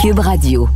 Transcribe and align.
Cube 0.00 0.18
Radio. 0.18 0.68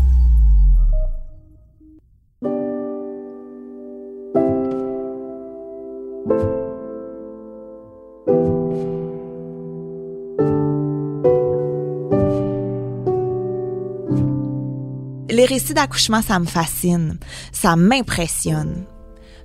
Les 15.30 15.44
récits 15.46 15.74
d'accouchement, 15.74 16.22
ça 16.22 16.38
me 16.38 16.44
fascine. 16.44 17.18
Ça 17.52 17.76
m'impressionne. 17.76 18.84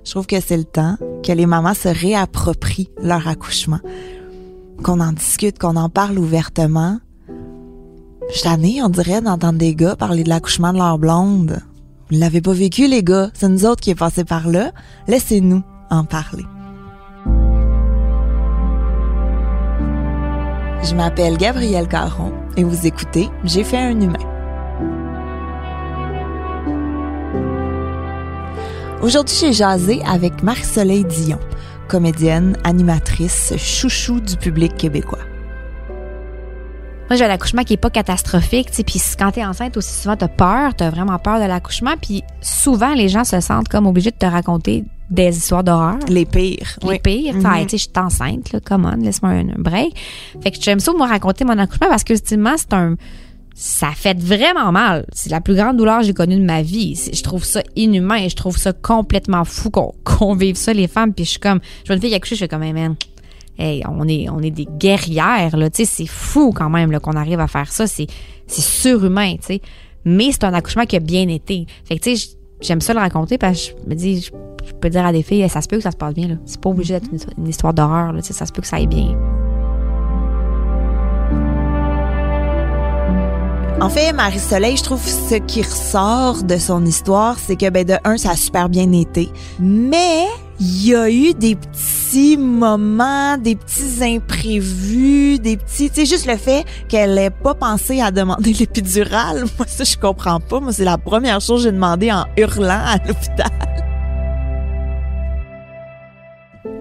Je 0.04 0.10
trouve 0.10 0.26
que 0.26 0.40
c'est 0.40 0.56
le 0.56 0.64
temps 0.64 0.96
que 1.24 1.32
les 1.32 1.46
mamans 1.46 1.74
se 1.74 1.88
réapproprient 1.88 2.90
leur 3.02 3.28
accouchement. 3.28 3.80
Qu'on 4.82 5.00
en 5.00 5.12
discute, 5.12 5.58
qu'on 5.58 5.76
en 5.76 5.88
parle 5.88 6.18
ouvertement. 6.18 6.98
Je 8.28 8.38
suis 8.38 8.82
on 8.82 8.88
dirait, 8.88 9.20
d'entendre 9.20 9.58
des 9.58 9.74
gars 9.74 9.96
parler 9.96 10.24
de 10.24 10.28
l'accouchement 10.28 10.72
de 10.72 10.78
leur 10.78 10.98
blonde. 10.98 11.60
Vous 12.10 12.18
l'avez 12.18 12.40
pas 12.40 12.52
vécu, 12.52 12.88
les 12.88 13.02
gars. 13.02 13.30
C'est 13.34 13.48
nous 13.48 13.64
autres 13.64 13.80
qui 13.80 13.90
est 13.90 13.94
passé 13.94 14.24
par 14.24 14.48
là. 14.48 14.72
Laissez-nous 15.06 15.62
en 15.90 16.04
parler. 16.04 16.44
Je 20.82 20.94
m'appelle 20.94 21.36
Gabrielle 21.36 21.88
Caron 21.88 22.32
et 22.56 22.64
vous 22.64 22.86
écoutez 22.86 23.28
J'ai 23.44 23.64
fait 23.64 23.78
un 23.78 24.00
humain. 24.00 24.18
Aujourd'hui, 29.02 29.36
j'ai 29.40 29.52
jasé 29.52 30.02
avec 30.04 30.42
Marie-Soleil 30.42 31.04
Dion, 31.04 31.38
comédienne, 31.88 32.56
animatrice, 32.64 33.52
chouchou 33.56 34.20
du 34.20 34.36
public 34.36 34.76
québécois. 34.76 35.18
Moi, 37.08 37.16
j'ai 37.16 37.24
un 37.24 37.30
accouchement 37.30 37.62
qui 37.62 37.74
est 37.74 37.76
pas 37.76 37.90
catastrophique, 37.90 38.70
tu 38.70 38.76
sais, 38.76 38.82
puis 38.82 39.00
quand 39.16 39.30
t'es 39.30 39.44
enceinte 39.44 39.76
aussi 39.76 39.94
souvent 39.94 40.16
t'as 40.16 40.26
peur, 40.26 40.74
t'as 40.74 40.90
vraiment 40.90 41.18
peur 41.20 41.38
de 41.38 41.44
l'accouchement, 41.44 41.94
puis 42.00 42.24
souvent 42.40 42.94
les 42.94 43.08
gens 43.08 43.22
se 43.22 43.38
sentent 43.40 43.68
comme 43.68 43.86
obligés 43.86 44.10
de 44.10 44.16
te 44.16 44.26
raconter 44.26 44.84
des 45.08 45.36
histoires 45.36 45.62
d'horreur. 45.62 45.98
Les 46.08 46.24
pires. 46.24 46.78
Les 46.82 46.88
oui. 46.88 46.98
pires. 46.98 47.34
Enfin, 47.36 47.62
tu 47.62 47.70
sais, 47.70 47.78
je 47.78 47.82
suis 47.84 47.92
enceinte, 47.96 48.52
là, 48.52 48.58
come 48.58 48.90
on, 48.92 49.00
laisse-moi 49.00 49.30
un, 49.30 49.48
un 49.50 49.58
break. 49.58 49.94
Fait 50.42 50.50
que 50.50 50.56
j'aime 50.60 50.80
ça, 50.80 50.92
moi, 50.92 51.06
raconter 51.06 51.44
mon 51.44 51.56
accouchement 51.58 51.88
parce 51.88 52.02
que, 52.02 52.12
ultimement, 52.12 52.54
c'est 52.56 52.72
un, 52.72 52.96
ça 53.54 53.92
fait 53.94 54.18
vraiment 54.20 54.70
mal. 54.70 55.06
C'est 55.12 55.30
la 55.30 55.40
plus 55.40 55.54
grande 55.54 55.76
douleur 55.78 56.00
que 56.00 56.06
j'ai 56.06 56.12
connue 56.12 56.38
de 56.38 56.44
ma 56.44 56.60
vie. 56.60 57.00
Je 57.12 57.22
trouve 57.22 57.44
ça 57.44 57.62
inhumain 57.74 58.16
et 58.16 58.28
je 58.28 58.36
trouve 58.36 58.58
ça 58.58 58.72
complètement 58.72 59.44
fou 59.44 59.70
qu'on 60.04 60.34
vive 60.34 60.56
ça, 60.56 60.72
les 60.72 60.88
femmes. 60.88 61.14
Puis 61.14 61.24
je 61.24 61.30
suis 61.30 61.40
comme, 61.40 61.60
je 61.82 61.86
vois 61.86 61.96
une 61.96 62.02
fille 62.02 62.10
qui 62.10 62.16
accouche, 62.16 62.30
je 62.30 62.34
suis 62.34 62.48
comme, 62.48 62.62
hey, 62.62 62.72
man, 62.72 62.96
hey, 63.58 63.82
on 63.88 64.06
est, 64.08 64.28
on 64.28 64.40
est 64.40 64.50
des 64.50 64.66
guerrières, 64.66 65.56
là. 65.56 65.70
Tu 65.70 65.84
sais, 65.84 65.84
c'est 65.84 66.06
fou 66.06 66.52
quand 66.54 66.70
même, 66.70 66.90
là, 66.90 67.00
qu'on 67.00 67.16
arrive 67.16 67.40
à 67.40 67.46
faire 67.46 67.70
ça. 67.70 67.86
C'est, 67.86 68.06
c'est 68.46 68.62
surhumain, 68.62 69.36
tu 69.36 69.46
sais. 69.46 69.60
Mais 70.04 70.30
c'est 70.32 70.44
un 70.44 70.54
accouchement 70.54 70.84
qui 70.84 70.96
a 70.96 71.00
bien 71.00 71.28
été. 71.28 71.66
Fait 71.84 71.98
que, 71.98 72.04
tu 72.04 72.16
sais, 72.16 72.36
j'aime 72.60 72.80
ça 72.80 72.94
le 72.94 73.00
raconter 73.00 73.38
parce 73.38 73.68
que 73.68 73.74
je 73.82 73.90
me 73.90 73.94
dis, 73.94 74.20
je, 74.22 74.72
peux 74.80 74.90
dire 74.90 75.06
à 75.06 75.12
des 75.12 75.22
filles, 75.22 75.48
ça 75.48 75.60
se 75.62 75.68
peut 75.68 75.76
que 75.76 75.82
ça 75.82 75.90
se 75.90 75.96
passe 75.96 76.14
bien, 76.14 76.28
là. 76.28 76.34
C'est 76.44 76.60
pas 76.60 76.70
obligé 76.70 76.94
d'être 76.94 77.10
une, 77.12 77.18
une 77.38 77.48
histoire 77.48 77.74
d'horreur, 77.74 78.12
là. 78.12 78.20
Tu 78.20 78.28
sais, 78.28 78.34
ça 78.34 78.46
se 78.46 78.52
peut 78.52 78.62
que 78.62 78.68
ça 78.68 78.76
aille 78.76 78.86
bien. 78.86 79.16
En 83.78 83.90
fait, 83.90 84.14
Marie-Soleil, 84.14 84.78
je 84.78 84.82
trouve 84.82 85.06
ce 85.06 85.34
qui 85.34 85.60
ressort 85.60 86.42
de 86.42 86.56
son 86.56 86.84
histoire, 86.86 87.38
c'est 87.38 87.56
que, 87.56 87.68
ben, 87.68 87.84
de 87.84 87.94
un, 88.04 88.16
ça 88.16 88.30
a 88.30 88.36
super 88.36 88.70
bien 88.70 88.90
été. 88.92 89.28
Mais, 89.60 90.24
il 90.58 90.86
y 90.86 90.94
a 90.94 91.10
eu 91.10 91.34
des 91.34 91.54
petits 91.54 92.36
moments, 92.36 93.36
des 93.36 93.56
petits 93.56 94.02
imprévus, 94.02 95.38
des 95.38 95.56
petits, 95.56 95.90
tu 95.90 96.06
juste 96.06 96.26
le 96.26 96.36
fait 96.36 96.64
qu'elle 96.88 97.16
ait 97.18 97.30
pas 97.30 97.54
pensé 97.54 98.00
à 98.00 98.10
demander 98.10 98.52
l'épidurale. 98.58 99.44
Moi, 99.58 99.66
ça, 99.66 99.84
je 99.84 99.96
comprends 99.96 100.40
pas. 100.40 100.60
Moi, 100.60 100.72
c'est 100.72 100.84
la 100.84 100.98
première 100.98 101.40
chose 101.40 101.62
que 101.62 101.68
j'ai 101.68 101.72
demandé 101.72 102.10
en 102.10 102.24
hurlant 102.36 102.82
à 102.84 102.96
l'hôpital. 103.06 103.50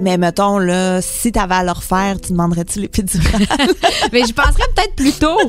Mais 0.02 0.18
mettons, 0.18 0.58
là, 0.58 1.02
si 1.02 1.32
t'avais 1.32 1.56
à 1.56 1.64
le 1.64 1.72
refaire, 1.72 2.20
tu 2.20 2.32
demanderais-tu 2.32 2.80
l'épidurale? 2.80 3.46
Mais 4.14 4.24
je 4.26 4.34
penserais 4.34 4.68
peut-être 4.76 4.96
plus 4.96 5.14
tôt. 5.14 5.40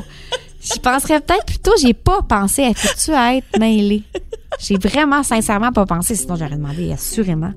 Je 0.60 0.80
penserais 0.80 1.20
peut-être 1.20 1.44
plus 1.46 1.58
tôt. 1.58 1.72
J'ai 1.80 1.94
pas 1.94 2.22
pensé 2.22 2.64
à 2.64 2.74
faut-tu 2.74 3.12
être 3.12 3.58
mêlée. 3.58 4.02
J'ai 4.58 4.78
vraiment 4.78 5.22
sincèrement 5.22 5.72
pas 5.72 5.86
pensé, 5.86 6.14
sinon 6.14 6.36
j'aurais 6.36 6.56
demandé 6.56 6.92
assurément. 6.92 7.52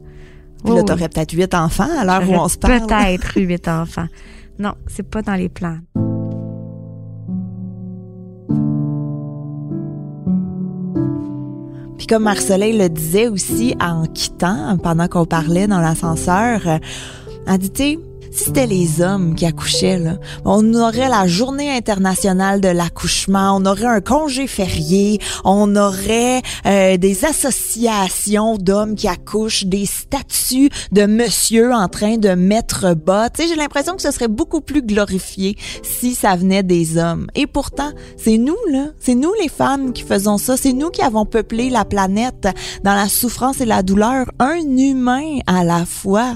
Puis 0.63 0.75
là, 0.75 0.83
t'aurais 0.83 1.09
peut-être 1.09 1.31
huit 1.31 1.53
enfants 1.53 1.87
à 1.97 2.03
l'heure 2.03 2.29
où 2.29 2.33
on 2.33 2.47
se 2.47 2.57
parle. 2.57 2.85
Peut-être 2.85 3.37
eu 3.37 3.41
huit 3.41 3.67
enfants. 3.67 4.07
Non, 4.57 4.73
c'est 4.87 5.09
pas 5.09 5.21
dans 5.21 5.35
les 5.35 5.49
plans. 5.49 5.77
Puis 11.97 12.07
comme 12.07 12.23
Marcelet 12.23 12.73
le 12.73 12.89
disait 12.89 13.27
aussi 13.27 13.75
en 13.81 14.05
quittant, 14.05 14.77
pendant 14.77 15.07
qu'on 15.07 15.25
parlait 15.25 15.67
dans 15.67 15.79
l'ascenseur, 15.79 16.61
euh, 16.67 16.77
elle 17.47 17.57
dit, 17.57 17.71
tu 17.71 17.99
si 18.31 18.45
c'était 18.45 18.67
les 18.67 19.01
hommes 19.01 19.35
qui 19.35 19.45
accouchaient, 19.45 19.97
là, 19.97 20.17
on 20.45 20.73
aurait 20.73 21.09
la 21.09 21.27
journée 21.27 21.71
internationale 21.71 22.61
de 22.61 22.67
l'accouchement, 22.67 23.57
on 23.57 23.65
aurait 23.65 23.85
un 23.85 24.01
congé 24.01 24.47
férié, 24.47 25.19
on 25.43 25.75
aurait 25.75 26.41
euh, 26.65 26.97
des 26.97 27.25
associations 27.25 28.57
d'hommes 28.57 28.95
qui 28.95 29.07
accouchent, 29.07 29.65
des 29.65 29.85
statues 29.85 30.69
de 30.91 31.05
monsieur 31.05 31.73
en 31.73 31.87
train 31.87 32.17
de 32.17 32.29
mettre 32.29 32.93
bas. 32.93 33.29
Tu 33.29 33.41
sais, 33.43 33.49
j'ai 33.49 33.55
l'impression 33.55 33.95
que 33.95 34.01
ce 34.01 34.11
serait 34.11 34.27
beaucoup 34.27 34.61
plus 34.61 34.81
glorifié 34.81 35.57
si 35.83 36.15
ça 36.15 36.35
venait 36.35 36.63
des 36.63 36.97
hommes. 36.97 37.27
Et 37.35 37.47
pourtant, 37.47 37.91
c'est 38.17 38.37
nous, 38.37 38.57
là, 38.71 38.87
c'est 38.99 39.15
nous 39.15 39.33
les 39.41 39.49
femmes 39.49 39.93
qui 39.93 40.03
faisons 40.03 40.37
ça, 40.37 40.57
c'est 40.57 40.73
nous 40.73 40.89
qui 40.89 41.01
avons 41.01 41.25
peuplé 41.25 41.69
la 41.69 41.85
planète 41.85 42.47
dans 42.83 42.93
la 42.93 43.09
souffrance 43.09 43.61
et 43.61 43.65
la 43.65 43.83
douleur, 43.83 44.31
un 44.39 44.59
humain 44.77 45.39
à 45.47 45.63
la 45.63 45.85
fois. 45.85 46.35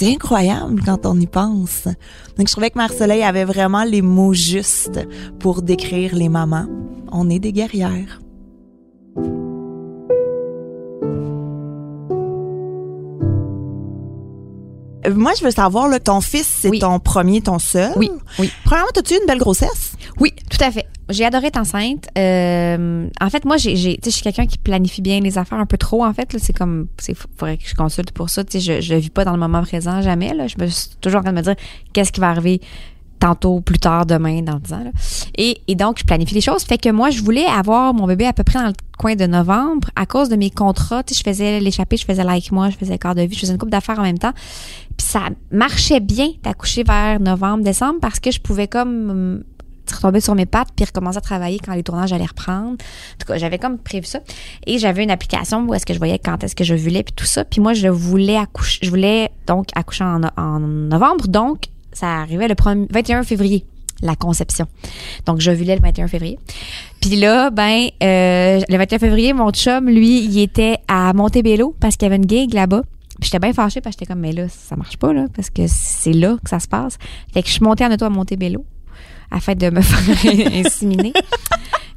C'est 0.00 0.12
incroyable 0.12 0.80
quand 0.84 1.06
on 1.06 1.18
y 1.18 1.26
pense. 1.26 1.88
Donc, 2.36 2.46
je 2.46 2.52
trouvais 2.52 2.70
que 2.70 2.78
Marcelet 2.78 3.24
avait 3.24 3.44
vraiment 3.44 3.82
les 3.82 4.00
mots 4.00 4.32
justes 4.32 5.00
pour 5.40 5.60
décrire 5.60 6.14
les 6.14 6.28
mamans. 6.28 6.66
On 7.10 7.28
est 7.28 7.40
des 7.40 7.52
guerrières. 7.52 8.20
Moi, 15.14 15.32
je 15.38 15.44
veux 15.44 15.50
savoir, 15.50 15.88
là, 15.88 16.00
ton 16.00 16.20
fils, 16.20 16.46
c'est 16.46 16.68
Oui. 16.70 16.78
ton 16.80 16.98
premier, 16.98 17.40
ton 17.40 17.58
seul? 17.58 17.92
Oui, 17.96 18.10
oui. 18.38 18.50
Premièrement, 18.64 18.90
as-tu 18.96 19.14
eu 19.14 19.18
une 19.20 19.26
belle 19.26 19.38
grossesse? 19.38 19.92
Oui, 20.18 20.32
tout 20.50 20.62
à 20.62 20.70
fait. 20.70 20.86
J'ai 21.08 21.24
adoré 21.24 21.46
être 21.46 21.58
enceinte. 21.58 22.08
Euh, 22.18 23.08
en 23.20 23.30
fait, 23.30 23.44
moi, 23.44 23.56
j'ai, 23.56 23.76
je 23.76 24.10
suis 24.10 24.22
quelqu'un 24.22 24.46
qui 24.46 24.58
planifie 24.58 25.00
bien 25.00 25.20
les 25.20 25.38
affaires 25.38 25.58
un 25.58 25.66
peu 25.66 25.78
trop. 25.78 26.04
En 26.04 26.12
fait, 26.12 26.36
c'est 26.38 26.52
comme, 26.52 26.88
c'est 26.98 27.14
faudrait 27.14 27.56
que 27.56 27.66
je 27.66 27.74
consulte 27.74 28.10
pour 28.10 28.28
ça. 28.28 28.42
Je, 28.52 28.80
je 28.80 28.92
le 28.94 28.98
vis 29.00 29.10
pas 29.10 29.24
dans 29.24 29.32
le 29.32 29.38
moment 29.38 29.62
présent 29.62 30.02
jamais. 30.02 30.34
Là, 30.34 30.46
je 30.48 30.56
me 30.58 30.66
suis 30.66 30.88
toujours 31.00 31.20
en 31.20 31.22
train 31.22 31.32
de 31.32 31.38
me 31.38 31.42
dire 31.42 31.54
qu'est-ce 31.92 32.12
qui 32.12 32.20
va 32.20 32.28
arriver 32.30 32.60
tantôt, 33.20 33.60
plus 33.60 33.78
tard, 33.80 34.06
demain, 34.06 34.42
dans 34.42 34.58
10 34.60 34.72
ans. 34.74 34.84
là. 34.84 34.90
Et, 35.36 35.60
et 35.66 35.74
donc, 35.74 35.98
je 35.98 36.04
planifie 36.04 36.34
les 36.34 36.40
choses. 36.40 36.62
Fait 36.62 36.78
que 36.78 36.88
moi, 36.90 37.10
je 37.10 37.20
voulais 37.22 37.46
avoir 37.46 37.92
mon 37.94 38.06
bébé 38.06 38.26
à 38.26 38.32
peu 38.32 38.44
près 38.44 38.60
dans 38.60 38.66
le 38.68 38.72
coin 38.96 39.14
de 39.16 39.26
novembre 39.26 39.88
à 39.96 40.06
cause 40.06 40.28
de 40.28 40.36
mes 40.36 40.50
contrats. 40.50 41.02
Tu 41.02 41.14
sais, 41.14 41.20
je 41.24 41.28
faisais 41.30 41.58
l'échappée, 41.60 41.96
je 41.96 42.04
faisais 42.04 42.22
like 42.22 42.52
moi, 42.52 42.70
je 42.70 42.76
faisais 42.76 42.96
quart 42.98 43.14
de 43.16 43.22
vie, 43.22 43.34
je 43.34 43.40
faisais 43.40 43.52
une 43.52 43.58
coupe 43.58 43.70
d'affaires 43.70 43.98
en 43.98 44.02
même 44.02 44.18
temps. 44.18 44.32
Puis 44.98 45.06
ça 45.06 45.30
marchait 45.50 46.00
bien 46.00 46.28
d'accoucher 46.42 46.82
vers 46.82 47.20
novembre, 47.20 47.64
décembre 47.64 48.00
parce 48.00 48.20
que 48.20 48.30
je 48.30 48.40
pouvais 48.40 48.68
comme 48.68 49.10
hum, 49.10 49.44
retomber 49.94 50.20
sur 50.20 50.34
mes 50.34 50.44
pattes 50.44 50.68
puis 50.76 50.84
recommencer 50.84 51.18
à 51.18 51.20
travailler 51.22 51.58
quand 51.58 51.72
les 51.72 51.82
tournages 51.82 52.12
allaient 52.12 52.26
reprendre. 52.26 52.72
En 52.72 53.18
tout 53.18 53.26
cas, 53.26 53.38
j'avais 53.38 53.58
comme 53.58 53.78
prévu 53.78 54.04
ça. 54.04 54.20
Et 54.66 54.78
j'avais 54.78 55.04
une 55.04 55.10
application 55.10 55.64
où 55.64 55.72
est-ce 55.72 55.86
que 55.86 55.94
je 55.94 55.98
voyais 55.98 56.18
quand 56.18 56.44
est-ce 56.44 56.54
que 56.54 56.64
je 56.64 56.74
voulais 56.74 57.02
puis 57.02 57.14
tout 57.14 57.24
ça. 57.24 57.44
Puis 57.44 57.60
moi, 57.60 57.72
je 57.72 57.88
voulais 57.88 58.36
accoucher. 58.36 58.80
Je 58.82 58.90
voulais 58.90 59.30
donc 59.46 59.68
accoucher 59.74 60.04
en, 60.04 60.20
en 60.36 60.60
novembre. 60.60 61.28
Donc, 61.28 61.64
ça 61.92 62.18
arrivait 62.18 62.48
le 62.48 62.54
21 62.90 63.22
février 63.22 63.64
la 64.02 64.14
conception. 64.14 64.66
Donc, 65.26 65.40
je 65.40 65.50
voulais 65.50 65.74
le 65.74 65.82
21 65.82 66.08
février. 66.08 66.38
Puis 67.00 67.16
là, 67.16 67.50
ben, 67.50 67.88
euh, 68.02 68.60
le 68.68 68.76
21 68.76 68.98
février, 68.98 69.32
mon 69.32 69.50
chum, 69.50 69.88
lui, 69.88 70.24
il 70.24 70.38
était 70.40 70.76
à 70.86 71.12
Montebello 71.12 71.74
parce 71.80 71.96
qu'il 71.96 72.06
y 72.06 72.12
avait 72.12 72.22
une 72.22 72.28
gig 72.28 72.54
là-bas. 72.54 72.82
J'étais 73.20 73.38
bien 73.38 73.52
fâchée 73.52 73.80
parce 73.80 73.96
que 73.96 74.00
j'étais 74.00 74.12
comme, 74.12 74.20
mais 74.20 74.32
là, 74.32 74.48
ça 74.48 74.76
marche 74.76 74.96
pas, 74.96 75.12
là, 75.12 75.26
parce 75.34 75.50
que 75.50 75.62
c'est 75.66 76.12
là 76.12 76.36
que 76.42 76.48
ça 76.48 76.60
se 76.60 76.68
passe. 76.68 76.98
Fait 77.32 77.42
que 77.42 77.48
je 77.48 77.54
suis 77.54 77.64
montée 77.64 77.84
en 77.84 77.92
auto 77.92 78.04
à 78.04 78.10
Montebello 78.10 78.64
afin 79.30 79.54
de 79.54 79.70
me 79.70 79.80
faire 79.82 80.52
inséminer. 80.52 81.12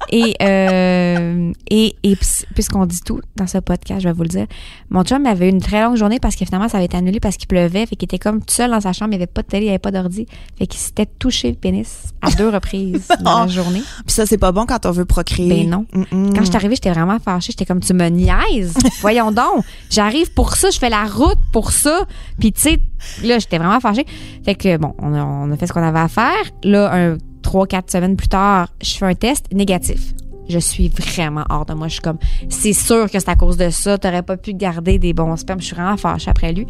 Et, 0.10 0.36
euh, 0.42 1.52
et, 1.70 1.96
et 2.04 2.18
puisqu'on 2.54 2.86
dit 2.86 3.02
tout 3.02 3.22
dans 3.36 3.48
ce 3.48 3.58
podcast, 3.60 4.02
je 4.02 4.08
vais 4.08 4.14
vous 4.14 4.24
le 4.24 4.30
dire, 4.30 4.48
mon 4.90 5.04
chum 5.04 5.26
avait 5.26 5.50
une 5.50 5.62
très 5.62 5.84
longue 5.84 5.96
journée 5.96 6.20
parce 6.20 6.36
que 6.36 6.46
finalement, 6.46 6.68
ça 6.68 6.78
avait 6.78 6.86
été 6.86 6.98
annulé 6.98 7.20
parce 7.20 7.38
qu'il 7.38 7.48
pleuvait. 7.48 7.86
Fait 7.86 7.96
qu'il 7.96 8.06
était 8.06 8.20
comme 8.20 8.40
tout 8.40 8.54
seul 8.54 8.72
dans 8.72 8.82
sa 8.82 8.94
chambre. 8.94 9.14
Il 9.14 9.18
n'y 9.18 9.24
avait 9.24 9.28
pas 9.28 9.42
de 9.42 9.48
télé, 9.48 9.64
il 9.64 9.68
n'y 9.68 9.70
avait 9.70 9.80
pas 9.80 9.92
d'ordi. 9.92 10.26
Fait 10.58 10.68
qu'il 10.68 10.80
s'était 10.80 11.06
touché 11.06 11.50
le 11.50 11.56
pénis 11.56 12.14
à 12.22 12.32
deux 12.32 12.50
reprises 12.50 13.08
dans 13.22 13.42
la 13.42 13.48
journée. 13.48 13.82
Puis 14.06 14.14
ça, 14.14 14.26
c'est 14.26 14.38
pas 14.38 14.52
bon 14.52 14.66
quand 14.66 14.86
on 14.86 14.92
veut 14.92 15.06
procréer. 15.06 15.66
Ben 15.66 15.70
non. 15.70 15.86
Quand 16.12 16.42
je 16.42 16.46
suis 16.46 16.56
arrivée, 16.56 16.76
j'étais 16.76 16.92
vraiment 16.92 17.20
fâchée. 17.20 17.52
J'étais 17.52 17.66
comme, 17.66 17.80
tu 17.80 17.94
me 17.94 18.08
niaises? 18.10 18.74
Voyons 19.02 19.32
donc. 19.32 19.64
J'arrive 19.90 20.34
pour 20.34 20.56
ça. 20.56 20.70
Je 20.70 20.80
fais 20.80 20.90
la 20.90 21.06
route 21.06 21.40
pour 21.52 21.72
ça. 21.72 22.06
Puis 22.40 22.52
tu 22.52 22.62
sais, 22.62 22.80
là, 23.24 23.40
j'étais 23.40 23.58
vraiment 23.58 23.80
fâchée. 23.80 24.06
Fait 24.44 24.56
que 24.56 24.78
bon, 24.78 24.94
on 25.00 25.14
a, 25.14 25.24
on 25.24 25.52
a 25.52 25.58
fait 25.58 25.68
ce 25.68 25.74
qu'on 25.74 25.84
avait 25.84 26.00
à 26.00 26.08
faire. 26.08 26.44
Là, 26.64 26.92
un 26.94 27.18
trois, 27.52 27.68
quatre 27.68 27.92
semaines 27.92 28.16
plus 28.16 28.30
tard, 28.30 28.70
je 28.82 28.96
fais 28.96 29.06
un 29.06 29.14
test 29.14 29.46
négatif. 29.52 30.14
Je 30.48 30.58
suis 30.58 30.88
vraiment 30.88 31.44
hors 31.50 31.66
de 31.66 31.74
moi. 31.74 31.90
Je 31.90 31.94
suis 31.94 32.02
comme, 32.02 32.18
c'est 32.48 32.72
sûr 32.72 33.12
que 33.12 33.20
c'est 33.20 33.28
à 33.28 33.36
cause 33.36 33.58
de 33.58 33.70
ça. 33.70 33.98
T'aurais 33.98 34.24
pas 34.24 34.38
pu 34.38 34.54
garder 34.54 34.98
des 35.00 35.12
bons 35.12 35.36
spermes. 35.36 35.60
Je 35.60 35.66
suis 35.66 35.76
vraiment 35.76 35.98
fâchée 35.98 36.30
après 36.30 36.54
lui. 36.54 36.66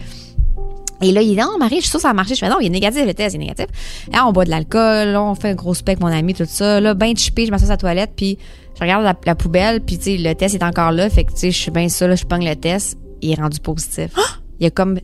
Et 1.04 1.12
là, 1.12 1.22
il 1.22 1.30
dit, 1.30 1.36
non, 1.36 1.60
Marie, 1.60 1.75
je 1.75 1.81
suis 1.81 1.89
sûre 1.89 2.00
que 2.00 2.01
ça 2.01 2.10
a 2.10 2.13
marché. 2.13 2.33
Je 2.33 2.39
fais, 2.39 2.50
non, 2.50 2.57
il 2.60 2.66
est 2.66 2.69
négatif, 2.69 3.06
le 3.06 3.13
test, 3.13 3.36
il 3.36 3.38
est 3.38 3.45
négatif. 3.45 3.68
Là, 4.12 4.25
on 4.25 4.31
boit 4.31 4.45
de 4.45 4.50
l'alcool, 4.50 5.16
on 5.16 5.36
fait 5.36 5.50
un 5.50 5.54
gros 5.54 5.75
spec, 5.75 6.00
mon 6.00 6.07
ami, 6.07 6.33
tout 6.33 6.45
ça. 6.48 6.81
Là, 6.81 6.95
ben 6.95 7.16
chippé, 7.16 7.45
je 7.45 7.51
m'assois 7.51 7.68
à 7.68 7.72
la 7.72 7.77
toilette, 7.77 8.13
puis 8.16 8.39
je 8.75 8.81
regarde 8.81 9.16
la, 9.24 9.36
poubelle, 9.36 9.81
puis, 9.81 10.00
tu 10.00 10.04
sais, 10.06 10.18
le 10.18 10.34
test 10.34 10.56
est 10.56 10.63
encore 10.63 10.92
là. 10.92 11.12
Fait 11.12 11.25
que, 11.25 11.31
tu 11.31 11.38
sais, 11.38 11.51
je 11.51 11.57
suis 11.57 11.72
bien 11.72 11.89
ça, 11.89 12.07
là, 12.07 12.16
je 12.16 12.25
pogne 12.25 12.48
le 12.48 12.56
test. 12.56 12.98
Il 13.22 13.31
est 13.31 13.39
rendu 13.39 13.60
positif. 13.60 14.13
Il 14.60 14.66
a 14.68 14.69
comme, 14.72 15.00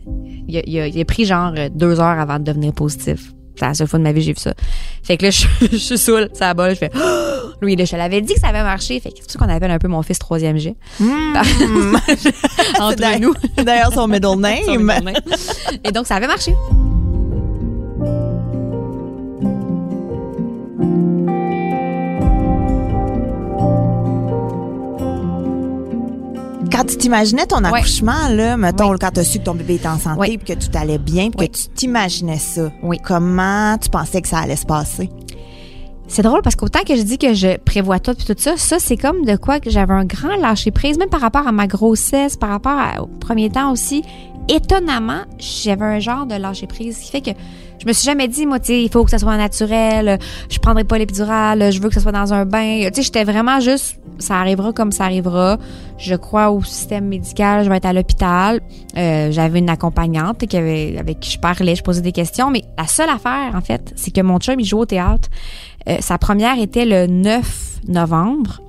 il 0.47 0.56
a, 0.57 0.88
il 0.88 1.01
a 1.01 1.06
pris 1.06 1.25
genre 1.25 1.51
deux 1.73 2.00
heures 2.00 2.19
avant 2.19 2.38
de 2.38 2.44
devenir 2.44 2.73
positif. 2.73 3.33
C'est 3.57 3.65
la 3.65 3.74
seule 3.74 3.88
fois 3.88 4.00
de 4.00 4.04
ma 4.04 4.12
vie 4.12 4.21
j'ai 4.21 4.33
vu 4.33 4.39
ça. 4.39 4.54
Fait 5.04 5.18
que 5.18 5.25
là, 5.25 5.31
je, 5.31 5.45
je 5.71 5.77
suis 5.77 5.98
saoule, 5.98 6.30
ça 6.33 6.54
bol, 6.54 6.71
je 6.71 6.75
fais 6.75 6.92
oh! 6.95 7.38
Lui, 7.62 7.75
là, 7.75 7.86
je 7.86 7.95
l'avais 7.95 8.21
dit 8.21 8.33
que 8.33 8.39
ça 8.39 8.50
avait 8.50 8.63
marché. 8.63 9.00
Fait 9.00 9.09
que 9.09 9.18
c'est 9.21 9.31
ça 9.31 9.39
qu'on 9.39 9.50
appelle 9.50 9.71
un 9.71 9.80
peu 9.80 9.88
mon 9.88 10.01
fils 10.04 10.19
troisième 10.19 10.57
G. 10.57 10.75
Mmh. 11.00 11.36
Entre 12.80 13.19
nous. 13.19 13.33
D'ailleurs, 13.63 13.94
son 13.94 14.07
middle 14.07 14.39
name. 14.39 14.63
son 14.65 14.77
middle 14.77 15.04
name. 15.04 15.13
Et 15.83 15.92
donc, 15.92 16.07
ça 16.07 16.15
avait 16.15 16.27
marché. 16.27 16.54
Quand 26.77 26.85
tu 26.85 26.95
t'imaginais 26.95 27.47
ton 27.47 27.63
accouchement, 27.63 28.29
là, 28.29 28.56
mettons, 28.56 28.95
quand 29.00 29.09
tu 29.09 29.19
as 29.21 29.24
su 29.24 29.39
que 29.39 29.45
ton 29.45 29.56
bébé 29.56 29.75
était 29.75 29.88
en 29.88 29.97
santé, 29.97 30.38
puis 30.38 30.53
que 30.53 30.59
tout 30.63 30.69
allait 30.77 31.00
bien, 31.00 31.31
puis 31.31 31.50
que 31.50 31.57
tu 31.57 31.69
t'imaginais 31.69 32.38
ça, 32.38 32.71
comment 33.03 33.75
tu 33.79 33.89
pensais 33.89 34.21
que 34.21 34.27
ça 34.27 34.38
allait 34.38 34.56
se 34.56 34.65
passer? 34.68 35.09
C'est 36.07 36.21
drôle 36.21 36.44
parce 36.44 36.56
qu'autant 36.56 36.83
que 36.88 36.95
je 36.95 37.01
dis 37.01 37.18
que 37.18 37.33
je 37.33 37.57
prévois 37.57 38.00
tout 38.00 38.13
puis 38.13 38.25
tout 38.25 38.35
ça, 38.38 38.57
ça 38.57 38.77
c'est 38.79 38.95
comme 38.95 39.25
de 39.25 39.35
quoi 39.35 39.59
que 39.59 39.71
j'avais 39.71 39.94
un 39.94 40.06
grand 40.06 40.35
lâcher 40.35 40.69
prise, 40.69 41.00
même 41.00 41.09
par 41.09 41.19
rapport 41.19 41.47
à 41.47 41.51
ma 41.51 41.65
grossesse, 41.65 42.38
par 42.38 42.50
rapport 42.50 42.80
au 43.01 43.07
premier 43.07 43.50
temps 43.50 43.71
aussi. 43.71 44.03
Étonnamment, 44.49 45.23
j'avais 45.38 45.85
un 45.85 45.99
genre 45.99 46.25
de 46.25 46.35
lâcher 46.35 46.67
prise 46.67 46.97
qui 46.99 47.11
fait 47.11 47.21
que 47.21 47.31
je 47.79 47.85
me 47.85 47.94
suis 47.94 48.05
jamais 48.05 48.27
dit 48.27 48.45
moi 48.45 48.59
tu 48.59 48.73
il 48.73 48.89
faut 48.89 49.03
que 49.03 49.11
ça 49.11 49.19
soit 49.19 49.38
naturel, 49.38 50.17
je 50.49 50.57
prendrai 50.59 50.83
pas 50.83 50.97
l'épidurale, 50.97 51.71
je 51.71 51.81
veux 51.81 51.89
que 51.89 51.95
ça 51.95 52.01
soit 52.01 52.11
dans 52.11 52.33
un 52.33 52.45
bain. 52.45 52.88
Tu 52.88 52.95
sais 52.95 53.01
j'étais 53.03 53.23
vraiment 53.23 53.59
juste 53.59 53.99
ça 54.19 54.39
arrivera 54.39 54.73
comme 54.73 54.91
ça 54.91 55.05
arrivera. 55.05 55.57
Je 55.97 56.15
crois 56.15 56.51
au 56.51 56.63
système 56.63 57.05
médical, 57.05 57.63
je 57.63 57.69
vais 57.69 57.77
être 57.77 57.85
à 57.85 57.94
l'hôpital. 57.94 58.61
Euh, 58.97 59.31
j'avais 59.31 59.59
une 59.59 59.69
accompagnante 59.69 60.45
qui 60.47 60.57
avait, 60.57 60.97
avec 60.97 61.19
qui 61.19 61.31
je 61.31 61.39
parlais, 61.39 61.75
je 61.75 61.83
posais 61.83 62.01
des 62.01 62.11
questions, 62.11 62.49
mais 62.49 62.63
la 62.77 62.88
seule 62.88 63.09
affaire, 63.09 63.53
en 63.55 63.61
fait, 63.61 63.94
c'est 63.95 64.11
que 64.11 64.21
mon 64.21 64.39
chum, 64.39 64.59
il 64.59 64.65
joue 64.65 64.79
au 64.79 64.85
théâtre. 64.85 65.29
Euh, 65.88 65.97
sa 65.99 66.17
première 66.17 66.59
était 66.59 66.85
le 66.85 67.07
9 67.07 67.81
novembre 67.88 68.61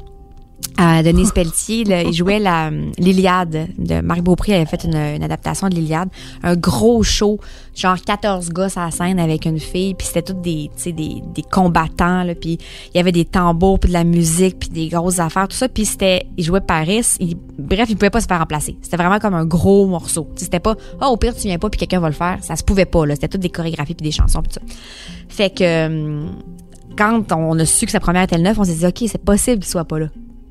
Denise 0.79 1.33
Pelletier. 1.33 1.85
il 2.07 2.13
jouait 2.13 2.39
la 2.39 2.71
l'Iliade 2.99 3.69
de 3.79 4.01
Marc 4.01 4.23
Beaupré 4.23 4.55
avait 4.55 4.67
fait 4.67 4.85
une, 4.85 5.23
adaptation 5.23 5.69
de 5.69 5.75
l'Iliade. 5.75 6.09
Un 6.43 6.55
gros 6.55 7.03
show, 7.03 7.41
genre 7.75 7.97
14 8.01 8.51
gosses 8.51 8.77
à 8.77 8.85
la 8.85 8.91
scène 8.93 9.19
avec 9.19 9.45
une 9.45 9.59
fille, 9.59 9.95
puis 9.95 10.07
c'était 10.07 10.23
tous 10.23 10.41
des, 10.41 10.71
des, 10.85 10.93
des 10.93 11.43
combattants, 11.43 12.23
là, 12.23 12.35
puis 12.35 12.59
il 12.95 12.97
y 12.97 13.01
avait 13.01 13.13
des 13.13 13.25
tambours, 13.25 13.81
puis 13.81 13.89
de 13.89 13.95
la 13.95 14.05
musique, 14.05 14.61
puis 14.61 14.69
des 14.69 14.89
grosses 14.89 15.19
affaires, 15.19 15.49
tout 15.49 15.57
ça. 15.57 15.69
Puis 15.69 15.85
c'était, 15.85 16.27
il 16.37 16.45
jouait 16.45 16.61
Paris. 16.61 17.03
Bref, 17.59 17.87
il 17.89 17.97
pouvait 17.97 18.11
pas 18.11 18.21
se 18.21 18.27
faire 18.27 18.39
remplacer. 18.39 18.77
C'était 18.81 18.97
vraiment 18.97 19.19
comme 19.19 19.35
un 19.35 19.45
gros 19.45 19.87
morceau. 19.87 20.29
C'était 20.37 20.61
pas, 20.61 20.77
oh, 21.01 21.07
au 21.07 21.17
pire, 21.17 21.35
tu 21.35 21.43
viens 21.43 21.59
pas, 21.59 21.71
puis 21.71 21.79
quelqu'un 21.79 22.01
va 22.01 22.09
le 22.09 22.15
faire. 22.15 22.39
Ça 22.43 22.55
se 22.55 22.63
pouvait 22.63 22.87
pas. 22.87 23.05
C'était 23.11 23.29
toutes 23.29 23.41
des 23.41 23.51
chorégraphies, 23.51 23.95
puis 23.95 24.05
des 24.05 24.13
chansons, 24.13 24.43
puis 24.43 24.53
tout 24.53 24.61
ça. 24.61 24.75
Fait 25.29 25.51
que... 25.51 25.87
Hum, 25.87 26.31
quand 26.97 27.33
on 27.33 27.57
a 27.61 27.65
su 27.65 27.87
que 27.87 27.93
sa 27.93 28.01
première 28.01 28.25
était 28.25 28.37
le 28.37 28.43
9, 28.43 28.59
on 28.59 28.65
s'est 28.65 28.75
dit, 28.75 28.87
OK, 28.87 29.05
c'est 29.07 29.23
possible 29.23 29.59
qu'il 29.59 29.71
soit 29.71 29.85
pas 29.85 30.01
là 30.01 30.09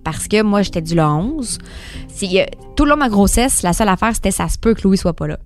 parce 0.08 0.30
que 0.30 0.42
moi, 0.42 0.62
j'étais 0.62 0.82
du 0.82 0.96
le 0.96 1.04
11. 1.04 1.60
tout 2.78 2.86
le 2.86 2.90
long 2.90 2.96
de 2.96 3.00
ma 3.00 3.10
grossesse, 3.10 3.62
la 3.62 3.74
seule 3.74 3.90
affaire, 3.90 4.16
c'était 4.16 4.32
ça 4.32 4.48
se 4.48 4.58
peut 4.58 4.74
que 4.74 4.84
Louis 4.84 4.98
soit 4.98 5.12
pas 5.12 5.28
là. 5.28 5.38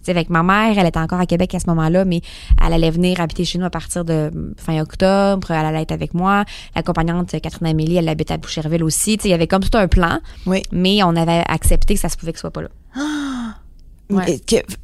C'est 0.00 0.12
avec 0.12 0.30
ma 0.30 0.42
mère, 0.42 0.78
elle 0.78 0.86
était 0.86 0.98
encore 0.98 1.20
à 1.20 1.26
Québec 1.26 1.54
à 1.54 1.60
ce 1.60 1.66
moment-là, 1.66 2.06
mais 2.06 2.22
elle 2.64 2.72
allait 2.72 2.90
venir 2.90 3.20
habiter 3.20 3.44
chez 3.44 3.58
nous 3.58 3.66
à 3.66 3.70
partir 3.70 4.06
de 4.06 4.54
fin 4.56 4.80
octobre. 4.80 5.50
Elle 5.50 5.66
allait 5.66 5.82
être 5.82 5.92
avec 5.92 6.14
moi. 6.14 6.46
L'accompagnante 6.74 7.38
Catherine 7.42 7.66
Amélie, 7.66 7.96
elle 7.96 8.08
habite 8.08 8.30
à 8.30 8.38
Boucherville 8.38 8.84
aussi. 8.84 9.18
il 9.22 9.30
y 9.30 9.34
avait 9.34 9.48
comme 9.48 9.62
tout 9.62 9.76
un 9.76 9.86
plan. 9.86 10.20
Oui. 10.46 10.62
Mais 10.72 11.02
on 11.02 11.14
avait 11.14 11.44
accepté 11.46 11.92
que 11.92 12.00
ça 12.00 12.08
se 12.08 12.16
pouvait 12.16 12.32
que 12.32 12.38
soit 12.38 12.50
pas 12.50 12.62
là. 12.62 12.68
Ah! 12.98 14.76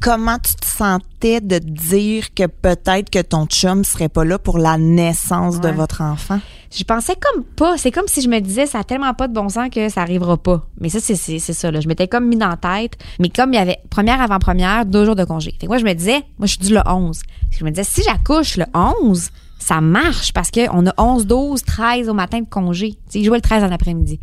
Comment 0.00 0.38
tu 0.38 0.54
te 0.54 0.66
sentais 0.66 1.40
de 1.40 1.58
dire 1.58 2.34
que 2.34 2.46
peut-être 2.46 3.10
que 3.10 3.20
ton 3.20 3.46
chum 3.46 3.84
serait 3.84 4.08
pas 4.08 4.24
là 4.24 4.38
pour 4.38 4.58
la 4.58 4.78
naissance 4.78 5.60
de 5.60 5.68
votre 5.68 6.00
enfant? 6.00 6.40
Je 6.70 6.84
pensais 6.84 7.14
comme 7.20 7.44
pas. 7.44 7.76
C'est 7.76 7.90
comme 7.90 8.08
si 8.08 8.22
je 8.22 8.28
me 8.28 8.40
disais, 8.40 8.66
ça 8.66 8.80
a 8.80 8.84
tellement 8.84 9.12
pas 9.14 9.28
de 9.28 9.34
bon 9.34 9.48
sens 9.48 9.68
que 9.70 9.88
ça 9.88 10.00
arrivera 10.00 10.36
pas. 10.36 10.66
Mais 10.80 10.88
ça, 10.88 10.98
c'est, 11.00 11.38
ça. 11.38 11.70
Là. 11.70 11.80
Je 11.80 11.88
m'étais 11.88 12.08
comme 12.08 12.26
mis 12.26 12.36
dans 12.36 12.48
la 12.48 12.56
tête. 12.56 12.98
Mais 13.20 13.28
comme 13.28 13.52
il 13.52 13.56
y 13.56 13.58
avait 13.58 13.78
première 13.90 14.20
avant-première, 14.20 14.86
deux 14.86 15.04
jours 15.04 15.16
de 15.16 15.24
congé. 15.24 15.52
Fait 15.52 15.66
que 15.66 15.70
moi, 15.70 15.78
je 15.78 15.84
me 15.84 15.92
disais, 15.92 16.22
moi, 16.38 16.46
je 16.46 16.52
suis 16.52 16.58
du 16.58 16.72
le 16.72 16.80
11. 16.86 17.20
Je 17.50 17.64
me 17.64 17.70
disais, 17.70 17.84
si 17.84 18.02
j'accouche 18.02 18.56
le 18.56 18.64
11, 18.74 19.30
ça 19.58 19.80
marche 19.80 20.32
parce 20.32 20.50
qu'on 20.50 20.86
a 20.86 20.94
11, 20.98 21.26
12, 21.26 21.62
13 21.62 22.08
au 22.08 22.14
matin 22.14 22.40
de 22.40 22.48
congé. 22.48 22.96
sais, 23.08 23.20
il 23.20 23.24
jouait 23.24 23.38
le 23.38 23.42
13 23.42 23.64
en 23.64 23.70
après-midi. 23.70 24.18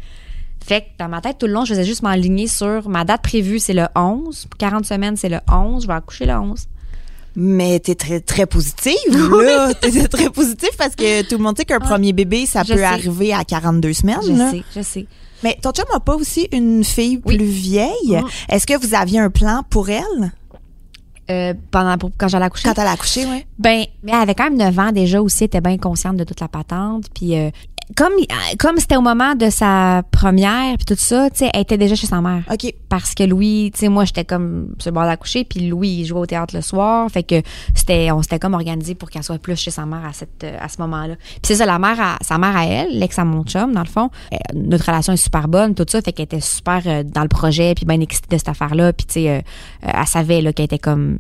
Fait 0.66 0.82
que 0.82 0.86
dans 1.00 1.08
ma 1.08 1.22
tête, 1.22 1.38
tout 1.40 1.48
le 1.48 1.54
long, 1.54 1.66
je 1.66 1.74
faisais 1.74 1.86
juste 1.86 2.04
m'aligner 2.04 2.48
sur 2.48 2.90
ma 2.90 3.06
date 3.06 3.22
prévue, 3.22 3.60
c'est 3.60 3.74
le 3.74 3.88
11. 3.96 4.46
Pour 4.46 4.58
40 4.58 4.86
semaines, 4.86 5.16
c'est 5.16 5.30
le 5.30 5.40
11. 5.52 5.84
Je 5.84 5.88
vais 5.88 5.94
accoucher 5.94 6.26
le 6.26 6.34
11. 6.34 6.68
Mais 7.36 7.80
t'es 7.80 7.96
très, 7.96 8.20
très 8.20 8.46
positive, 8.46 8.94
là. 9.42 9.74
t'es 9.74 10.08
très 10.08 10.30
positive 10.30 10.70
parce 10.78 10.96
que 10.96 11.22
tout 11.24 11.38
le 11.38 11.44
monde 11.44 11.58
sait 11.58 11.66
qu'un 11.66 11.80
premier 11.80 12.12
bébé, 12.12 12.46
ça 12.46 12.66
peut 12.66 12.84
arriver 12.84 13.34
à 13.34 13.44
42 13.44 13.94
semaines. 13.94 14.18
Je 14.22 14.34
sais, 14.34 14.64
je 14.76 14.82
sais. 14.82 15.08
Mais 15.44 15.58
ton 15.62 15.72
chum 15.72 15.86
n'a 15.94 16.00
pas 16.00 16.16
aussi 16.16 16.50
une 16.52 16.84
fille 16.84 17.18
plus 17.18 17.38
vieille? 17.38 18.18
Mm. 18.18 18.26
Est-ce 18.50 18.68
que 18.68 18.78
vous 18.78 18.94
aviez 18.94 19.20
un 19.20 19.30
plan 19.30 19.64
pour 19.70 19.90
elle? 19.90 20.34
Euh, 21.32 21.54
pendant 21.72 21.96
quand 22.18 22.28
j'allais 22.28 22.46
accoucher? 22.46 22.68
Quand 22.68 22.82
elle 22.82 22.88
a 22.88 22.92
accouché, 22.92 23.26
oui. 23.26 23.46
Ben, 23.60 23.86
mais 24.04 24.12
elle 24.12 24.22
avait 24.22 24.36
quand 24.36 24.46
même 24.46 24.58
9 24.58 24.80
ans 24.80 24.92
déjà 24.92 25.22
aussi, 25.22 25.44
elle 25.44 25.46
était 25.46 25.62
bien 25.62 25.78
consciente 25.78 26.18
de 26.18 26.24
toute 26.24 26.40
la 26.42 26.48
patente. 26.48 27.06
Puis 27.14 27.38
euh, 27.38 27.52
comme 27.96 28.14
comme 28.60 28.78
c'était 28.78 28.98
au 28.98 29.02
moment 29.02 29.36
de 29.36 29.50
sa 29.50 30.04
première 30.12 30.76
puis 30.78 30.86
tout 30.86 30.96
ça, 30.98 31.30
tu 31.30 31.40
sais, 31.40 31.50
elle 31.54 31.62
était 31.62 31.78
déjà 31.78 31.96
chez 31.96 32.08
sa 32.08 32.22
mère. 32.22 32.44
OK. 32.52 32.74
Parce 32.88 33.16
que 33.16 33.24
Louis, 33.24 33.72
tu 33.74 33.80
sais 33.80 33.90
moi 33.90 34.06
j'étais 34.06 34.26
comme 34.26 34.76
sur 34.80 34.92
le 34.92 34.96
bord 34.96 35.06
d'accoucher 35.06 35.44
puis 35.44 35.68
Louis 35.68 35.90
il 36.02 36.06
jouait 36.06 36.20
au 36.20 36.26
théâtre 36.26 36.56
le 36.56 36.62
soir, 36.62 37.10
fait 37.10 37.24
que 37.24 37.42
c'était 37.74 38.12
on 38.12 38.22
s'était 38.22 38.40
comme 38.40 38.54
organisé 38.54 38.94
pour 38.94 39.10
qu'elle 39.10 39.24
soit 39.24 39.40
plus 39.40 39.56
chez 39.56 39.72
sa 39.72 39.86
mère 39.86 40.06
à 40.06 40.14
cette 40.14 40.46
à 40.60 40.68
ce 40.70 40.80
moment-là. 40.82 41.16
Puis 41.16 41.40
c'est 41.44 41.56
ça 41.56 41.66
la 41.66 41.80
mère 41.80 42.00
à, 42.00 42.18
sa 42.22 42.38
mère 42.38 42.56
à 42.56 42.66
elle, 42.66 42.98
l'ex 42.98 43.18
à 43.18 43.26
mon 43.26 43.44
chum 43.44 43.74
dans 43.74 43.84
le 43.84 43.88
fond, 43.88 44.10
euh, 44.34 44.38
notre 44.54 44.86
relation 44.86 45.14
est 45.14 45.18
super 45.18 45.48
bonne 45.48 45.74
tout 45.74 45.86
ça, 45.88 46.02
fait 46.02 46.14
qu'elle 46.14 46.26
était 46.26 46.42
super 46.42 46.82
euh, 46.86 47.04
dans 47.04 47.24
le 47.24 47.28
projet 47.28 47.74
puis 47.74 47.86
bien 47.86 48.00
excitée 48.00 48.36
de 48.36 48.40
cette 48.40 48.50
affaire-là, 48.50 48.94
puis 48.94 49.08
tu 49.08 49.14
sais 49.14 49.30
euh, 49.30 49.42
elle 49.82 50.08
savait 50.08 50.42
là 50.42 50.54
qu'elle 50.54 50.66
était 50.66 50.80
comme 50.80 51.18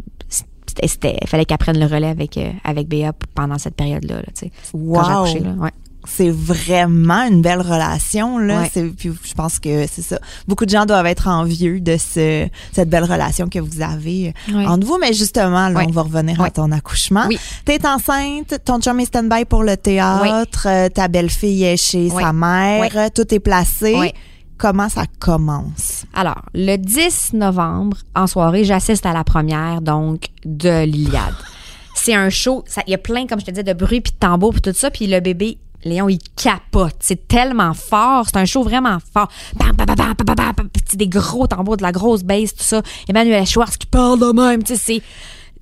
c'était 0.85 1.17
fallait 1.25 1.45
qu'elle 1.45 1.57
prenne 1.57 1.79
le 1.79 1.87
relais 1.87 2.09
avec 2.09 2.39
avec 2.63 2.87
Béa 2.87 3.11
pendant 3.33 3.57
cette 3.57 3.75
période 3.75 4.05
là, 4.05 4.21
tu 4.27 4.45
sais. 4.45 4.51
Wow. 4.73 5.01
Quand 5.01 5.23
là, 5.25 5.53
ouais. 5.57 5.71
C'est 6.05 6.29
vraiment 6.29 7.23
une 7.27 7.41
belle 7.41 7.61
relation 7.61 8.37
là. 8.37 8.61
Ouais. 8.61 8.71
C'est- 8.73 8.83
Puis 8.95 9.11
je 9.23 9.33
pense 9.33 9.59
que 9.59 9.85
c'est 9.87 10.01
ça. 10.01 10.17
Beaucoup 10.47 10.65
de 10.65 10.69
gens 10.69 10.85
doivent 10.85 11.05
être 11.05 11.27
envieux 11.27 11.79
de 11.81 11.97
ce, 11.97 12.47
cette 12.71 12.89
belle 12.89 13.03
relation 13.03 13.47
que 13.49 13.59
vous 13.59 13.81
avez 13.81 14.33
Ouais. 14.53 14.65
entre 14.65 14.85
vous. 14.87 14.97
Mais 14.99 15.13
justement, 15.13 15.69
là, 15.69 15.79
Ouais. 15.79 15.85
on 15.87 15.91
va 15.91 16.01
revenir 16.03 16.41
à 16.41 16.49
ton 16.51 16.71
accouchement. 16.71 17.25
Oui. 17.27 17.37
T'es 17.65 17.85
enceinte, 17.85 18.55
ton 18.65 18.79
chum 18.79 18.99
est 18.99 19.05
stand-by 19.05 19.45
pour 19.45 19.63
le 19.63 19.75
théâtre, 19.77 20.67
euh, 20.67 20.89
ta 20.89 21.07
belle-fille 21.07 21.63
est 21.65 21.77
chez 21.77 22.09
sa 22.09 22.31
mère, 22.33 23.11
tout 23.13 23.33
est 23.33 23.39
placé. 23.39 24.13
Comment 24.57 24.89
ça 24.89 25.03
commence? 25.19 26.03
Alors, 26.13 26.41
le 26.53 26.75
10 26.75 27.31
novembre, 27.33 27.95
en 28.13 28.27
soirée, 28.27 28.65
j'assiste 28.65 29.05
à 29.05 29.13
la 29.13 29.23
première, 29.23 29.81
donc, 29.81 30.27
de 30.43 30.83
l'Iliade. 30.83 31.33
C'est 31.95 32.13
un 32.13 32.29
show, 32.29 32.63
il 32.87 32.91
y 32.91 32.93
a 32.93 32.97
plein, 32.97 33.25
comme 33.27 33.39
je 33.39 33.45
te 33.45 33.51
disais, 33.51 33.63
de 33.63 33.73
bruit, 33.73 34.01
puis 34.01 34.11
de 34.11 34.17
tambour, 34.17 34.51
puis 34.51 34.61
tout 34.61 34.73
ça, 34.73 34.89
puis 34.91 35.07
le 35.07 35.19
bébé, 35.21 35.57
Léon, 35.83 36.09
il 36.09 36.19
capote. 36.35 36.95
C'est 36.99 37.27
tellement 37.27 37.73
fort. 37.73 38.25
C'est 38.27 38.37
un 38.37 38.45
show 38.45 38.63
vraiment 38.63 38.97
fort. 39.13 39.29
Bam, 39.55 39.75
bam, 39.75 39.85
bam, 39.85 39.95
bam, 39.95 40.35
bam, 40.35 40.53
bam, 40.55 40.69
des 40.93 41.07
gros 41.07 41.47
tambours, 41.47 41.77
de 41.77 41.83
la 41.83 41.91
grosse 41.91 42.23
bass, 42.23 42.53
tout 42.55 42.63
ça. 42.63 42.81
Emmanuel 43.07 43.45
Schwartz 43.45 43.77
qui 43.77 43.87
parle 43.87 44.19
de 44.19 44.31
même, 44.31 44.63
tu 44.63 44.75
sais, 44.75 44.81
c'est... 44.81 45.01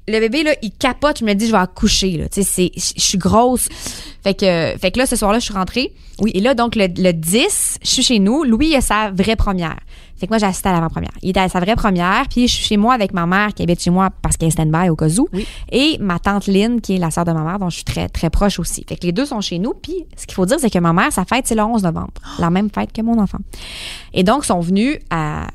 Le 0.10 0.22
bébé, 0.22 0.44
là, 0.44 0.56
il 0.62 0.72
capote. 0.72 1.20
Je 1.20 1.26
me 1.26 1.34
dis, 1.34 1.48
je 1.48 1.52
vais 1.52 1.58
accoucher, 1.58 2.12
là. 2.12 2.30
Tu 2.30 2.42
sais, 2.42 2.72
je 2.74 3.02
suis 3.02 3.18
grosse. 3.18 3.68
Fait 4.24 4.34
que, 4.34 4.74
fait 4.80 4.92
que 4.92 5.00
là, 5.00 5.06
ce 5.06 5.18
soir-là, 5.18 5.40
je 5.40 5.44
suis 5.44 5.54
rentrée. 5.54 5.94
Oui, 6.20 6.32
et 6.34 6.40
là, 6.40 6.54
donc, 6.54 6.76
le, 6.78 6.88
le 6.88 7.12
10, 7.12 7.80
je 7.84 7.88
suis 7.90 8.04
chez 8.04 8.20
nous. 8.20 8.46
Louis 8.46 8.74
a 8.74 8.80
sa 8.80 9.12
vraie 9.12 9.36
première. 9.36 9.78
Fait 10.18 10.26
que 10.26 10.32
moi, 10.32 10.40
j'ai 10.40 10.46
assisté 10.46 10.70
à 10.70 10.74
l'avant-première. 10.74 11.12
Il 11.22 11.30
était 11.30 11.40
à 11.40 11.50
sa 11.50 11.60
vraie 11.60 11.76
première, 11.76 12.28
puis 12.30 12.48
je 12.48 12.54
suis 12.54 12.64
chez 12.64 12.78
moi 12.78 12.94
avec 12.94 13.14
ma 13.14 13.26
mère 13.26 13.54
qui 13.54 13.64
habite 13.64 13.82
chez 13.82 13.92
moi 13.92 14.10
parce 14.22 14.36
qu'elle 14.38 14.48
est 14.48 14.52
stand-by 14.52 14.90
au 14.90 14.96
cas 14.96 15.10
où. 15.20 15.28
Et 15.72 15.98
ma 16.00 16.20
tante 16.20 16.48
Lynn, 16.48 16.82
qui 16.82 16.96
est 16.96 16.98
la 16.98 17.12
sœur 17.12 17.26
de 17.26 17.32
ma 17.32 17.44
mère, 17.44 17.60
dont 17.60 17.70
je 17.70 17.76
suis 17.76 17.84
très, 17.84 18.10
très 18.10 18.30
proche 18.30 18.60
aussi. 18.60 18.84
Fait 18.88 18.96
que 18.96 19.06
les 19.06 19.12
deux 19.12 19.26
sont 19.26 19.42
chez 19.42 19.60
nous. 19.60 19.74
Puis 19.74 20.06
ce 20.16 20.26
qu'il 20.26 20.36
faut 20.36 20.46
dire, 20.46 20.58
c'est 20.60 20.70
que 20.70 20.80
ma 20.80 20.94
mère, 20.94 21.12
sa 21.12 21.26
fête, 21.26 21.46
c'est 21.48 21.56
le 21.56 21.64
11 21.64 21.84
novembre. 21.84 22.12
La 22.40 22.50
même 22.50 22.70
fête 22.70 22.92
que 22.92 23.02
mon 23.02 23.20
enfant. 23.20 23.40
Et 24.14 24.24
donc, 24.24 24.44
ils 24.44 24.48
sont 24.48 24.60
venus 24.60 24.98
à, 25.10 25.48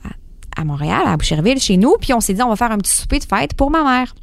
à 0.56 0.64
Montréal, 0.64 1.02
à 1.06 1.16
Boucherville, 1.16 1.58
chez 1.58 1.76
nous. 1.76 1.96
Puis 2.00 2.14
on 2.14 2.20
s'est 2.20 2.34
dit, 2.34 2.42
on 2.42 2.48
va 2.48 2.56
faire 2.56 2.70
un 2.72 2.78
petit 2.78 2.94
souper 2.94 3.18
de 3.18 3.24
fête 3.24 3.54
pour 3.54 3.70
ma 3.70 3.82
mère. 3.82 4.14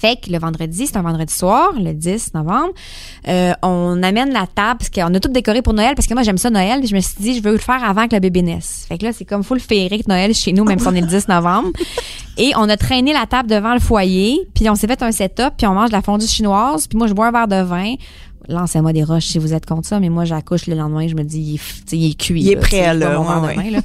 Fait 0.00 0.16
que 0.20 0.30
le 0.30 0.38
vendredi, 0.38 0.86
c'est 0.86 0.96
un 0.96 1.02
vendredi 1.02 1.34
soir, 1.34 1.72
le 1.76 1.92
10 1.92 2.34
novembre, 2.34 2.70
euh, 3.26 3.52
on 3.62 4.00
amène 4.02 4.32
la 4.32 4.46
table 4.46 4.78
parce 4.78 4.90
qu'on 4.90 5.12
a 5.12 5.18
tout 5.20 5.28
décoré 5.28 5.60
pour 5.60 5.74
Noël 5.74 5.94
parce 5.96 6.06
que 6.06 6.14
moi 6.14 6.22
j'aime 6.22 6.38
ça 6.38 6.50
Noël, 6.50 6.78
puis 6.78 6.88
je 6.88 6.94
me 6.94 7.00
suis 7.00 7.16
dit 7.20 7.34
je 7.36 7.42
veux 7.42 7.52
le 7.52 7.58
faire 7.58 7.82
avant 7.82 8.06
que 8.06 8.14
le 8.14 8.20
bébé 8.20 8.42
naisse. 8.42 8.84
Fait 8.88 8.96
que 8.98 9.04
là 9.04 9.12
c'est 9.12 9.24
comme 9.24 9.42
full 9.42 9.58
féerique 9.60 10.06
Noël 10.06 10.32
chez 10.34 10.52
nous 10.52 10.64
même 10.64 10.78
si 10.78 10.86
on 10.86 10.94
est 10.94 11.00
le 11.00 11.06
10 11.08 11.26
novembre. 11.28 11.70
Et 12.36 12.52
on 12.56 12.68
a 12.68 12.76
traîné 12.76 13.12
la 13.12 13.26
table 13.26 13.48
devant 13.50 13.74
le 13.74 13.80
foyer, 13.80 14.38
puis 14.54 14.70
on 14.70 14.76
s'est 14.76 14.86
fait 14.86 15.02
un 15.02 15.10
setup, 15.10 15.54
puis 15.58 15.66
on 15.66 15.74
mange 15.74 15.88
de 15.88 15.94
la 15.94 16.02
fondue 16.02 16.28
chinoise, 16.28 16.86
puis 16.86 16.96
moi 16.96 17.08
je 17.08 17.12
bois 17.12 17.26
un 17.26 17.32
verre 17.32 17.48
de 17.48 17.60
vin. 17.62 17.94
Lancez-moi 18.48 18.92
des 18.92 19.02
roches 19.02 19.26
si 19.26 19.38
vous 19.38 19.52
êtes 19.52 19.66
contre 19.66 19.86
ça, 19.88 19.98
mais 20.00 20.08
moi 20.08 20.24
j'accouche 20.24 20.68
le 20.68 20.74
lendemain, 20.76 21.06
je 21.08 21.14
me 21.16 21.24
dis 21.24 21.40
il 21.40 21.54
est, 21.56 21.96
il 21.96 22.16
cuit. 22.16 22.40
Il 22.42 22.52
est 22.52 22.54
là, 22.54 22.60
prêt, 22.60 22.94
là, 22.94 23.20
ouais, 23.20 23.54
de 23.56 23.60
vin, 23.62 23.70
là. 23.72 23.78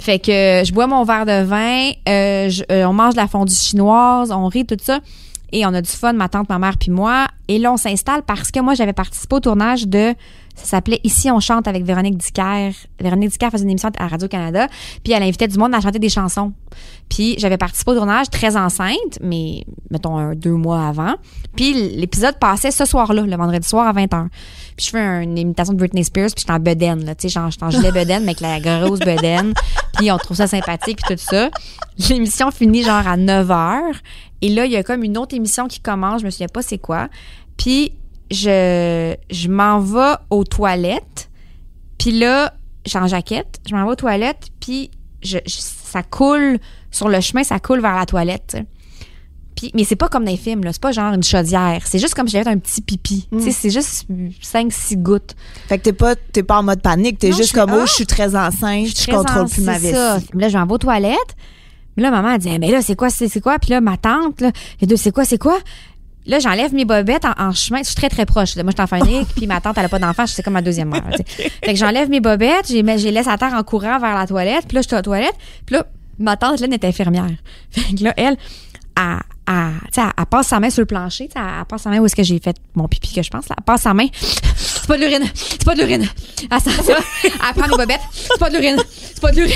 Fait 0.00 0.18
que 0.18 0.62
je 0.66 0.72
bois 0.72 0.86
mon 0.88 1.04
verre 1.04 1.24
de 1.24 1.42
vin, 1.44 1.90
euh, 2.08 2.50
je- 2.50 2.64
euh, 2.70 2.84
on 2.86 2.92
mange 2.92 3.14
de 3.14 3.18
la 3.20 3.28
fondue 3.28 3.54
chinoise, 3.54 4.30
on 4.32 4.46
rit, 4.48 4.66
tout 4.66 4.76
ça. 4.82 4.98
Et 5.54 5.64
on 5.64 5.72
a 5.72 5.80
du 5.80 5.90
fun, 5.90 6.12
ma 6.14 6.28
tante, 6.28 6.48
ma 6.48 6.58
mère 6.58 6.76
puis 6.76 6.90
moi. 6.90 7.28
Et 7.46 7.58
là, 7.58 7.72
on 7.72 7.76
s'installe 7.76 8.22
parce 8.24 8.50
que 8.50 8.58
moi, 8.58 8.74
j'avais 8.74 8.92
participé 8.92 9.36
au 9.36 9.40
tournage 9.40 9.86
de... 9.86 10.12
Ça 10.54 10.64
s'appelait 10.64 11.00
Ici, 11.04 11.30
on 11.30 11.40
chante 11.40 11.66
avec 11.66 11.84
Véronique 11.84 12.16
Dicker. 12.16 12.70
Véronique 13.00 13.30
Dicker 13.30 13.50
faisait 13.50 13.64
une 13.64 13.70
émission 13.70 13.90
à 13.98 14.06
Radio-Canada. 14.06 14.68
Puis 15.02 15.12
elle 15.12 15.22
invitait 15.22 15.48
du 15.48 15.58
monde 15.58 15.74
à 15.74 15.80
chanter 15.80 15.98
des 15.98 16.08
chansons. 16.08 16.52
Puis 17.08 17.34
j'avais 17.38 17.58
participé 17.58 17.90
au 17.92 17.94
tournage 17.94 18.30
très 18.30 18.56
enceinte, 18.56 19.18
mais 19.20 19.64
mettons 19.90 20.16
un, 20.16 20.34
deux 20.34 20.54
mois 20.54 20.86
avant. 20.86 21.14
Puis 21.56 21.72
l'épisode 21.96 22.38
passait 22.38 22.70
ce 22.70 22.84
soir-là, 22.84 23.22
le 23.22 23.36
vendredi 23.36 23.66
soir 23.66 23.86
à 23.86 23.92
20h. 23.92 24.28
Puis 24.76 24.86
je 24.86 24.90
fais 24.90 25.22
une 25.22 25.36
imitation 25.38 25.74
de 25.74 25.78
Britney 25.78 26.04
Spears, 26.04 26.30
puis 26.34 26.40
j'étais 26.40 26.52
en 26.52 26.60
bedaine, 26.60 27.04
là, 27.04 27.14
tu 27.14 27.28
sais, 27.28 27.40
j'étais 27.50 27.64
en 27.64 27.70
gilet 27.70 27.92
bedaine, 27.92 28.24
mais 28.24 28.34
avec 28.40 28.40
la 28.40 28.60
grosse 28.60 29.00
bedaine. 29.00 29.54
Puis 29.96 30.10
on 30.10 30.18
trouve 30.18 30.36
ça 30.36 30.46
sympathique, 30.46 30.98
puis 31.04 31.14
tout 31.14 31.22
ça. 31.22 31.50
L'émission 32.08 32.50
finit 32.50 32.82
genre 32.82 33.06
à 33.06 33.16
9h. 33.16 33.94
Et 34.42 34.48
là, 34.48 34.66
il 34.66 34.72
y 34.72 34.76
a 34.76 34.82
comme 34.82 35.04
une 35.04 35.16
autre 35.16 35.34
émission 35.34 35.68
qui 35.68 35.80
commence, 35.80 36.20
je 36.20 36.26
me 36.26 36.30
souviens 36.30 36.48
pas 36.48 36.62
c'est 36.62 36.78
quoi. 36.78 37.08
Puis 37.56 37.92
je, 38.30 39.14
je 39.30 39.48
m'en 39.48 39.80
vais 39.80 40.14
aux 40.30 40.44
toilettes. 40.44 41.30
Puis 41.98 42.12
là, 42.18 42.54
en 42.94 43.06
jaquette, 43.06 43.60
je 43.68 43.74
m'en 43.74 43.84
vais 43.84 43.92
aux 43.92 43.96
toilettes, 43.96 44.48
puis 44.60 44.90
je, 45.22 45.38
je- 45.46 45.52
ça 45.58 46.02
coule 46.02 46.58
sur 46.90 47.08
le 47.08 47.20
chemin, 47.20 47.44
ça 47.44 47.58
coule 47.60 47.80
vers 47.80 47.94
la 47.94 48.06
toilette. 48.06 48.56
Puis, 49.56 49.70
mais 49.74 49.84
c'est 49.84 49.94
pas 49.96 50.08
comme 50.08 50.24
dans 50.24 50.30
les 50.32 50.36
films, 50.36 50.64
là. 50.64 50.72
C'est 50.72 50.82
pas 50.82 50.90
genre 50.90 51.14
une 51.14 51.22
chaudière. 51.22 51.80
C'est 51.86 52.00
juste 52.00 52.14
comme 52.14 52.26
si 52.26 52.32
j'avais 52.32 52.50
un 52.50 52.58
petit 52.58 52.80
pipi. 52.82 53.28
Sais, 53.38 53.52
c'est 53.52 53.70
juste 53.70 54.04
5-6 54.42 54.96
gouttes. 54.96 55.36
Fait 55.68 55.78
que 55.78 55.84
t'es 55.84 55.92
pas, 55.92 56.16
t'es 56.16 56.42
pas 56.42 56.58
en 56.58 56.64
mode 56.64 56.82
panique, 56.82 57.20
t'es 57.20 57.30
juste 57.32 57.52
comme, 57.52 57.70
oh, 57.72 57.80
ah! 57.82 57.86
je 57.86 57.92
suis 57.92 58.06
très 58.06 58.34
enceinte, 58.34 58.88
je, 58.88 59.10
contrôle 59.12 59.48
plus 59.48 59.62
ma 59.62 59.78
vessie. 59.78 59.94
Là, 60.34 60.48
je 60.48 60.58
m'en 60.58 60.66
vais 60.66 60.72
aux 60.72 60.78
toilettes. 60.78 61.36
Mais 61.96 62.02
là, 62.02 62.10
maman, 62.10 62.32
elle 62.32 62.38
dit, 62.40 62.58
mais 62.58 62.72
là, 62.72 62.82
c'est 62.82 62.96
quoi, 62.96 63.08
c'est 63.10 63.28
c'est 63.28 63.40
quoi? 63.40 63.60
Puis 63.60 63.70
là, 63.70 63.80
ma 63.80 63.96
tante, 63.96 64.40
là, 64.40 64.50
les 64.80 64.88
deux, 64.88 64.96
c'est 64.96 65.12
quoi, 65.12 65.24
c'est 65.24 65.38
quoi? 65.38 65.56
Là, 66.26 66.38
j'enlève 66.38 66.72
mes 66.72 66.84
bobettes 66.84 67.24
en, 67.24 67.34
en 67.38 67.52
chemin. 67.52 67.80
Je 67.80 67.86
suis 67.86 67.94
très, 67.94 68.08
très 68.08 68.24
proche. 68.24 68.56
Moi, 68.56 68.64
je 68.68 68.72
suis 68.72 68.82
enfant 68.82 69.04
unique, 69.04 69.28
puis 69.36 69.46
ma 69.46 69.60
tante, 69.60 69.76
elle 69.76 69.84
a 69.84 69.88
pas 69.88 69.98
d'enfant. 69.98 70.26
C'est 70.26 70.42
comme 70.42 70.54
ma 70.54 70.62
deuxième 70.62 70.88
mère. 70.88 71.04
Fait 71.26 71.72
que 71.72 71.76
j'enlève 71.76 72.08
mes 72.08 72.20
bobettes, 72.20 72.68
j'ai 72.68 72.84
j'ai 72.98 73.10
laisse 73.10 73.28
à 73.28 73.36
terre 73.36 73.52
en 73.54 73.62
courant 73.62 73.98
vers 73.98 74.14
la 74.14 74.26
toilette. 74.26 74.66
Puis 74.66 74.76
là, 74.76 74.82
je 74.82 74.88
suis 74.88 74.96
aux 74.96 75.02
toilettes. 75.02 75.36
Puis 75.66 75.76
là, 75.76 75.86
ma 76.18 76.36
tante, 76.36 76.60
là, 76.60 76.66
est 76.70 76.84
infirmière. 76.84 77.30
Fait 77.70 77.94
que 77.94 78.04
là, 78.04 78.14
elle, 78.16 78.36
elle, 78.96 79.18
elle, 79.96 80.26
passe 80.26 80.48
sa 80.48 80.60
main 80.60 80.70
sur 80.70 80.80
le 80.80 80.86
plancher. 80.86 81.28
Elle, 81.34 81.42
elle 81.60 81.64
passe 81.66 81.82
sa 81.82 81.90
main 81.90 81.98
où 81.98 82.06
est-ce 82.06 82.16
que 82.16 82.22
j'ai 82.22 82.38
fait 82.38 82.56
mon 82.74 82.88
pipi, 82.88 83.14
que 83.14 83.22
je 83.22 83.30
pense. 83.30 83.48
Là. 83.48 83.56
Elle 83.58 83.64
passe 83.64 83.82
sa 83.82 83.92
main. 83.92 84.06
C'est 84.56 84.86
pas 84.86 84.96
de 84.96 85.02
l'urine. 85.02 85.30
C'est 85.34 85.64
pas 85.64 85.74
de 85.74 85.80
l'urine. 85.80 86.08
Elle 86.50 86.60
ça. 86.60 86.70
Elle 87.24 87.54
prend 87.54 87.68
mes 87.68 87.76
bobettes. 87.76 88.00
C'est 88.12 88.38
pas 88.38 88.50
de 88.50 88.56
l'urine. 88.56 88.78
C'est 88.88 89.20
pas 89.20 89.30
de 89.30 89.36
l'urine. 89.36 89.54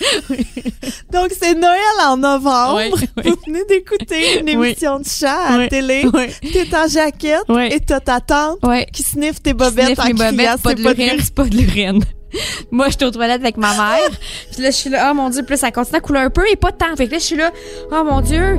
Donc, 1.12 1.30
c'est 1.38 1.54
Noël 1.54 1.78
en 2.06 2.16
novembre. 2.16 2.76
Ouais, 2.76 2.90
ouais. 2.90 3.08
Vous 3.24 3.36
venez 3.46 3.64
d'écouter 3.68 4.40
une 4.40 4.46
Oui. 4.58 4.68
émission 4.68 4.98
de 5.00 5.06
chat 5.06 5.36
à 5.48 5.58
la 5.58 5.68
télé. 5.68 6.04
T'es 6.40 6.68
en 6.74 6.88
jaquette 6.88 7.44
et 7.70 7.80
t'as 7.80 8.00
ta 8.00 8.20
tante 8.20 8.58
qui 8.92 9.02
sniffe 9.02 9.42
tes 9.42 9.52
bobettes 9.54 9.98
en 9.98 10.02
criant, 10.02 10.14
bobettes, 10.30 10.62
pas 10.62 10.70
c'est 10.70 10.74
de 10.76 10.82
l'urine, 10.82 11.20
c'est 11.22 11.34
pas 11.34 11.44
de 11.44 11.56
l'urine. 11.56 12.02
Moi, 12.70 12.88
j'étais 12.90 13.04
aux 13.04 13.10
toilettes 13.10 13.40
avec 13.42 13.56
ma 13.56 13.72
mère. 13.74 14.10
Puis 14.52 14.62
là, 14.62 14.70
je 14.70 14.76
suis 14.76 14.90
là, 14.90 15.08
oh 15.10 15.14
mon 15.14 15.30
Dieu. 15.30 15.42
Puis 15.42 15.54
là, 15.54 15.56
ça 15.56 15.70
continue 15.72 15.96
à 15.96 16.00
couler 16.00 16.20
un 16.20 16.30
peu 16.30 16.44
et 16.50 16.56
pas 16.56 16.70
de 16.70 16.76
temps. 16.76 16.94
Fait 16.96 17.06
que 17.06 17.12
là, 17.12 17.18
je 17.18 17.24
suis 17.24 17.36
là, 17.36 17.50
oh 17.90 18.04
mon 18.04 18.20
Dieu. 18.20 18.58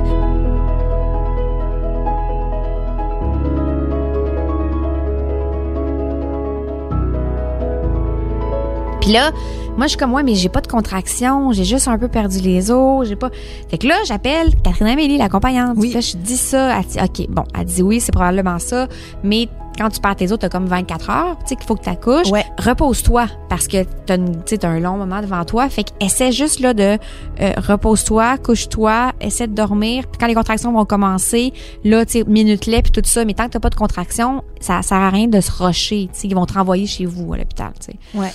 Puis 9.00 9.10
là, 9.12 9.32
moi, 9.76 9.86
je 9.86 9.90
suis 9.90 9.98
comme, 9.98 10.12
ouais, 10.12 10.22
mais 10.22 10.34
j'ai 10.34 10.48
pas 10.48 10.60
de 10.60 10.66
contraction, 10.68 11.52
j'ai 11.52 11.64
juste 11.64 11.88
un 11.88 11.98
peu 11.98 12.08
perdu 12.08 12.38
les 12.40 12.70
os, 12.70 13.08
j'ai 13.08 13.16
pas. 13.16 13.30
Fait 13.70 13.78
que 13.78 13.86
là, 13.86 13.94
j'appelle 14.06 14.50
Catherine 14.62 14.86
Amélie, 14.88 15.16
l'accompagnante. 15.18 15.74
Oui. 15.78 15.92
Là, 15.92 16.00
je 16.00 16.16
dis 16.16 16.36
ça, 16.36 16.78
elle 16.78 16.84
dit, 16.86 16.98
OK, 17.02 17.26
bon, 17.30 17.44
elle 17.58 17.64
dit 17.64 17.82
oui, 17.82 17.98
c'est 18.00 18.12
probablement 18.12 18.58
ça, 18.58 18.86
mais 19.24 19.48
quand 19.78 19.88
tu 19.88 20.00
perds 20.00 20.16
tes 20.16 20.30
os, 20.30 20.38
t'as 20.38 20.50
comme 20.50 20.66
24 20.66 21.08
heures, 21.10 21.38
tu 21.40 21.48
sais, 21.48 21.56
qu'il 21.56 21.64
faut 21.64 21.74
que 21.76 21.84
t'accouches. 21.84 22.28
Ouais. 22.30 22.44
Repose-toi, 22.58 23.26
parce 23.48 23.66
que 23.66 23.84
t'as, 24.04 24.16
une- 24.18 24.36
tu 24.36 24.50
sais, 24.50 24.58
t'as 24.58 24.68
un 24.68 24.78
long 24.78 24.98
moment 24.98 25.22
devant 25.22 25.42
toi. 25.46 25.66
Fait 25.70 25.84
que 25.84 25.90
essaie 25.98 26.30
juste, 26.30 26.60
là, 26.60 26.74
de 26.74 26.98
euh, 27.40 27.52
repose-toi, 27.56 28.36
couche-toi, 28.36 29.12
essaie 29.22 29.46
de 29.46 29.54
dormir. 29.54 30.04
Puis 30.08 30.18
quand 30.20 30.26
les 30.26 30.34
contractions 30.34 30.70
vont 30.72 30.84
commencer, 30.84 31.54
là, 31.84 32.04
tu 32.04 32.12
sais, 32.18 32.24
minute-les, 32.26 32.82
puis 32.82 32.92
tout 32.92 33.00
ça, 33.04 33.24
mais 33.24 33.32
tant 33.32 33.46
que 33.46 33.52
t'as 33.52 33.60
pas 33.60 33.70
de 33.70 33.74
contraction, 33.74 34.44
ça 34.60 34.82
sert 34.82 34.98
à 34.98 35.08
rien 35.08 35.26
de 35.28 35.40
se 35.40 35.50
rusher, 35.50 36.10
tu 36.12 36.20
sais, 36.20 36.28
ils 36.28 36.34
vont 36.34 36.44
te 36.44 36.52
renvoyer 36.52 36.86
chez 36.86 37.06
vous 37.06 37.32
à 37.32 37.38
l'hôpital, 37.38 37.72
tu 37.80 37.92
sais. 37.92 37.98
Ouais. 38.14 38.30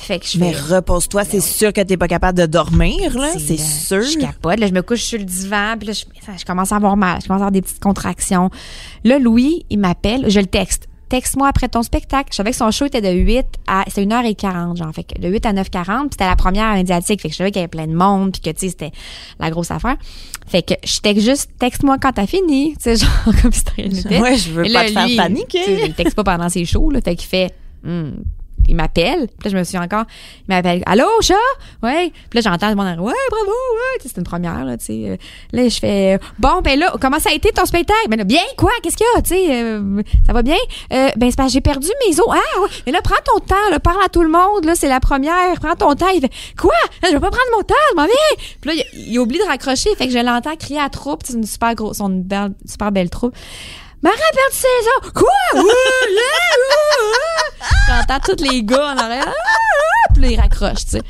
Fait 0.00 0.20
que 0.20 0.26
je 0.26 0.38
Mais 0.38 0.52
fais- 0.52 0.76
repose-toi, 0.76 1.24
c'est 1.24 1.40
sûr 1.40 1.72
que 1.72 1.80
t'es 1.80 1.96
pas 1.96 2.06
capable 2.06 2.38
de 2.38 2.46
dormir, 2.46 3.18
là. 3.18 3.32
C'est 3.36 3.56
sûr. 3.58 4.00
Je 4.02 4.16
capote. 4.18 4.58
Là, 4.60 4.68
je 4.68 4.72
me 4.72 4.80
couche 4.82 5.02
sur 5.02 5.18
le 5.18 5.24
divan, 5.24 5.74
puis 5.76 5.88
là, 5.88 5.92
je, 5.92 6.44
commence 6.44 6.70
à 6.72 6.76
avoir 6.76 6.96
mal. 6.96 7.18
Je 7.20 7.26
commence 7.26 7.40
à 7.40 7.46
avoir 7.46 7.50
des 7.52 7.62
petites 7.62 7.80
contractions. 7.82 8.48
Là, 9.02 9.18
Louis, 9.18 9.66
il 9.70 9.78
m'appelle. 9.80 10.30
Je 10.30 10.38
le 10.38 10.46
texte. 10.46 10.86
Texte-moi 11.08 11.48
après 11.48 11.68
ton 11.68 11.82
spectacle. 11.82 12.28
Je 12.30 12.36
savais 12.36 12.50
que 12.52 12.56
son 12.56 12.70
show 12.70 12.84
était 12.84 13.00
de 13.00 13.08
8 13.08 13.44
à... 13.66 13.84
C'était 13.88 14.04
1h40, 14.04 14.76
genre. 14.76 14.92
Fait 14.94 15.02
que 15.04 15.18
de 15.20 15.26
8 15.28 15.46
à 15.46 15.52
9h40, 15.52 16.00
puis 16.00 16.08
c'était 16.12 16.26
la 16.26 16.36
première 16.36 16.72
médiatique. 16.74 17.20
Fait 17.22 17.28
que 17.28 17.32
je 17.32 17.38
savais 17.38 17.50
qu'il 17.50 17.60
y 17.60 17.64
avait 17.64 17.68
plein 17.68 17.86
de 17.86 17.94
monde, 17.94 18.32
puis 18.32 18.40
que, 18.40 18.50
tu 18.50 18.66
sais, 18.66 18.68
c'était 18.68 18.92
la 19.40 19.50
grosse 19.50 19.70
affaire. 19.70 19.96
Fait 20.46 20.62
que 20.62 20.74
je 20.84 21.00
texte 21.00 21.24
juste, 21.24 21.50
texte-moi 21.58 21.96
quand 22.00 22.12
t'as 22.12 22.26
fini. 22.26 22.74
Tu 22.82 22.82
sais, 22.82 22.96
genre, 22.96 23.10
comme 23.42 23.52
si 23.52 23.62
rien 23.76 23.88
n'était. 23.88 24.20
Ouais, 24.20 24.36
je 24.36 24.50
veux 24.52 24.66
Et 24.66 24.72
pas 24.72 24.82
là, 24.82 24.88
te 24.88 24.92
faire 24.92 25.06
lui, 25.08 25.16
paniquer. 25.16 25.86
Il 25.86 25.94
texte 25.94 26.14
pas 26.14 26.24
pendant 26.24 26.48
ses 26.50 26.64
shows, 26.66 26.90
là. 26.90 27.00
Fait 27.00 27.16
qu'il 27.16 27.28
fait, 27.28 27.50
Hmm. 27.82 28.10
Il 28.66 28.76
m'appelle. 28.76 29.28
Puis 29.38 29.44
là, 29.44 29.50
je 29.50 29.56
me 29.56 29.64
suis 29.64 29.78
encore, 29.78 30.04
il 30.48 30.54
m'appelle, 30.54 30.82
allô, 30.86 31.06
chat? 31.20 31.34
Ouais. 31.82 32.12
Puis 32.30 32.40
là, 32.40 32.50
j'entends 32.50 32.68
le 32.68 32.74
monde, 32.74 32.86
ouais, 32.86 33.14
bravo, 33.30 33.50
ouais. 33.50 34.00
C'est 34.00 34.16
une 34.16 34.24
première, 34.24 34.64
là, 34.64 34.76
tu 34.76 34.86
sais. 34.86 35.10
Euh, 35.10 35.16
Là, 35.52 35.68
je 35.68 35.78
fais, 35.78 36.18
bon, 36.38 36.60
ben 36.62 36.78
là, 36.78 36.94
comment 37.00 37.18
ça 37.18 37.30
a 37.30 37.32
été 37.32 37.50
ton 37.50 37.64
spectacle? 37.64 38.08
Ben 38.08 38.16
là, 38.16 38.24
bien, 38.24 38.42
quoi? 38.56 38.70
Qu'est-ce 38.82 38.96
qu'il 38.96 39.06
y 39.14 39.18
a? 39.18 39.22
Tu 39.22 39.28
sais, 39.28 39.62
euh, 39.62 40.02
ça 40.26 40.32
va 40.32 40.42
bien? 40.42 40.56
Euh, 40.92 41.08
ben, 41.16 41.30
c'est 41.30 41.36
parce 41.36 41.52
j'ai 41.52 41.60
perdu 41.60 41.88
mes 42.06 42.20
os. 42.20 42.26
Ah, 42.30 42.60
ouais. 42.60 42.68
Mais 42.86 42.92
là, 42.92 43.00
prends 43.02 43.16
ton 43.24 43.40
temps, 43.40 43.54
là, 43.70 43.80
parle 43.80 44.02
à 44.04 44.08
tout 44.08 44.22
le 44.22 44.28
monde, 44.28 44.64
là, 44.64 44.74
c'est 44.74 44.88
la 44.88 45.00
première. 45.00 45.58
Prends 45.60 45.74
ton 45.74 45.94
temps. 45.94 46.08
Il 46.14 46.20
fait, 46.20 46.30
quoi? 46.58 46.74
Je 47.02 47.08
vais 47.08 47.20
pas 47.20 47.30
prendre 47.30 47.56
mon 47.56 47.62
temps, 47.62 47.74
je 47.90 47.96
m'en 47.96 48.04
viens. 48.04 48.44
Puis 48.60 48.70
là, 48.76 48.84
il, 48.94 49.18
oublie 49.18 49.38
de 49.38 49.44
raccrocher. 49.44 49.94
Fait 49.96 50.06
que 50.06 50.12
je 50.12 50.18
l'entends 50.18 50.56
crier 50.56 50.80
à 50.80 50.88
troupe. 50.88 51.22
C'est 51.24 51.34
une 51.34 51.46
super 51.46 51.74
grosse, 51.74 52.00
une 52.00 52.26
super 52.66 52.92
belle 52.92 53.10
troupe. 53.10 53.34
Marie 54.02 54.16
a 54.16 54.32
perdu 54.32 54.56
ses 54.56 55.06
os. 55.06 55.12
Quoi? 55.12 55.62
J'entends 57.88 58.20
tous 58.34 58.44
les 58.50 58.62
gars 58.62 58.94
en 58.94 58.96
arrière. 58.98 59.32
Puis 60.14 60.22
là, 60.22 60.28
ils 60.30 60.40
raccrochent, 60.40 60.84
tu 60.84 60.90
sais. 60.92 61.02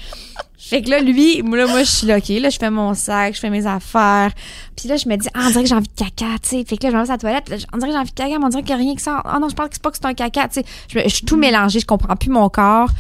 Fait 0.59 0.83
que 0.83 0.91
là, 0.91 1.01
lui, 1.01 1.39
là, 1.41 1.67
moi, 1.67 1.83
je 1.83 1.91
suis 1.91 2.07
là, 2.07 2.19
OK, 2.19 2.29
là, 2.29 2.51
je 2.51 2.59
fais 2.59 2.69
mon 2.69 2.93
sac, 2.93 3.35
je 3.35 3.41
fais 3.41 3.49
mes 3.49 3.67
affaires. 3.67 4.31
Puis 4.77 4.87
là, 4.89 4.97
je 4.97 5.09
me 5.09 5.17
dis, 5.17 5.27
ah, 5.35 5.45
on 5.47 5.49
dirait 5.51 5.63
que 5.63 5.69
j'ai 5.69 5.75
envie 5.75 5.89
de 5.89 5.95
caca, 5.97 6.27
tu 6.43 6.49
sais. 6.51 6.65
Fait 6.67 6.77
que 6.77 6.85
là, 6.87 6.91
je 6.91 6.97
vais 6.97 7.03
à 7.03 7.13
la 7.13 7.19
toilette, 7.19 7.49
là, 7.49 7.57
on 7.73 7.79
dirait 7.79 7.89
que 7.91 7.95
j'ai 7.95 8.01
envie 8.01 8.11
de 8.11 8.15
caca, 8.15 8.39
mais 8.39 8.45
on 8.45 8.49
dirait 8.49 8.63
qu'il 8.63 8.75
n'y 8.77 8.83
a 8.83 8.85
rien 8.85 8.95
que 8.95 9.01
ça. 9.01 9.23
Ah 9.25 9.39
non, 9.41 9.49
je 9.49 9.55
pense 9.55 9.69
que 9.69 9.75
c'est 9.75 9.83
pas 9.83 9.91
que 9.91 9.97
c'est 9.97 10.07
un 10.07 10.13
caca, 10.15 10.49
tu 10.49 10.61
sais. 10.61 10.67
Je, 10.89 10.99
me- 10.99 11.05
je 11.05 11.09
suis 11.15 11.25
tout 11.25 11.37
mélangée, 11.39 11.81
je 11.81 11.87
comprends 11.87 12.17
plus 12.17 12.29
mon 12.31 12.49
corps. 12.51 12.91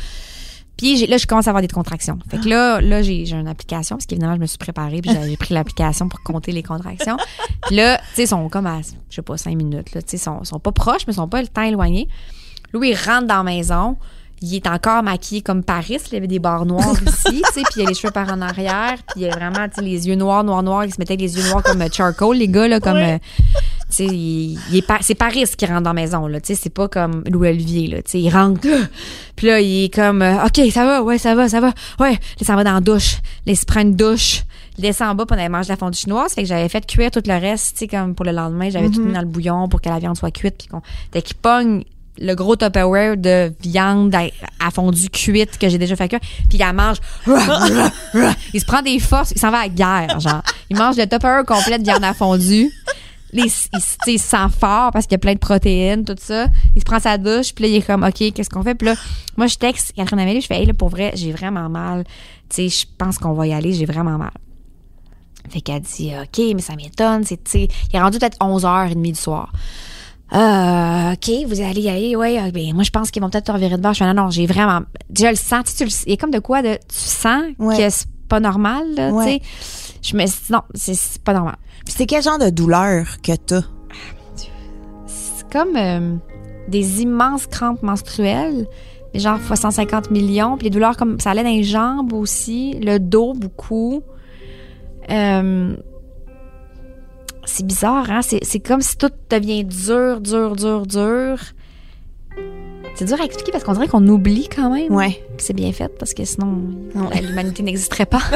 Puis 0.78 1.06
là, 1.06 1.18
je 1.18 1.26
commence 1.26 1.48
à 1.48 1.50
avoir 1.50 1.60
des 1.60 1.68
contractions. 1.68 2.18
Fait 2.30 2.38
que 2.38 2.48
là, 2.48 2.80
là 2.80 3.02
j'ai 3.02 3.26
j'ai 3.26 3.36
une 3.36 3.48
application, 3.48 3.96
parce 3.96 4.06
qu'évidemment, 4.06 4.36
je 4.36 4.40
me 4.40 4.46
suis 4.46 4.58
préparée, 4.58 5.02
puis 5.02 5.10
j'ai 5.10 5.36
pris 5.36 5.52
l'application 5.52 6.08
pour 6.08 6.22
compter 6.22 6.52
les 6.52 6.62
contractions. 6.62 7.16
Puis 7.62 7.76
là, 7.76 7.98
tu 7.98 8.04
sais, 8.14 8.22
ils 8.22 8.28
sont 8.28 8.48
comme 8.48 8.66
à, 8.66 8.80
je 9.10 9.16
sais 9.16 9.22
pas, 9.22 9.36
cinq 9.36 9.56
minutes, 9.56 9.92
là. 9.92 10.00
Tu 10.02 10.10
sais, 10.10 10.16
ils 10.16 10.20
sont, 10.20 10.44
sont 10.44 10.60
pas 10.60 10.72
proches, 10.72 11.02
mais 11.06 11.12
ils 11.12 11.16
sont 11.16 11.28
pas 11.28 11.42
le 11.42 11.48
temps 11.48 11.62
éloigné. 11.62 12.08
Louis, 12.72 12.90
il 12.90 12.94
rentre 12.94 13.26
dans 13.26 13.38
la 13.38 13.42
maison. 13.42 13.96
Il 14.40 14.54
est 14.54 14.68
encore 14.68 15.02
maquillé 15.02 15.42
comme 15.42 15.64
Paris. 15.64 15.98
Il 16.12 16.16
avait 16.16 16.28
des 16.28 16.38
barres 16.38 16.64
noires 16.64 16.94
ici, 17.06 17.42
tu 17.42 17.52
sais, 17.52 17.62
puis 17.62 17.78
il 17.78 17.82
a 17.82 17.88
les 17.88 17.94
cheveux 17.94 18.12
par 18.12 18.32
en 18.32 18.40
arrière, 18.40 18.98
puis 19.08 19.22
il 19.22 19.26
a 19.26 19.30
vraiment, 19.30 19.68
tu 19.68 19.76
sais, 19.76 19.82
les 19.82 20.06
yeux 20.06 20.14
noirs, 20.14 20.44
noirs, 20.44 20.62
noirs. 20.62 20.84
Il 20.84 20.94
se 20.94 21.00
mettait 21.00 21.16
les 21.16 21.36
yeux 21.36 21.42
noirs 21.48 21.64
comme 21.64 21.82
charcoal, 21.92 22.36
les 22.36 22.46
gars, 22.46 22.68
là, 22.68 22.78
comme, 22.78 22.98
euh, 22.98 23.18
sais, 23.96 24.06
il, 24.06 24.58
il 24.70 24.76
est 24.76 24.86
pas- 24.86 24.98
c'est 25.00 25.14
Paris 25.14 25.44
qui 25.56 25.66
rentre 25.66 25.82
dans 25.82 25.90
la 25.90 26.00
maison, 26.00 26.26
là, 26.26 26.40
tu 26.40 26.48
sais, 26.54 26.60
c'est 26.62 26.70
pas 26.72 26.88
comme 26.88 27.24
Louis 27.30 27.48
Olivier, 27.48 27.86
là, 27.88 27.96
tu 28.02 28.10
sais, 28.12 28.20
il 28.20 28.30
rentre, 28.30 28.60
puis 29.36 29.46
là, 29.46 29.60
il 29.60 29.84
est 29.84 29.94
comme, 29.94 30.22
euh, 30.22 30.44
OK, 30.44 30.60
ça 30.72 30.84
va, 30.84 31.02
ouais, 31.02 31.18
ça 31.18 31.34
va, 31.34 31.48
ça 31.48 31.60
va, 31.60 31.72
ouais, 32.00 32.12
là, 32.12 32.18
ça 32.46 32.54
va 32.56 32.64
dans 32.64 32.74
la 32.74 32.80
douche, 32.80 33.14
là, 33.46 33.52
il 33.52 33.56
se 33.56 33.64
prend 33.64 33.80
une 33.80 33.96
douche, 33.96 34.42
il 34.76 34.82
descend 34.82 35.08
en 35.08 35.14
bas, 35.14 35.26
puis 35.26 35.36
on 35.36 35.40
avait 35.40 35.48
mangé 35.48 35.68
de 35.68 35.72
la 35.72 35.76
fondue 35.76 35.98
chinoise, 35.98 36.32
fait 36.34 36.42
que 36.42 36.48
j'avais 36.48 36.68
fait 36.68 36.86
cuire 36.86 37.10
tout 37.10 37.22
le 37.24 37.40
reste, 37.40 37.72
tu 37.72 37.78
sais, 37.78 37.88
comme 37.88 38.14
pour 38.14 38.24
le 38.26 38.32
lendemain, 38.32 38.68
j'avais 38.70 38.90
tout 38.90 39.00
mis 39.02 39.12
dans 39.12 39.20
le 39.20 39.26
bouillon 39.26 39.68
pour 39.68 39.80
que 39.80 39.88
la 39.88 39.98
viande 39.98 40.16
soit 40.16 40.30
cuite, 40.30 40.56
puis 40.58 40.68
qu'on, 40.68 40.82
fait 41.12 41.22
qu'il 41.22 41.36
pogne 41.36 41.84
le 42.20 42.34
gros 42.34 42.56
Tupperware 42.56 43.16
de 43.16 43.52
viande 43.60 44.12
à, 44.14 44.22
à 44.58 44.70
fondue 44.72 45.08
cuite 45.08 45.56
que 45.56 45.68
j'ai 45.68 45.78
déjà 45.78 45.94
fait 45.94 46.08
cuire, 46.08 46.20
puis 46.48 46.58
il 46.58 46.72
mange. 46.72 46.96
il 48.54 48.60
se 48.60 48.66
prend 48.66 48.82
des 48.82 48.98
forces, 48.98 49.30
il 49.34 49.40
s'en 49.40 49.50
va 49.50 49.58
à 49.58 49.62
la 49.62 49.68
guerre, 49.68 50.18
genre. 50.20 50.42
Il 50.68 50.76
mange 50.76 50.96
le 50.96 51.06
Tupperware 51.06 51.44
complet 51.44 51.78
de 51.78 51.84
viande 51.84 52.02
à 52.04 52.14
fondue. 52.14 52.70
Là, 53.32 53.44
il, 53.44 53.50
se 53.50 54.16
sent 54.18 54.36
fort 54.58 54.90
parce 54.90 55.04
qu'il 55.06 55.12
y 55.12 55.16
a 55.16 55.18
plein 55.18 55.34
de 55.34 55.38
protéines, 55.38 56.04
tout 56.04 56.16
ça. 56.18 56.46
Il 56.74 56.80
se 56.80 56.84
prend 56.84 56.98
sa 56.98 57.18
douche, 57.18 57.54
puis 57.54 57.64
là, 57.64 57.70
il 57.70 57.74
est 57.76 57.86
comme, 57.86 58.02
OK, 58.02 58.32
qu'est-ce 58.32 58.48
qu'on 58.48 58.62
fait? 58.62 58.74
Puis 58.74 58.86
là, 58.88 58.94
moi, 59.36 59.46
je 59.46 59.56
texte 59.56 59.92
Catherine 59.94 60.20
Amélie, 60.20 60.40
je 60.40 60.46
fais, 60.46 60.58
hey, 60.60 60.66
là, 60.66 60.72
pour 60.72 60.88
vrai, 60.88 61.12
j'ai 61.14 61.32
vraiment 61.32 61.68
mal. 61.68 62.04
Tu 62.48 62.56
sais, 62.56 62.68
je 62.68 62.86
pense 62.96 63.18
qu'on 63.18 63.34
va 63.34 63.46
y 63.46 63.52
aller, 63.52 63.72
j'ai 63.74 63.84
vraiment 63.84 64.16
mal. 64.16 64.32
Fait 65.50 65.60
qu'elle 65.60 65.80
dit, 65.82 66.12
OK, 66.20 66.42
mais 66.54 66.60
ça 66.62 66.74
m'étonne, 66.76 67.24
c'est, 67.24 67.42
tu 67.42 67.50
sais, 67.50 67.68
il 67.92 67.96
est 67.96 68.00
rendu 68.00 68.18
peut-être 68.18 68.38
11h30 68.38 69.02
du 69.02 69.14
soir. 69.14 69.52
Euh, 70.32 71.12
OK, 71.12 71.30
vous 71.46 71.60
allez 71.60 71.80
y 71.82 71.88
aller, 71.88 72.16
ouais. 72.16 72.38
ah, 72.38 72.50
ben, 72.50 72.74
moi, 72.74 72.82
je 72.82 72.90
pense 72.90 73.10
qu'ils 73.10 73.22
vont 73.22 73.30
peut-être 73.30 73.46
te 73.46 73.52
revirer 73.52 73.76
de 73.76 73.82
bord. 73.82 73.94
Je 73.94 73.98
fais, 73.98 74.12
non, 74.12 74.24
non, 74.24 74.30
j'ai 74.30 74.46
vraiment. 74.46 74.80
Je 75.16 75.26
le 75.26 75.36
sens. 75.36 75.74
Tu 75.74 75.88
sais, 75.88 76.04
il 76.06 76.10
y 76.10 76.14
a 76.14 76.16
comme 76.18 76.30
de 76.30 76.38
quoi 76.38 76.60
de. 76.60 76.74
Tu 76.74 76.94
sens 76.96 77.44
Ouais. 77.58 77.78
que 77.78 77.88
c'est 77.90 78.06
pas 78.28 78.40
normal, 78.40 78.84
là, 78.94 79.10
Ouais. 79.10 79.40
tu 79.40 79.46
sais. 79.46 79.87
Je 80.02 80.16
me 80.16 80.26
suis 80.26 80.40
dit, 80.46 80.52
non, 80.52 80.62
c'est- 80.74 81.22
pas 81.22 81.32
normal. 81.34 81.56
Puis 81.84 81.94
c'est 81.96 82.06
quel 82.06 82.22
genre 82.22 82.38
de 82.38 82.50
douleur 82.50 83.06
que 83.22 83.32
t'as? 83.36 83.62
C'est 85.06 85.48
comme 85.50 85.76
euh, 85.76 86.16
des 86.68 87.02
immenses 87.02 87.46
crampes 87.46 87.82
menstruelles, 87.82 88.66
mais 89.14 89.20
genre 89.20 89.38
fois 89.40 89.56
150 89.56 90.10
millions. 90.10 90.56
Puis 90.56 90.64
les 90.64 90.70
douleurs, 90.70 90.96
comme 90.96 91.18
ça 91.20 91.30
allait 91.30 91.42
dans 91.42 91.48
les 91.48 91.64
jambes 91.64 92.12
aussi, 92.12 92.74
le 92.80 92.98
dos 92.98 93.32
beaucoup. 93.34 94.02
Euh, 95.10 95.74
c'est 97.46 97.64
bizarre, 97.66 98.10
hein? 98.10 98.20
C'est, 98.22 98.60
comme 98.60 98.82
si 98.82 98.96
tout 98.98 99.10
devient 99.30 99.64
dur, 99.64 100.20
dur, 100.20 100.54
dur, 100.54 100.86
dur. 100.86 101.38
C'est 102.94 103.06
dur 103.06 103.18
à 103.20 103.24
expliquer 103.24 103.52
parce 103.52 103.64
qu'on 103.64 103.72
dirait 103.72 103.88
qu'on 103.88 104.06
oublie 104.08 104.48
quand 104.54 104.70
même 104.70 104.92
Ouais. 104.92 105.24
que 105.36 105.42
c'est 105.42 105.54
bien 105.54 105.72
fait 105.72 105.88
parce 105.98 106.12
que 106.14 106.24
sinon 106.24 106.58
l'humanité 107.22 107.62
n'existerait 107.62 108.06
pas. 108.06 108.20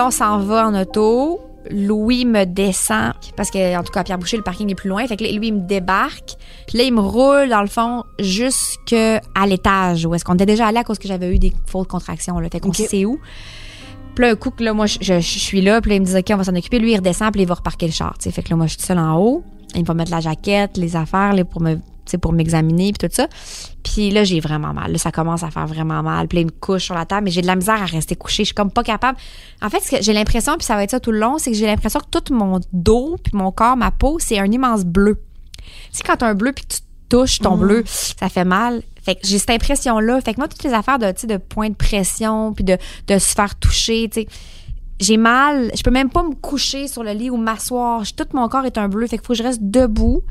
Là, 0.00 0.06
on 0.06 0.10
s'en 0.10 0.38
va 0.38 0.66
en 0.66 0.74
auto. 0.80 1.40
Louis 1.70 2.24
me 2.24 2.46
descend 2.46 3.12
parce 3.36 3.50
que, 3.50 3.76
en 3.78 3.82
tout 3.82 3.92
cas, 3.92 4.00
à 4.00 4.04
Pierre 4.04 4.16
Boucher, 4.18 4.38
le 4.38 4.42
parking 4.42 4.70
est 4.70 4.74
plus 4.74 4.88
loin. 4.88 5.06
Fait 5.06 5.18
que 5.18 5.24
là, 5.24 5.30
lui, 5.30 5.48
il 5.48 5.52
me 5.54 5.60
débarque. 5.68 6.36
Puis 6.66 6.78
là, 6.78 6.84
il 6.84 6.94
me 6.94 7.02
roule, 7.02 7.50
dans 7.50 7.60
le 7.60 7.66
fond, 7.66 8.04
jusqu'à 8.18 9.20
l'étage 9.46 10.06
où 10.06 10.14
est-ce 10.14 10.24
qu'on 10.24 10.34
était 10.36 10.46
déjà 10.46 10.68
allé 10.68 10.78
à 10.78 10.84
cause 10.84 10.98
que 10.98 11.06
j'avais 11.06 11.34
eu 11.34 11.38
des 11.38 11.52
fausses 11.66 11.86
contractions. 11.86 12.38
Là. 12.38 12.48
Fait 12.50 12.60
qu'on 12.60 12.72
sait 12.72 13.04
où. 13.04 13.18
Puis 14.14 14.24
là, 14.24 14.30
un 14.30 14.36
coup 14.36 14.50
que 14.50 14.64
là, 14.64 14.72
moi, 14.72 14.86
je, 14.86 14.96
je- 15.02 15.20
je 15.20 15.38
suis 15.38 15.60
là. 15.60 15.82
Puis 15.82 15.90
là, 15.90 15.96
il 15.96 16.00
me 16.00 16.06
dit, 16.06 16.16
OK, 16.16 16.24
on 16.32 16.36
va 16.36 16.44
s'en 16.44 16.56
occuper. 16.56 16.78
Lui, 16.78 16.92
il 16.92 16.96
redescend. 16.96 17.30
Puis 17.30 17.42
il 17.42 17.46
va 17.46 17.54
reparquer 17.56 17.84
le 17.86 17.92
char. 17.92 18.14
Fait 18.18 18.42
que 18.42 18.48
là, 18.48 18.56
moi, 18.56 18.66
je 18.66 18.72
suis 18.78 18.82
seule 18.82 18.98
en 18.98 19.18
haut. 19.18 19.44
Il 19.74 19.84
va 19.84 19.92
mettre 19.92 20.12
la 20.12 20.20
jaquette, 20.20 20.78
les 20.78 20.96
affaires 20.96 21.34
là, 21.34 21.44
pour 21.44 21.60
me 21.60 21.76
pour 22.18 22.32
m'examiner 22.32 22.92
puis 22.92 23.08
tout 23.08 23.14
ça. 23.14 23.28
Puis 23.82 24.10
là, 24.10 24.24
j'ai 24.24 24.40
vraiment 24.40 24.72
mal. 24.72 24.92
Là, 24.92 24.98
ça 24.98 25.12
commence 25.12 25.42
à 25.42 25.50
faire 25.50 25.66
vraiment 25.66 26.02
mal. 26.02 26.28
Puis 26.28 26.36
là, 26.36 26.42
il 26.42 26.46
me 26.46 26.50
couche 26.50 26.84
sur 26.84 26.94
la 26.94 27.06
table, 27.06 27.24
mais 27.24 27.30
j'ai 27.30 27.42
de 27.42 27.46
la 27.46 27.56
misère 27.56 27.82
à 27.82 27.86
rester 27.86 28.16
couchée. 28.16 28.44
Je 28.44 28.48
suis 28.48 28.54
comme 28.54 28.70
pas 28.70 28.82
capable. 28.82 29.18
En 29.62 29.70
fait, 29.70 29.80
ce 29.80 29.90
que 29.90 30.02
j'ai 30.02 30.12
l'impression, 30.12 30.56
puis 30.56 30.66
ça 30.66 30.74
va 30.74 30.84
être 30.84 30.90
ça 30.90 31.00
tout 31.00 31.12
le 31.12 31.18
long, 31.18 31.38
c'est 31.38 31.50
que 31.50 31.56
j'ai 31.56 31.66
l'impression 31.66 32.00
que 32.00 32.18
tout 32.18 32.34
mon 32.34 32.60
dos, 32.72 33.16
puis 33.22 33.32
mon 33.34 33.52
corps, 33.52 33.76
ma 33.76 33.90
peau, 33.90 34.18
c'est 34.18 34.38
un 34.38 34.50
immense 34.50 34.84
bleu. 34.84 35.22
Tu 35.56 35.64
sais, 35.92 36.02
quand 36.04 36.16
t'as 36.16 36.28
un 36.28 36.34
bleu 36.34 36.52
puis 36.52 36.64
tu 36.66 36.78
touches 37.08 37.38
ton 37.40 37.56
bleu, 37.56 37.82
ça 37.86 38.28
fait 38.28 38.44
mal. 38.44 38.82
Fait 39.02 39.14
que 39.14 39.20
j'ai 39.24 39.38
cette 39.38 39.50
impression-là. 39.50 40.20
Fait 40.20 40.34
que 40.34 40.40
moi, 40.40 40.48
toutes 40.48 40.62
les 40.62 40.72
affaires 40.72 40.98
de, 40.98 41.12
de 41.26 41.36
points 41.36 41.70
de 41.70 41.74
pression, 41.74 42.52
puis 42.52 42.64
de, 42.64 42.76
de 43.08 43.18
se 43.18 43.34
faire 43.34 43.54
toucher, 43.56 44.08
tu 44.12 44.22
sais, 44.22 44.28
j'ai 45.00 45.16
mal. 45.16 45.70
Je 45.74 45.82
peux 45.82 45.90
même 45.90 46.10
pas 46.10 46.22
me 46.22 46.34
coucher 46.34 46.86
sur 46.86 47.02
le 47.02 47.12
lit 47.12 47.30
ou 47.30 47.36
m'asseoir. 47.36 48.02
Tout 48.14 48.26
mon 48.34 48.48
corps 48.48 48.66
est 48.66 48.78
un 48.78 48.88
bleu. 48.88 49.06
Fait 49.06 49.16
qu'il 49.16 49.26
faut 49.26 49.32
que 49.32 49.38
je 49.38 49.42
reste 49.42 49.62
debout. 49.62 50.22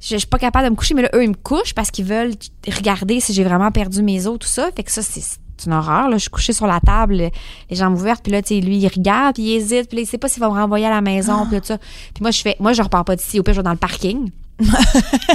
Je, 0.00 0.08
je 0.14 0.18
suis 0.18 0.26
pas 0.26 0.38
capable 0.38 0.64
de 0.66 0.70
me 0.70 0.76
coucher, 0.76 0.94
mais 0.94 1.02
là, 1.02 1.10
eux, 1.14 1.22
ils 1.22 1.28
me 1.30 1.34
couchent 1.34 1.74
parce 1.74 1.90
qu'ils 1.90 2.06
veulent 2.06 2.32
regarder 2.66 3.20
si 3.20 3.32
j'ai 3.32 3.44
vraiment 3.44 3.70
perdu 3.70 4.02
mes 4.02 4.26
os, 4.26 4.38
tout 4.38 4.48
ça. 4.48 4.70
Fait 4.74 4.82
que 4.82 4.90
ça, 4.90 5.02
c'est 5.02 5.22
une 5.66 5.72
horreur. 5.74 6.08
Là. 6.08 6.16
Je 6.16 6.22
suis 6.22 6.30
couchée 6.30 6.52
sur 6.54 6.66
la 6.66 6.80
table, 6.80 7.16
les 7.16 7.76
jambes 7.76 7.94
ouvertes, 7.94 8.22
puis 8.22 8.32
là, 8.32 8.40
tu 8.42 8.54
sais, 8.54 8.60
lui, 8.60 8.78
il 8.78 8.88
regarde, 8.88 9.34
puis 9.34 9.42
il 9.44 9.56
hésite, 9.56 9.88
puis 9.88 9.96
là, 9.96 10.02
il 10.02 10.06
sait 10.06 10.18
pas 10.18 10.28
s'il 10.28 10.40
va 10.40 10.48
me 10.48 10.54
renvoyer 10.54 10.86
à 10.86 10.90
la 10.90 11.00
maison, 11.02 11.46
puis 11.50 11.60
tout 11.60 11.66
ça. 11.66 11.78
Puis 11.78 12.22
moi, 12.22 12.30
je 12.30 12.40
fais, 12.40 12.56
moi, 12.60 12.72
je 12.72 12.82
repars 12.82 13.04
pas 13.04 13.14
d'ici. 13.16 13.38
Au 13.38 13.42
pire, 13.42 13.52
je 13.54 13.60
vais 13.60 13.64
dans 13.64 13.70
le 13.72 13.76
parking. 13.76 14.30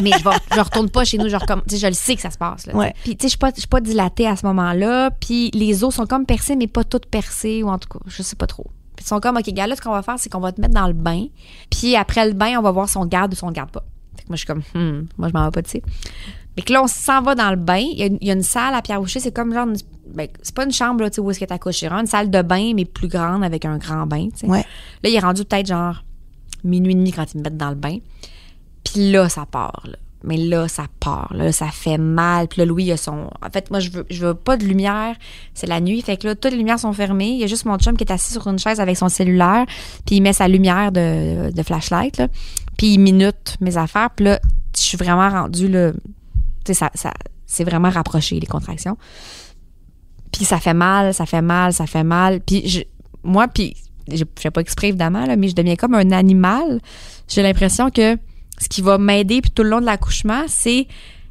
mais 0.04 0.12
je, 0.20 0.24
vais, 0.24 0.36
je 0.54 0.60
retourne 0.60 0.90
pas 0.90 1.04
chez 1.04 1.18
nous. 1.18 1.30
Je, 1.30 1.36
recomm- 1.36 1.62
tu 1.68 1.76
sais, 1.76 1.78
je 1.82 1.88
le 1.88 1.94
sais 1.94 2.16
que 2.16 2.22
ça 2.22 2.30
se 2.30 2.38
passe. 2.38 2.68
Là. 2.68 2.76
Ouais. 2.76 2.94
Puis, 3.04 3.16
tu 3.18 3.24
sais, 3.24 3.28
je 3.28 3.30
suis 3.30 3.38
pas, 3.40 3.50
je 3.56 3.60
suis 3.62 3.68
pas 3.68 3.82
dilatée 3.82 4.28
à 4.28 4.36
ce 4.36 4.46
moment-là. 4.46 5.10
Puis 5.12 5.50
les 5.54 5.84
os 5.84 5.94
sont 5.96 6.06
comme 6.06 6.26
percés, 6.28 6.56
mais 6.56 6.68
pas 6.68 6.84
toutes 6.84 7.08
percées, 7.08 7.64
ou 7.64 7.70
en 7.70 7.80
tout 7.80 7.90
cas, 7.90 8.00
je 8.08 8.22
sais 8.22 8.36
pas 8.36 8.46
trop. 8.48 8.66
Puis 8.96 9.04
ils 9.04 9.08
sont 9.08 9.20
comme, 9.20 9.38
OK, 9.38 9.48
gars, 9.50 9.66
là, 9.68 9.76
ce 9.76 9.82
qu'on 9.82 9.92
va 9.92 10.04
faire, 10.04 10.16
c'est 10.20 10.30
qu'on 10.32 10.40
va 10.40 10.52
te 10.52 10.62
mettre 10.62 10.74
dans 10.76 10.88
le 10.88 10.94
bain. 10.94 11.26
Puis 11.72 11.96
après 11.96 12.28
le 12.28 12.34
bain, 12.34 12.58
on 12.60 12.62
va 12.62 12.72
voir 12.72 12.88
si 12.88 12.98
on 12.98 13.04
te 13.04 13.10
garde 13.10 13.34
ou 13.34 13.36
si 13.36 13.44
on 13.44 13.50
te 13.50 13.54
garde 13.56 13.72
pas. 13.72 13.84
Fait 14.18 14.24
que 14.24 14.28
moi, 14.30 14.36
je 14.36 14.38
suis 14.38 14.48
comme, 14.48 14.62
hmm, 14.74 15.08
moi, 15.18 15.28
je 15.30 15.34
m'en 15.34 15.46
vais 15.46 15.52
pas 15.52 15.62
d'ici. 15.62 15.82
Fait 16.56 16.62
que 16.62 16.72
là, 16.74 16.84
on 16.84 16.88
s'en 16.88 17.22
va 17.22 17.36
dans 17.36 17.50
le 17.50 17.58
bain. 17.58 17.78
Il 17.92 17.98
y 18.00 18.04
a, 18.04 18.06
une- 18.06 18.18
il 18.22 18.28
y 18.28 18.32
a 18.32 18.34
une 18.34 18.42
salle 18.44 18.74
à 18.74 18.82
Pierre 18.82 19.00
Boucher. 19.02 19.20
C'est 19.20 19.34
comme 19.36 19.54
genre, 19.54 19.68
une- 19.68 19.76
ben, 20.16 20.28
c'est 20.42 20.56
pas 20.56 20.64
une 20.64 20.72
chambre, 20.72 21.02
là, 21.02 21.10
tu 21.10 21.16
sais, 21.16 21.22
où 21.22 21.30
est-ce 21.32 21.40
que 21.40 21.46
t'accouches. 21.46 21.80
C'est 21.80 21.92
une 21.92 22.06
salle 22.06 22.30
de 22.32 22.42
bain, 22.42 22.72
mais 22.76 22.86
plus 22.86 23.08
grande, 23.10 23.44
avec 23.44 23.66
un 23.66 23.78
grand 23.78 24.06
bain, 24.08 24.30
tu 24.30 24.38
sais. 24.40 24.48
Ouais. 24.48 24.64
Là, 25.04 25.10
il 25.10 25.16
est 25.16 25.20
rendu 25.20 25.44
peut-être 25.44 25.68
genre 25.68 26.04
minuit 26.64 26.94
et 26.94 26.96
demi 26.96 27.12
quand 27.12 27.26
ils 27.34 27.38
me 27.40 27.44
mettent 27.44 27.58
dans 27.58 27.70
le 27.70 27.76
bain. 27.76 27.98
Puis 28.84 29.12
là, 29.12 29.28
ça 29.30 29.46
part, 29.46 29.84
là. 29.86 29.98
Mais 30.26 30.38
là, 30.38 30.68
ça 30.68 30.86
part. 31.00 31.34
Là, 31.34 31.52
ça 31.52 31.68
fait 31.68 31.98
mal. 31.98 32.48
Puis 32.48 32.60
là, 32.60 32.66
Louis, 32.66 32.86
il 32.86 32.92
a 32.92 32.98
son... 32.98 33.30
En 33.42 33.50
fait, 33.52 33.70
moi, 33.72 33.80
je 33.80 33.92
veux, 33.92 34.06
je 34.10 34.26
veux 34.26 34.34
pas 34.34 34.58
de 34.58 34.66
lumière. 34.66 35.16
C'est 35.54 35.68
la 35.68 35.80
nuit. 35.80 36.02
Fait 36.02 36.18
que 36.18 36.28
là, 36.28 36.36
toutes 36.36 36.52
les 36.52 36.58
lumières 36.58 36.80
sont 36.80 36.94
fermées. 36.94 37.30
Il 37.30 37.40
y 37.40 37.44
a 37.44 37.48
juste 37.48 37.66
mon 37.66 37.78
chum 37.78 37.96
qui 37.96 38.04
est 38.04 38.12
assis 38.12 38.34
sur 38.34 38.48
une 38.48 38.60
chaise 38.60 38.80
avec 38.80 38.98
son 38.98 39.10
cellulaire. 39.10 39.66
Puis 40.06 40.18
il 40.18 40.22
met 40.22 40.34
sa 40.34 40.48
lumière 40.48 40.92
de, 40.92 41.52
de 41.52 41.64
flashlight. 41.64 42.22
Puis 42.78 42.94
il 42.94 43.00
minute 43.00 43.58
mes 43.62 43.78
affaires. 43.78 44.10
Puis 44.16 44.26
là, 44.26 44.40
je 44.76 44.82
suis 44.82 44.98
vraiment 44.98 45.30
rendue, 45.30 45.68
là... 45.68 45.92
Tu 46.64 46.74
sais, 46.74 46.74
ça, 46.74 46.90
ça, 46.96 47.14
c'est 47.46 47.64
vraiment 47.64 47.90
rapproché, 47.90 48.40
les 48.40 48.48
contractions. 48.48 48.98
Puis 50.32 50.46
ça 50.46 50.60
fait 50.60 50.74
mal, 50.74 51.14
ça 51.14 51.26
fait 51.26 51.42
mal, 51.42 51.74
ça 51.74 51.86
fait 51.86 52.04
mal. 52.04 52.42
Puis 52.42 52.68
je, 52.68 52.82
moi, 53.24 53.48
puis 53.48 53.76
je 54.12 54.18
je 54.18 54.24
fais 54.38 54.52
pas 54.52 54.62
exprès 54.62 54.90
évidemment, 54.90 55.26
là, 55.26 55.36
mais 55.36 55.48
je 55.48 55.56
deviens 55.56 55.76
comme 55.76 55.96
un 55.96 56.12
animal. 56.12 56.82
J'ai 57.28 57.42
l'impression 57.42 57.90
que 57.90 58.18
ce 58.60 58.70
qui 58.70 58.82
va 58.82 58.98
m'aider 58.98 59.42
puis 59.42 59.52
tout 59.52 59.64
le 59.64 59.70
long 59.70 59.82
de 59.82 59.86
l'accouchement, 59.86 60.44
c'est 60.48 60.88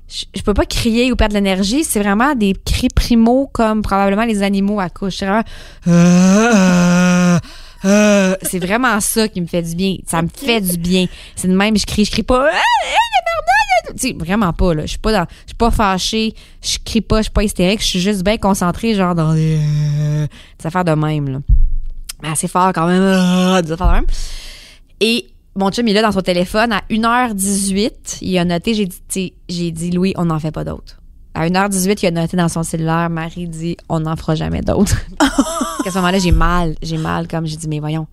je, 0.08 0.42
peux 0.42 0.54
pas 0.54 0.66
crier 0.66 1.10
ou 1.10 1.16
perdre 1.16 1.34
l'énergie, 1.34 1.82
c'est 1.82 2.00
vraiment 2.00 2.34
des 2.34 2.54
cris 2.64 2.88
primaux 2.88 3.48
comme 3.52 3.82
probablement 3.82 4.24
les 4.24 4.42
animaux 4.42 4.78
accouchent. 4.80 5.16
C'est 5.16 5.26
vraiment 5.26 5.44
Euh, 5.86 7.38
euh, 7.84 8.34
c'est 8.42 8.58
vraiment 8.58 8.98
ça 9.00 9.28
qui 9.28 9.40
me 9.40 9.46
fait 9.46 9.62
du 9.62 9.74
bien. 9.74 9.96
Ça 10.06 10.22
me 10.22 10.28
fait 10.28 10.60
du 10.60 10.78
bien. 10.78 11.06
C'est 11.36 11.48
de 11.48 11.54
même, 11.54 11.76
je 11.76 11.84
crie, 11.84 12.04
je 12.04 12.10
crie 12.10 12.22
pas. 12.22 12.48
Ah, 12.50 12.56
ah, 12.56 12.86
la 12.86 13.90
merde, 13.90 14.00
Tu 14.00 14.08
sais, 14.08 14.14
vraiment 14.14 14.52
pas 14.52 14.74
là. 14.74 14.82
Je 14.82 14.90
suis 14.90 14.98
pas 14.98 15.12
je 15.12 15.48
suis 15.48 15.56
pas 15.56 15.70
fâchée, 15.70 16.34
je 16.62 16.78
crie 16.84 17.00
pas, 17.02 17.18
je 17.18 17.24
suis 17.24 17.32
pas 17.32 17.42
hystérique, 17.42 17.80
je 17.80 17.86
suis 17.86 18.00
juste 18.00 18.22
bien 18.22 18.38
concentrée 18.38 18.94
genre 18.94 19.14
dans 19.14 19.32
les, 19.32 19.58
euh, 19.58 20.26
des 20.58 20.66
affaires 20.66 20.84
de 20.84 20.92
même 20.92 21.28
là. 21.28 21.38
Assez 22.22 22.48
fort 22.48 22.72
quand 22.72 22.86
même, 22.86 23.02
euh, 23.02 23.60
des 23.60 23.72
affaires 23.72 23.88
de 23.88 23.92
même. 23.92 24.06
Et 25.00 25.26
mon 25.56 25.70
chum, 25.70 25.86
il 25.86 25.92
est 25.92 25.94
là 25.94 26.02
dans 26.02 26.12
son 26.12 26.20
téléphone 26.20 26.72
à 26.72 26.82
1h18. 26.90 28.18
Il 28.22 28.38
a 28.38 28.44
noté, 28.44 28.74
j'ai 28.74 28.86
dit, 28.86 29.34
j'ai 29.48 29.70
dit, 29.70 29.90
Louis, 29.90 30.12
on 30.16 30.26
n'en 30.26 30.38
fait 30.38 30.50
pas 30.50 30.64
d'autres. 30.64 31.00
À 31.34 31.48
1h18, 31.48 31.98
il 32.02 32.06
a 32.06 32.10
noté 32.10 32.36
dans 32.36 32.48
son 32.48 32.62
cellulaire, 32.62 33.10
Marie 33.10 33.48
dit, 33.48 33.76
on 33.88 34.00
n'en 34.00 34.16
fera 34.16 34.34
jamais 34.34 34.62
d'autres. 34.62 34.96
à 35.20 35.90
ce 35.90 35.94
moment-là, 35.96 36.18
j'ai 36.18 36.32
mal, 36.32 36.74
j'ai 36.82 36.98
mal, 36.98 37.28
comme 37.28 37.46
j'ai 37.46 37.56
dit, 37.56 37.68
mais 37.68 37.80
voyons. 37.80 38.06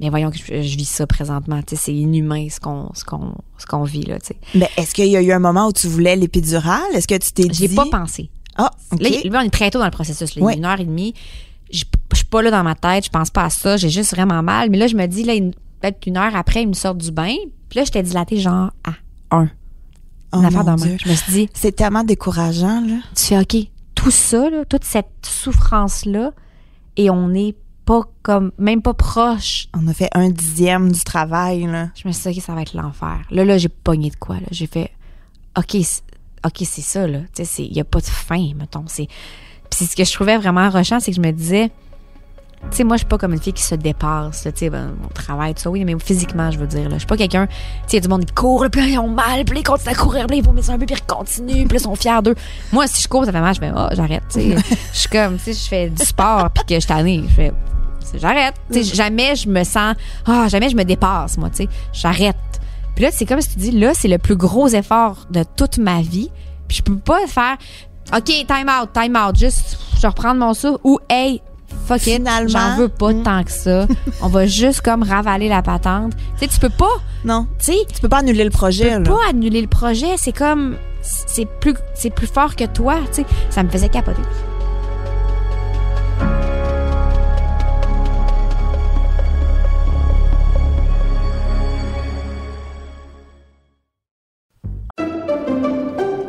Mais 0.00 0.10
voyons 0.10 0.30
que 0.30 0.38
je, 0.38 0.62
je 0.62 0.76
vis 0.76 0.88
ça 0.88 1.06
présentement. 1.06 1.60
Tu 1.62 1.76
sais, 1.76 1.82
c'est 1.84 1.94
inhumain 1.94 2.48
ce 2.50 2.58
qu'on 2.58 2.90
ce 2.94 3.04
qu'on 3.04 3.34
ce 3.56 3.66
qu'on 3.66 3.84
vit 3.84 4.02
là. 4.02 4.18
Mais 4.54 4.68
est-ce 4.76 4.94
qu'il 4.94 5.06
y 5.06 5.16
a 5.16 5.22
eu 5.22 5.30
un 5.30 5.38
moment 5.38 5.68
où 5.68 5.72
tu 5.72 5.86
voulais 5.86 6.16
l'épidurale? 6.16 6.82
Est-ce 6.94 7.06
que 7.06 7.14
tu 7.14 7.32
t'es 7.32 7.44
dit... 7.44 7.68
j'ai 7.68 7.74
pas 7.74 7.86
pensé. 7.86 8.28
Ah, 8.56 8.70
OK. 8.90 9.00
Là, 9.00 9.40
on 9.40 9.42
est 9.42 9.50
très 9.50 9.70
tôt 9.70 9.78
dans 9.78 9.84
le 9.84 9.92
processus. 9.92 10.34
Là. 10.34 10.42
Ouais. 10.42 10.56
une 10.56 10.64
heure 10.64 10.80
et 10.80 10.84
demie. 10.84 11.14
Je 11.72 11.84
je 12.10 12.16
suis 12.16 12.26
pas 12.26 12.42
là 12.42 12.50
dans 12.50 12.64
ma 12.64 12.74
tête. 12.74 13.04
Je 13.04 13.10
pense 13.10 13.30
pas 13.30 13.44
à 13.44 13.50
ça. 13.50 13.76
J'ai 13.76 13.90
juste 13.90 14.14
vraiment 14.14 14.42
mal. 14.42 14.70
Mais 14.70 14.76
là, 14.76 14.86
je 14.88 14.96
me 14.96 15.06
dis, 15.06 15.22
là, 15.22 15.34
peut-être 15.82 16.06
une 16.06 16.16
heure 16.16 16.34
après, 16.36 16.62
il 16.62 16.68
me 16.68 16.72
sort 16.74 16.94
du 16.94 17.10
bain. 17.10 17.34
Puis 17.68 17.78
là, 17.78 17.84
j'étais 17.84 18.02
dilatée 18.02 18.38
genre 18.38 18.70
à 18.84 18.92
un. 19.36 19.48
Oh, 20.32 20.38
Une 20.38 20.44
affaire. 20.46 20.76
Dieu. 20.76 20.96
Je 21.04 21.08
me 21.10 21.14
suis 21.14 21.32
dit, 21.32 21.48
C'est 21.52 21.72
tellement 21.72 22.04
décourageant, 22.04 22.80
là. 22.80 22.96
tu 23.14 23.24
fais 23.24 23.38
OK, 23.38 23.56
tout 23.94 24.10
ça, 24.10 24.48
là, 24.48 24.64
toute 24.64 24.84
cette 24.84 25.10
souffrance-là, 25.22 26.32
et 26.96 27.10
on 27.10 27.28
n'est 27.28 27.54
pas 27.84 28.02
comme, 28.22 28.52
même 28.58 28.80
pas 28.80 28.94
proche. 28.94 29.68
On 29.74 29.86
a 29.88 29.92
fait 29.92 30.08
un 30.14 30.30
dixième 30.30 30.90
du 30.92 31.00
travail, 31.00 31.64
là. 31.66 31.90
Je 31.94 32.06
me 32.08 32.12
suis 32.12 32.30
dit, 32.32 32.38
OK, 32.38 32.44
ça 32.44 32.54
va 32.54 32.62
être 32.62 32.74
l'enfer. 32.74 33.20
Là, 33.30 33.44
là, 33.44 33.58
j'ai 33.58 33.68
pogné 33.68 34.08
de 34.10 34.16
quoi, 34.16 34.36
là. 34.36 34.46
J'ai 34.50 34.66
fait, 34.66 34.90
OK, 35.58 35.76
c'est- 35.82 36.02
OK, 36.46 36.62
c'est 36.64 36.80
ça, 36.82 37.06
là. 37.06 37.20
Tu 37.34 37.44
sais, 37.44 37.64
il 37.64 37.72
n'y 37.72 37.80
a 37.80 37.84
pas 37.84 38.00
de 38.00 38.06
fin, 38.06 38.52
mettons. 38.56 38.84
C'est, 38.86 39.08
puis 39.70 39.84
ce 39.86 39.94
que 39.96 40.04
je 40.04 40.12
trouvais 40.12 40.36
vraiment 40.38 40.68
rochant, 40.70 40.98
c'est 41.00 41.10
que 41.10 41.16
je 41.16 41.20
me 41.22 41.30
disais, 41.32 41.70
tu 42.70 42.76
sais, 42.78 42.84
moi, 42.84 42.96
je 42.96 43.00
suis 43.00 43.08
pas 43.08 43.18
comme 43.18 43.32
une 43.32 43.40
fille 43.40 43.52
qui 43.52 43.62
se 43.62 43.74
dépasse, 43.74 44.42
tu 44.44 44.50
sais, 44.54 44.70
ben, 44.70 44.94
mon 45.02 45.08
travail, 45.08 45.54
tout 45.54 45.62
ça, 45.62 45.70
oui, 45.70 45.84
mais 45.84 45.94
physiquement, 45.98 46.50
je 46.50 46.58
veux 46.58 46.66
dire, 46.66 46.84
là. 46.88 46.94
Je 46.94 47.00
suis 47.00 47.06
pas 47.06 47.16
quelqu'un, 47.16 47.46
tu 47.46 47.52
sais, 47.88 48.00
du 48.00 48.08
monde 48.08 48.24
qui 48.24 48.32
court, 48.32 48.64
puis 48.70 48.80
là, 48.80 48.86
ils 48.86 48.98
ont 48.98 49.08
mal, 49.08 49.44
puis 49.44 49.58
ils 49.58 49.62
continuent 49.62 49.92
à 49.92 49.94
courir, 49.94 50.26
puis 50.26 50.38
ils 50.38 50.44
vomissent 50.44 50.70
un 50.70 50.78
peu, 50.78 50.86
puis 50.86 50.96
ils 50.96 51.06
continuent, 51.06 51.66
puis 51.66 51.76
ils 51.76 51.80
sont 51.80 51.94
fiers 51.94 52.22
d'eux. 52.22 52.34
Moi, 52.72 52.86
si 52.86 53.02
je 53.02 53.08
cours, 53.08 53.24
ça 53.24 53.32
fait 53.32 53.40
mal, 53.40 53.54
je 53.54 53.60
fais, 53.60 53.72
oh, 53.76 53.88
j'arrête, 53.92 54.22
tu 54.32 54.40
sais. 54.40 54.56
Je 54.92 54.98
suis 54.98 55.08
comme, 55.08 55.36
tu 55.36 55.44
sais, 55.44 55.52
je 55.52 55.68
fais 55.68 55.90
du 55.90 56.02
sport, 56.02 56.50
puis 56.50 56.64
que 56.64 56.80
je 56.80 56.86
t'année, 56.86 57.24
je 57.28 57.34
fais, 57.34 57.52
j'arrête. 58.14 58.54
Tu 58.72 58.84
sais, 58.84 58.94
jamais 58.94 59.36
je 59.36 59.48
me 59.48 59.64
sens, 59.64 59.94
ah, 60.26 60.46
jamais 60.48 60.70
je 60.70 60.76
me 60.76 60.84
dépasse, 60.84 61.36
moi, 61.36 61.50
tu 61.50 61.64
sais. 61.64 61.68
J'arrête. 61.92 62.36
Puis 62.94 63.04
là, 63.04 63.10
c'est 63.12 63.26
comme 63.26 63.40
si 63.40 63.50
tu 63.50 63.58
dis, 63.58 63.70
là, 63.72 63.92
c'est 63.94 64.08
le 64.08 64.18
plus 64.18 64.36
gros 64.36 64.68
effort 64.68 65.26
de 65.30 65.44
toute 65.56 65.78
ma 65.78 66.00
vie. 66.00 66.30
Puis 66.68 66.78
je 66.78 66.82
peux 66.82 66.96
pas 66.96 67.26
faire, 67.26 67.56
OK, 68.14 68.24
time 68.24 68.70
out, 68.70 68.90
time 68.94 69.16
out, 69.16 69.36
juste, 69.36 69.78
je 70.00 70.06
reprends 70.06 70.34
mon 70.34 70.54
souffle, 70.54 70.78
ou, 70.84 70.98
hey, 71.10 71.42
fuck 71.86 72.06
it, 72.06 72.14
Finalement, 72.16 72.48
j'en 72.48 72.76
veux 72.76 72.88
pas 72.88 73.12
mm. 73.12 73.22
tant 73.22 73.44
que 73.44 73.50
ça. 73.50 73.86
On 74.22 74.28
va 74.28 74.46
juste 74.46 74.80
comme 74.80 75.02
ravaler 75.02 75.48
la 75.48 75.62
patente. 75.62 76.12
Tu 76.38 76.40
sais, 76.40 76.48
tu 76.48 76.58
peux 76.60 76.68
pas, 76.70 76.94
Non. 77.24 77.46
tu 77.58 77.66
sais, 77.72 77.78
Tu 77.92 78.00
peux 78.00 78.08
pas 78.08 78.18
annuler 78.18 78.44
le 78.44 78.50
tu 78.50 78.56
projet, 78.56 78.96
peux 78.98 79.02
là. 79.04 79.10
pas 79.10 79.28
annuler 79.30 79.60
le 79.60 79.68
projet. 79.68 80.16
C'est 80.16 80.32
comme, 80.36 80.76
c'est 81.02 81.46
plus, 81.60 81.74
c'est 81.94 82.10
plus 82.10 82.26
fort 82.26 82.56
que 82.56 82.64
toi, 82.64 82.96
tu 83.08 83.22
sais. 83.22 83.26
Ça 83.50 83.62
me 83.62 83.68
faisait 83.68 83.88
capoter. 83.88 84.22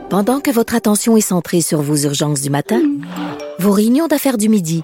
Pendant 0.10 0.42
que 0.42 0.52
votre 0.52 0.76
attention 0.76 1.18
est 1.18 1.22
centrée 1.22 1.62
sur 1.62 1.82
vos 1.82 1.96
urgences 1.98 2.42
du 2.42 2.50
matin, 2.52 2.82
vos 3.60 3.72
réunions 3.72 4.08
d'affaires 4.08 4.38
du 4.38 4.48
midi, 4.48 4.84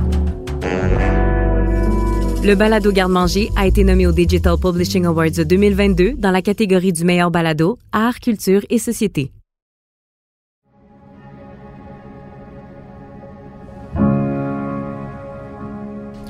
Le 2.43 2.55
balado 2.55 2.91
Garde-manger 2.91 3.49
a 3.55 3.67
été 3.67 3.83
nommé 3.83 4.07
au 4.07 4.11
Digital 4.11 4.57
Publishing 4.57 5.05
Awards 5.05 5.45
2022 5.45 6.13
dans 6.17 6.31
la 6.31 6.41
catégorie 6.41 6.91
du 6.91 7.03
meilleur 7.05 7.29
balado, 7.29 7.77
art, 7.91 8.19
culture 8.19 8.61
et 8.69 8.79
société. 8.79 9.31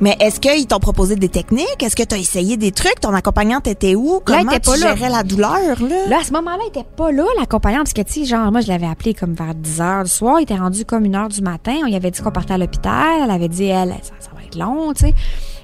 Mais 0.02 0.17
est-ce 0.19 0.39
qu'ils 0.39 0.65
t'ont 0.65 0.80
proposé 0.80 1.15
des 1.15 1.30
techniques? 1.30 1.82
Est-ce 1.82 1.95
que 1.95 2.02
tu 2.02 2.15
as 2.15 2.17
essayé 2.17 2.58
des 2.58 2.71
trucs? 2.71 3.00
Ton 3.00 3.13
accompagnante 3.13 3.67
était 3.67 3.93
où? 3.93 4.13
Là, 4.13 4.19
elle 4.19 4.24
Comment 4.39 4.52
était 4.52 4.60
tu 4.62 4.69
pas 4.71 4.78
là. 4.78 4.95
gérais 4.95 5.10
la 5.12 5.21
douleur, 5.24 5.82
là? 5.82 6.08
Là, 6.10 6.17
à 6.21 6.24
ce 6.24 6.34
moment-là, 6.34 6.63
il 6.65 6.69
était 6.69 6.88
pas 6.97 7.12
là, 7.12 7.24
l'accompagnant, 7.39 7.78
parce 7.80 7.93
que, 7.93 8.02
tu 8.02 8.13
sais, 8.13 8.26
genre, 8.26 8.52
moi, 8.52 8.62
je 8.62 8.67
l'avais 8.67 8.88
appelé 8.88 9.13
comme 9.13 9.36
vers 9.36 9.54
10 9.54 9.80
heures 9.80 10.04
du 10.04 10.10
soir. 10.10 10.39
Il 10.39 10.43
était 10.43 10.56
rendu 10.56 10.86
comme 10.86 11.06
une 11.06 11.15
heure 11.15 11.30
du 11.30 11.41
matin. 11.41 11.76
On 11.84 11.86
lui 11.86 11.95
avait 11.95 12.10
dit 12.10 12.19
qu'on 12.19 12.32
partait 12.32 12.56
à 12.56 12.58
l'hôpital. 12.58 13.21
Elle 13.24 13.30
avait 13.30 13.47
dit, 13.47 13.65
elle, 13.65 13.89
ça, 14.02 14.13
ça 14.19 14.32
va 14.36 14.43
être 14.43 14.56
long, 14.58 14.91
tu 14.93 15.06
sais. 15.06 15.13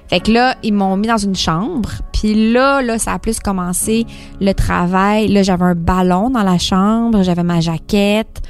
Fait 0.08 0.20
que 0.20 0.32
là, 0.32 0.56
ils 0.62 0.72
m'ont 0.72 0.96
mis 0.96 1.06
dans 1.06 1.18
une 1.18 1.36
chambre. 1.36 1.90
Puis 2.12 2.52
là, 2.52 2.80
là, 2.80 2.98
ça 2.98 3.12
a 3.12 3.18
plus 3.18 3.40
commencé 3.40 4.06
le 4.40 4.52
travail. 4.52 5.28
Là, 5.28 5.42
j'avais 5.42 5.64
un 5.64 5.74
ballon 5.74 6.30
dans 6.30 6.42
la 6.42 6.58
chambre. 6.58 7.22
J'avais 7.22 7.42
ma 7.42 7.60
jaquette. 7.60 8.40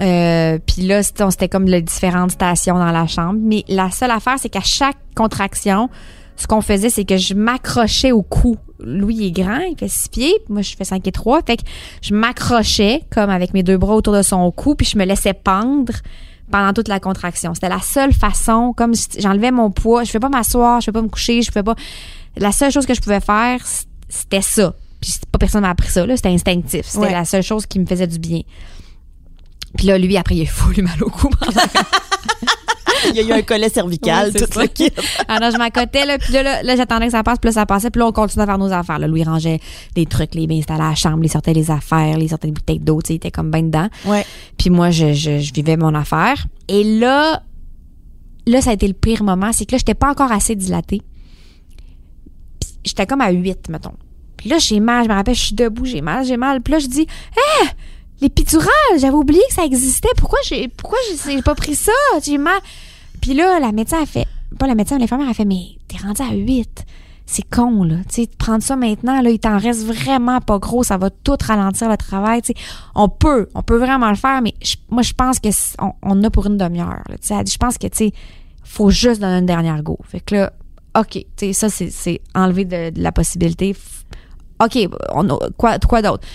Euh, 0.00 0.58
puis 0.66 0.82
là, 0.82 1.02
c'était 1.02 1.48
comme 1.48 1.66
les 1.66 1.80
différentes 1.80 2.32
stations 2.32 2.76
dans 2.76 2.90
la 2.90 3.06
chambre. 3.06 3.38
Mais 3.40 3.64
la 3.68 3.90
seule 3.90 4.10
affaire, 4.10 4.36
c'est 4.38 4.48
qu'à 4.48 4.60
chaque 4.60 4.98
contraction, 5.14 5.88
ce 6.36 6.46
qu'on 6.46 6.60
faisait, 6.60 6.90
c'est 6.90 7.04
que 7.04 7.16
je 7.16 7.34
m'accrochais 7.34 8.12
au 8.12 8.22
cou. 8.22 8.56
Louis 8.78 9.26
est 9.26 9.30
grand, 9.30 9.60
il 9.60 9.76
fait 9.78 9.88
six 9.88 10.08
pieds, 10.10 10.34
moi 10.50 10.60
je 10.60 10.76
fais 10.76 10.84
5 10.84 11.06
et 11.06 11.12
3. 11.12 11.40
Fait 11.46 11.56
que 11.56 11.62
je 12.02 12.14
m'accrochais 12.14 13.02
comme 13.10 13.30
avec 13.30 13.54
mes 13.54 13.62
deux 13.62 13.78
bras 13.78 13.94
autour 13.94 14.14
de 14.14 14.20
son 14.20 14.50
cou, 14.50 14.74
puis 14.74 14.86
je 14.86 14.98
me 14.98 15.04
laissais 15.04 15.32
pendre 15.32 15.94
pendant 16.50 16.72
toute 16.72 16.88
la 16.88 17.00
contraction. 17.00 17.54
C'était 17.54 17.68
la 17.68 17.80
seule 17.80 18.12
façon, 18.12 18.72
comme 18.76 18.92
j'enlevais 19.18 19.50
mon 19.50 19.70
poids, 19.70 20.04
je 20.04 20.16
ne 20.16 20.20
pas 20.20 20.28
m'asseoir, 20.28 20.80
je 20.80 20.90
ne 20.90 20.92
pas 20.92 21.02
me 21.02 21.08
coucher, 21.08 21.42
je 21.42 21.50
ne 21.54 21.62
pas. 21.62 21.74
La 22.36 22.52
seule 22.52 22.70
chose 22.72 22.86
que 22.86 22.94
je 22.94 23.00
pouvais 23.00 23.20
faire, 23.20 23.60
c'était 24.08 24.42
ça. 24.42 24.74
Puis 25.00 25.14
pas 25.30 25.38
personne 25.38 25.62
m'a 25.62 25.70
appris 25.70 25.88
ça, 25.90 26.06
là, 26.06 26.16
c'était 26.16 26.28
instinctif. 26.30 26.86
C'était 26.86 26.98
Ouais. 27.06 27.12
la 27.12 27.24
seule 27.24 27.42
chose 27.42 27.66
qui 27.66 27.78
me 27.78 27.86
faisait 27.86 28.06
du 28.06 28.18
bien. 28.18 28.40
Puis 29.76 29.86
là, 29.86 29.98
lui, 29.98 30.16
après, 30.16 30.36
il 30.36 30.42
a 30.42 30.46
full 30.50 30.82
mal 30.82 31.02
au 31.02 31.10
cou 31.10 31.28
Il 33.10 33.16
y 33.16 33.20
a 33.20 33.36
eu 33.36 33.38
un 33.38 33.42
collet 33.42 33.68
cervical, 33.68 34.32
tout 34.32 34.44
ça. 34.50 34.62
le 34.62 34.68
kit. 34.68 34.90
Alors, 35.28 35.50
je 35.50 35.58
m'accotais, 35.58 36.06
là, 36.06 36.18
puis 36.18 36.32
là, 36.32 36.42
là, 36.42 36.62
là, 36.62 36.76
j'attendais 36.76 37.06
que 37.06 37.12
ça 37.12 37.22
passe, 37.22 37.38
puis 37.38 37.48
là, 37.48 37.52
ça 37.52 37.66
passait, 37.66 37.90
puis 37.90 38.00
là, 38.00 38.06
on 38.06 38.12
continuait 38.12 38.44
à 38.44 38.46
faire 38.46 38.58
nos 38.58 38.72
affaires. 38.72 38.98
Là. 38.98 39.06
Louis 39.08 39.24
rangeait 39.24 39.60
des 39.94 40.06
trucs, 40.06 40.34
les 40.34 40.42
il 40.42 40.58
installait 40.58 40.84
à 40.84 40.88
la 40.90 40.94
chambre, 40.94 41.20
il 41.22 41.30
sortait 41.30 41.52
les 41.52 41.70
affaires, 41.70 42.18
il 42.18 42.28
sortait 42.28 42.48
des 42.48 42.52
bouteilles 42.52 42.78
d'eau, 42.78 43.00
tu 43.02 43.08
sais, 43.08 43.14
il 43.14 43.16
était 43.16 43.30
comme 43.30 43.50
ben 43.50 43.66
dedans. 43.66 43.88
Ouais. 44.04 44.24
Puis 44.56 44.70
moi, 44.70 44.90
je, 44.90 45.12
je, 45.12 45.38
je 45.40 45.52
vivais 45.52 45.76
mon 45.76 45.94
affaire. 45.94 46.46
Et 46.68 46.84
là, 46.98 47.42
là, 48.46 48.60
ça 48.60 48.70
a 48.70 48.72
été 48.72 48.86
le 48.86 48.94
pire 48.94 49.22
moment, 49.22 49.52
c'est 49.52 49.66
que 49.66 49.72
là, 49.72 49.78
j'étais 49.78 49.94
pas 49.94 50.10
encore 50.10 50.32
assez 50.32 50.54
dilatée. 50.54 51.02
J'étais 52.84 53.06
comme 53.06 53.20
à 53.20 53.30
8, 53.30 53.68
mettons. 53.68 53.94
Puis 54.36 54.48
là, 54.48 54.58
j'ai 54.58 54.80
mal, 54.80 55.04
je 55.04 55.08
me 55.08 55.14
rappelle, 55.14 55.34
je 55.34 55.46
suis 55.46 55.54
debout, 55.54 55.84
j'ai 55.84 56.02
mal, 56.02 56.24
j'ai 56.24 56.36
mal. 56.36 56.60
Puis 56.60 56.72
là, 56.72 56.78
je 56.78 56.86
dis, 56.86 57.02
hé, 57.02 57.66
l'épidurale, 58.20 58.98
j'avais 58.98 59.14
oublié 59.14 59.42
que 59.48 59.54
ça 59.54 59.64
existait. 59.64 60.08
Pourquoi 60.16 60.38
j'ai, 60.44 60.68
pourquoi 60.68 60.98
j'ai 61.24 61.42
pas 61.42 61.54
pris 61.54 61.74
ça? 61.74 61.92
J'ai 62.24 62.38
mal. 62.38 62.60
Puis 63.20 63.34
là, 63.34 63.58
la 63.60 63.72
médecin 63.72 64.02
a 64.02 64.06
fait, 64.06 64.26
pas 64.58 64.66
la 64.66 64.74
médecin, 64.74 64.98
l'infirmière 64.98 65.28
a 65.28 65.34
fait, 65.34 65.44
mais 65.44 65.76
t'es 65.88 65.98
rendu 65.98 66.22
à 66.22 66.32
8. 66.34 66.84
c'est 67.26 67.48
con, 67.48 67.82
là. 67.82 67.96
Tu 68.08 68.22
sais, 68.22 68.28
prendre 68.38 68.62
ça 68.62 68.76
maintenant, 68.76 69.20
là, 69.20 69.30
il 69.30 69.38
t'en 69.38 69.58
reste 69.58 69.84
vraiment 69.84 70.40
pas 70.40 70.58
gros. 70.58 70.84
Ça 70.84 70.96
va 70.96 71.10
tout 71.10 71.36
ralentir 71.42 71.88
le 71.88 71.96
travail. 71.96 72.40
On 72.94 73.08
peut, 73.08 73.48
on 73.54 73.62
peut 73.62 73.78
vraiment 73.78 74.10
le 74.10 74.16
faire, 74.16 74.40
mais 74.42 74.54
moi, 74.90 75.02
je 75.02 75.12
pense 75.12 75.38
que 75.40 75.48
on, 76.02 76.22
a 76.22 76.30
pour 76.30 76.46
une 76.46 76.56
demi-heure. 76.56 77.02
je 77.10 77.56
pense 77.58 77.78
que, 77.78 77.88
tu 77.88 78.10
faut 78.62 78.90
juste 78.90 79.20
donner 79.20 79.38
une 79.38 79.46
dernière 79.46 79.82
go. 79.82 79.98
Fait 80.08 80.20
que 80.20 80.34
là, 80.34 80.52
OK, 80.98 81.24
ça, 81.52 81.68
c'est, 81.68 82.20
enlever 82.34 82.64
de, 82.64 82.92
la 82.96 83.12
possibilité. 83.12 83.76
OK, 84.62 84.88
on 85.12 85.28
a, 85.28 85.38
quoi 85.56 86.02
d'autre? 86.02 86.26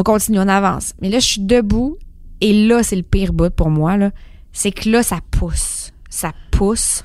On 0.00 0.02
continue, 0.02 0.38
on 0.38 0.48
avance. 0.48 0.94
Mais 1.02 1.10
là, 1.10 1.18
je 1.18 1.26
suis 1.26 1.42
debout 1.42 1.98
et 2.40 2.66
là, 2.66 2.82
c'est 2.82 2.96
le 2.96 3.02
pire 3.02 3.34
bout 3.34 3.54
pour 3.54 3.68
moi. 3.68 3.98
C'est 4.50 4.70
que 4.70 4.88
là, 4.88 5.02
ça 5.02 5.18
pousse. 5.30 5.92
Ça 6.08 6.32
pousse. 6.50 7.04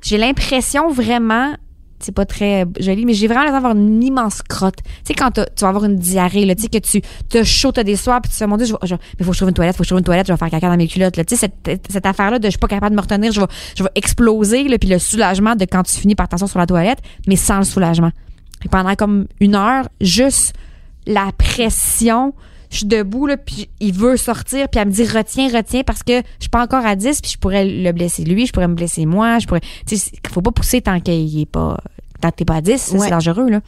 J'ai 0.00 0.16
l'impression 0.16 0.88
vraiment, 0.88 1.56
c'est 1.98 2.14
pas 2.14 2.24
très 2.24 2.64
joli, 2.78 3.04
mais 3.04 3.14
j'ai 3.14 3.26
vraiment 3.26 3.42
l'impression 3.42 3.68
d'avoir 3.68 3.76
une 3.84 4.00
immense 4.00 4.42
crotte. 4.42 4.76
Tu 4.76 4.90
sais, 5.06 5.14
quand 5.14 5.32
tu 5.32 5.42
vas 5.60 5.68
avoir 5.68 5.86
une 5.86 5.96
diarrhée, 5.96 6.46
tu 6.54 6.62
sais, 6.62 6.68
que 6.68 6.78
tu 6.78 7.02
te 7.28 7.42
chaud, 7.42 7.72
t'as 7.72 7.82
des 7.82 7.96
soirs, 7.96 8.22
puis 8.22 8.30
tu 8.30 8.38
te 8.38 8.44
dis, 8.44 8.48
mon 8.48 8.56
Dieu, 8.58 8.66
je 8.66 8.74
je- 8.86 8.94
mais 8.94 9.24
faut 9.24 9.32
que 9.32 9.34
je 9.34 9.38
trouve 9.40 9.48
une 9.48 9.54
toilette, 9.54 9.74
faut 9.74 9.82
que 9.82 9.86
je 9.86 9.88
trouve 9.88 9.98
une 9.98 10.04
toilette, 10.04 10.28
je 10.28 10.32
vais 10.32 10.38
faire 10.38 10.48
caca 10.50 10.68
dans 10.68 10.76
mes 10.76 10.86
culottes. 10.86 11.14
Tu 11.26 11.36
sais, 11.36 11.50
cette, 11.64 12.06
affaire-là 12.06 12.38
de 12.38 12.44
je 12.44 12.50
suis 12.50 12.60
pas 12.60 12.68
capable 12.68 12.92
de 12.92 12.96
me 12.96 13.02
retenir, 13.02 13.32
je 13.32 13.40
vais, 13.40 13.48
je 13.76 13.82
vais 13.82 13.90
exploser, 13.96 14.68
là, 14.68 14.78
puis 14.78 14.88
le 14.88 15.00
soulagement 15.00 15.56
de 15.56 15.64
quand 15.64 15.82
tu 15.82 15.96
finis 15.98 16.14
par 16.14 16.28
t'asseoir 16.28 16.48
sur 16.48 16.60
la 16.60 16.66
toilette, 16.66 17.00
mais 17.26 17.34
sans 17.34 17.58
le 17.58 17.64
soulagement. 17.64 18.12
Et 18.64 18.68
pendant 18.68 18.94
comme 18.94 19.26
une 19.40 19.56
heure, 19.56 19.88
juste 20.00 20.52
la 21.06 21.30
pression, 21.36 22.34
je 22.70 22.78
suis 22.78 22.86
debout, 22.86 23.26
là, 23.26 23.36
puis 23.36 23.68
il 23.80 23.92
veut 23.92 24.16
sortir, 24.16 24.68
puis 24.68 24.80
elle 24.80 24.88
me 24.88 24.92
dit 24.92 25.04
retiens, 25.04 25.48
retiens, 25.52 25.82
parce 25.84 26.02
que 26.02 26.18
je 26.18 26.40
suis 26.40 26.48
pas 26.50 26.62
encore 26.62 26.84
à 26.84 26.96
10, 26.96 27.20
puis 27.20 27.30
je 27.32 27.38
pourrais 27.38 27.64
le 27.64 27.92
blesser 27.92 28.24
lui, 28.24 28.46
je 28.46 28.52
pourrais 28.52 28.68
me 28.68 28.74
blesser 28.74 29.06
moi, 29.06 29.38
je 29.38 29.46
pourrais. 29.46 29.60
Tu 29.86 29.96
sais, 29.96 30.10
faut 30.32 30.42
pas 30.42 30.50
pousser 30.52 30.80
tant 30.82 31.00
qu'il 31.00 31.40
est 31.40 31.46
pas. 31.46 31.78
Tant 32.20 32.30
que 32.30 32.36
t'es 32.36 32.44
pas 32.44 32.56
à 32.56 32.60
10, 32.60 32.76
ça, 32.80 32.94
Ouais. 32.94 33.00
c'est 33.04 33.10
dangereux, 33.10 33.48
là. 33.48 33.60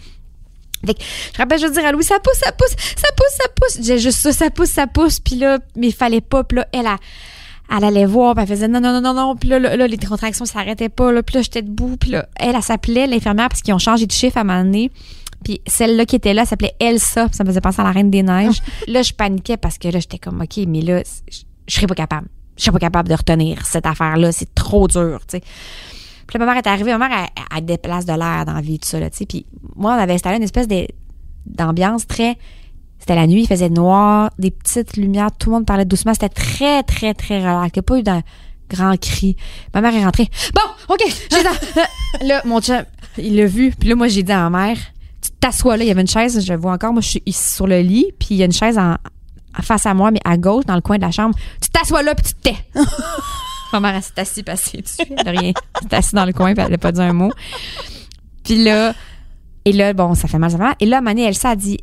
Fait 0.87 0.95
que 0.95 1.01
je 1.33 1.39
rappelle 1.39 1.59
juste 1.59 1.75
dire 1.75 1.85
à 1.85 1.93
Louis, 1.93 2.05
ça 2.05 2.19
pousse, 2.21 2.39
ça 2.39 2.53
pousse, 2.53 2.71
ça 2.97 3.09
pousse, 3.17 3.37
ça 3.37 3.49
pousse. 3.61 3.85
J'ai 3.87 3.99
juste 3.99 4.19
ça, 4.19 4.33
ça 4.33 4.49
pousse, 4.51 4.71
ça 4.71 4.87
pousse, 4.87 5.19
puis 5.21 5.35
là, 5.37 5.59
mais 5.77 5.89
il 5.89 5.95
fallait 5.95 6.21
pas, 6.21 6.45
puis 6.45 6.57
là, 6.59 6.67
elle 6.73 6.87
a. 6.87 6.97
Elle 7.77 7.85
allait 7.85 8.07
voir, 8.07 8.35
puis 8.35 8.43
elle 8.45 8.49
faisait 8.49 8.67
non, 8.69 8.81
non, 8.81 8.93
non, 8.95 9.03
non, 9.03 9.13
non. 9.13 9.37
Puis 9.37 9.51
là, 9.51 9.59
là, 9.59 9.77
là, 9.77 9.87
les 9.87 9.99
contractions 9.99 10.47
s'arrêtaient 10.47 10.89
pas. 10.89 11.13
Là, 11.13 11.23
puis 11.23 11.35
là, 11.35 11.43
j'étais 11.43 11.61
debout. 11.61 11.99
Puis 11.99 12.11
là, 12.13 12.27
elle, 12.37 12.57
elle 12.57 12.63
s'appelait 12.63 13.07
l'infirmière 13.07 13.51
parce 13.51 13.61
qu'ils 13.61 13.75
ont 13.75 13.79
changé 13.79 14.07
de 14.07 14.13
chiffre 14.13 14.39
à 14.39 14.41
un 14.41 14.45
moment 14.45 14.65
donné. 14.65 14.91
Puis 15.45 15.61
celle-là 15.67 16.05
qui 16.05 16.17
était 16.17 16.35
là 16.35 16.45
s'appelait 16.45 16.75
Elsa. 16.81 17.27
puis 17.27 17.37
Ça 17.37 17.45
me 17.45 17.49
faisait 17.49 17.61
penser 17.61 17.81
à 17.81 17.85
la 17.85 17.93
Reine 17.93 18.11
des 18.11 18.23
Neiges. 18.23 18.61
là, 18.89 19.03
je 19.03 19.13
paniquais 19.13 19.57
parce 19.57 19.79
que 19.79 19.89
là, 19.89 20.01
j'étais 20.01 20.19
comme, 20.19 20.41
OK, 20.41 20.57
mais 20.67 20.81
là, 20.81 21.03
je, 21.31 21.39
je 21.67 21.75
serais 21.75 21.87
pas 21.87 21.95
capable. 21.95 22.29
Je 22.57 22.65
serais 22.65 22.73
pas 22.73 22.81
capable 22.81 23.09
de 23.09 23.15
retenir 23.15 23.65
cette 23.65 23.87
affaire-là. 23.87 24.33
C'est 24.33 24.53
trop 24.55 24.89
dur, 24.89 25.21
tu 25.29 25.39
sais. 25.39 25.43
Puis 26.27 26.39
là, 26.39 26.45
ma 26.45 26.53
mère 26.53 26.63
est 26.63 26.67
arrivée. 26.69 26.97
Ma 26.97 27.09
mère, 27.09 27.29
elle, 27.37 27.43
elle 27.57 27.65
déplace 27.65 28.05
de 28.05 28.13
l'air 28.13 28.45
dans 28.45 28.55
la 28.55 28.61
vie, 28.61 28.79
tout 28.79 28.89
ça, 28.89 29.01
là, 29.01 29.11
tu 29.11 29.19
sais. 29.19 29.27
Puis 29.27 29.47
moi, 29.77 29.95
on 29.95 29.99
avait 29.99 30.15
installé 30.15 30.37
une 30.37 30.43
espèce 30.43 30.67
d'ambiance 31.47 32.07
très... 32.07 32.37
C'était 32.99 33.15
la 33.15 33.29
nuit, 33.29 33.43
il 33.43 33.47
faisait 33.47 33.71
noir, 33.71 34.31
des 34.41 34.51
petites 34.51 34.97
lumières, 34.97 35.31
tout 35.39 35.51
le 35.51 35.55
monde 35.55 35.67
parlait 35.67 35.85
doucement. 35.85 36.13
C'était 36.15 36.29
très, 36.29 36.83
très, 36.83 37.15
très 37.15 37.39
relax. 37.39 37.71
Il 37.75 37.79
n'y 37.79 37.79
a 37.79 37.83
pas 37.83 37.99
eu 37.99 38.03
d'un 38.03 38.23
grand 38.69 39.01
cri. 39.01 39.37
Ma 39.73 39.81
mère 39.81 39.95
est 39.95 40.05
rentrée. 40.05 40.29
Bon, 40.53 40.95
OK, 40.95 41.01
j'ai 41.31 42.27
là, 42.27 42.43
mon 42.45 42.61
chum, 42.61 42.83
il 43.17 43.37
l'a 43.37 43.47
vu. 43.47 43.73
Puis 43.79 43.89
là, 43.89 43.95
moi, 43.95 44.09
j'ai 44.09 44.25
dit 44.25 44.33
à 44.33 44.49
ma 44.49 44.67
mère, 44.67 44.79
t'assois 45.41 45.77
là. 45.77 45.85
Il 45.85 45.89
y 45.89 45.91
avait 45.91 46.01
une 46.01 46.09
chaise, 46.09 46.45
je 46.45 46.55
vois 46.55 46.73
encore. 46.73 46.93
Moi, 46.93 47.03
je 47.03 47.09
suis 47.09 47.23
ici 47.27 47.55
sur 47.55 47.67
le 47.67 47.81
lit. 47.81 48.07
Puis 48.19 48.29
il 48.31 48.37
y 48.37 48.43
a 48.43 48.47
une 48.47 48.53
chaise 48.53 48.79
en, 48.79 48.93
en 48.93 49.63
face 49.63 49.87
à 49.87 49.95
moi, 49.95 50.11
mais 50.11 50.21
à 50.25 50.37
gauche, 50.37 50.65
dans 50.67 50.75
le 50.75 50.81
coin 50.81 50.97
de 50.97 51.03
la 51.03 51.11
chambre. 51.11 51.35
Tu 51.61 51.69
t'assois 51.71 52.03
là, 52.03 52.15
puis 52.15 52.27
tu 52.27 52.35
te 52.35 52.43
tais. 52.43 52.57
ma 53.73 53.81
mère, 53.81 53.95
elle 53.97 54.03
s'est 54.03 54.19
assise 54.19 54.43
passée 54.43 54.83
dessus. 54.83 55.13
Elle 55.17 55.29
a 55.29 55.31
rien. 55.31 55.53
Elle 55.83 55.89
s'est 55.89 55.97
assise 55.97 56.15
dans 56.15 56.25
le 56.25 56.33
coin, 56.33 56.55
puis 56.55 56.65
elle 56.65 56.71
n'a 56.71 56.79
pas 56.79 56.93
dit 56.93 57.01
un 57.01 57.13
mot. 57.13 57.31
Puis 58.45 58.63
là, 58.63 58.95
et 59.65 59.73
là, 59.73 59.93
bon, 59.93 60.15
ça 60.15 60.29
fait 60.29 60.39
mal, 60.39 60.51
ça 60.51 60.57
fait 60.57 60.63
mal. 60.63 60.77
Et 60.81 60.87
là, 60.87 61.01
Mané, 61.01 61.25
Elsa 61.25 61.51
a 61.51 61.57
dit, 61.57 61.79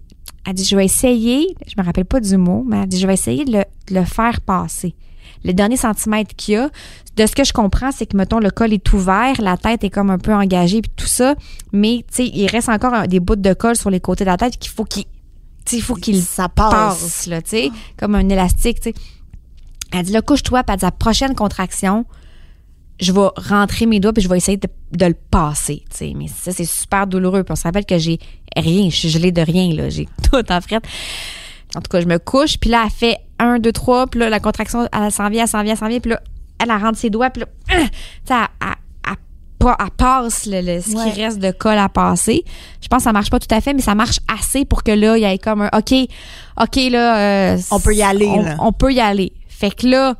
elle 0.48 0.54
dit, 0.54 0.66
je 0.66 0.76
vais 0.76 0.86
essayer, 0.86 1.56
je 1.68 1.74
me 1.78 1.86
rappelle 1.86 2.06
pas 2.06 2.20
du 2.20 2.38
mot, 2.38 2.64
mais 2.68 2.78
elle 2.82 2.88
dit, 2.88 3.00
je 3.00 3.08
vais 3.08 3.14
essayer 3.14 3.46
de 3.46 3.52
le, 3.52 3.64
de 3.88 3.96
le 3.96 4.06
faire 4.06 4.42
passer. 4.42 4.96
Le 5.46 5.54
dernier 5.54 5.78
centimètre 5.78 6.36
qu'il 6.36 6.56
y 6.56 6.58
a, 6.58 6.70
de 7.16 7.26
ce 7.26 7.34
que 7.34 7.44
je 7.46 7.54
comprends, 7.54 7.92
c'est 7.92 8.06
que, 8.06 8.18
mettons, 8.18 8.40
le 8.40 8.50
col 8.52 8.74
est 8.74 8.92
ouvert, 8.94 9.40
la 9.40 9.56
tête 9.56 9.84
est 9.84 9.90
comme 9.90 10.10
un 10.10 10.18
peu 10.18 10.34
engagée, 10.34 10.82
puis 10.82 10.92
tout 10.96 11.08
ça, 11.08 11.36
mais, 11.72 12.04
tu 12.10 12.26
sais, 12.26 12.28
il 12.28 12.48
reste 12.48 12.68
encore 12.68 13.08
des 13.08 13.20
bouts 13.22 13.38
de 13.38 13.54
colle 13.54 13.78
sur 13.78 13.90
les 13.90 14.02
côtés 14.02 14.26
de 14.26 14.30
la 14.30 14.38
tête 14.38 14.58
qu'il 14.58 14.72
faut 14.72 14.84
qu'il, 14.84 15.04
tu 15.04 15.10
sais, 15.66 15.78
il 15.78 15.82
faut 15.82 15.96
qu'il 15.96 16.22
Ça 16.22 16.50
passe. 16.50 16.72
passe, 16.74 17.28
là, 17.28 17.42
tu 17.42 17.52
sais, 17.52 17.72
comme 17.98 18.16
un 18.16 18.28
élastique, 18.28 18.82
tu 18.82 18.90
sais. 18.90 18.96
Elle 19.94 20.04
dit, 20.04 20.12
là, 20.12 20.22
couche-toi, 20.22 20.64
puis 20.64 20.74
elle 20.74 20.80
dit, 20.80 20.86
la 20.86 20.92
prochaine 20.92 21.36
contraction, 21.36 22.06
je 23.00 23.12
vais 23.12 23.28
rentrer 23.38 23.86
mes 23.86 24.00
doigts 24.00 24.14
puis 24.14 24.24
je 24.24 24.30
vais 24.30 24.38
essayer 24.38 24.58
de, 24.58 24.68
de 24.94 25.06
le 25.06 25.16
passer, 25.30 25.84
tu 25.90 25.98
sais. 25.98 26.14
Mais 26.16 26.28
ça, 26.28 26.52
c'est 26.52 26.66
super 26.66 27.08
douloureux. 27.08 27.44
Puis 27.44 27.52
on 27.52 27.56
se 27.56 27.64
rappelle 27.64 27.86
que 27.86 27.98
j'ai 27.98 28.20
rien, 28.56 28.90
je 28.90 28.96
suis 28.96 29.10
gelée 29.10 29.32
de 29.32 29.42
rien, 29.42 29.74
là. 29.74 29.90
J'ai 29.90 30.08
tout 30.32 30.52
en 30.52 30.62
frette. 30.62 30.84
En 31.76 31.82
tout 31.82 31.90
cas, 31.90 32.02
je 32.02 32.06
me 32.08 32.20
couche, 32.20 32.58
puis 32.58 32.70
là, 32.70 32.84
elle 32.86 32.92
fait 32.92 33.18
un, 33.40 33.60
deux, 33.60 33.72
trois, 33.72 34.08
puis 34.08 34.20
là, 34.20 34.30
la 34.30 34.40
contraction, 34.40 34.88
elle 34.94 35.12
s'en 35.12 35.30
vient, 35.30 35.44
elle 35.44 35.50
s'en 35.50 35.62
vient, 35.64 35.74
elle 35.74 35.80
s'en 35.80 35.88
vient, 35.88 36.00
puis 36.00 36.12
là, 36.12 36.22
elle, 36.62 36.70
elle 36.72 36.82
rentre 36.82 36.98
ses 36.98 37.10
doigts, 37.10 37.30
puis 37.30 37.42
là, 37.42 37.48
hein, 37.78 37.86
tu 38.26 38.34
sais, 38.34 38.34
elle, 38.34 38.48
elle- 38.62 38.76
elle 39.10 39.16
pa- 39.60 39.78
elle 39.80 39.92
passe 39.92 40.46
le, 40.46 40.62
le- 40.62 40.82
ce 40.82 40.96
Ouais. 40.96 41.12
qui 41.12 41.22
reste 41.24 41.40
de 41.40 41.52
colle 41.52 41.78
à 41.78 41.90
passer. 41.90 42.44
Je 42.82 42.88
pense 42.88 43.00
que 43.00 43.04
ça 43.06 43.14
marche 43.14 43.30
pas 43.30 43.40
tout 43.40 43.54
à 43.54 43.60
fait, 43.62 43.74
mais 43.74 43.82
ça 43.82 43.96
marche 43.96 44.20
assez 44.34 44.64
pour 44.64 44.84
que 44.84 44.92
là, 44.92 45.18
il 45.18 45.22
y 45.22 45.26
ait 45.26 45.38
comme 45.38 45.62
un 45.64 45.70
OK, 45.78 45.94
OK, 46.62 46.76
là. 46.92 47.18
euh, 47.54 47.58
On 47.72 47.80
peut 47.80 47.94
y 47.96 48.04
aller, 48.04 48.28
on- 48.28 48.44
là. 48.44 48.56
on 48.60 48.72
peut 48.72 48.94
y 48.94 49.00
aller. 49.02 49.34
Fait 49.50 49.72
que 49.72 49.88
là, 49.88 50.16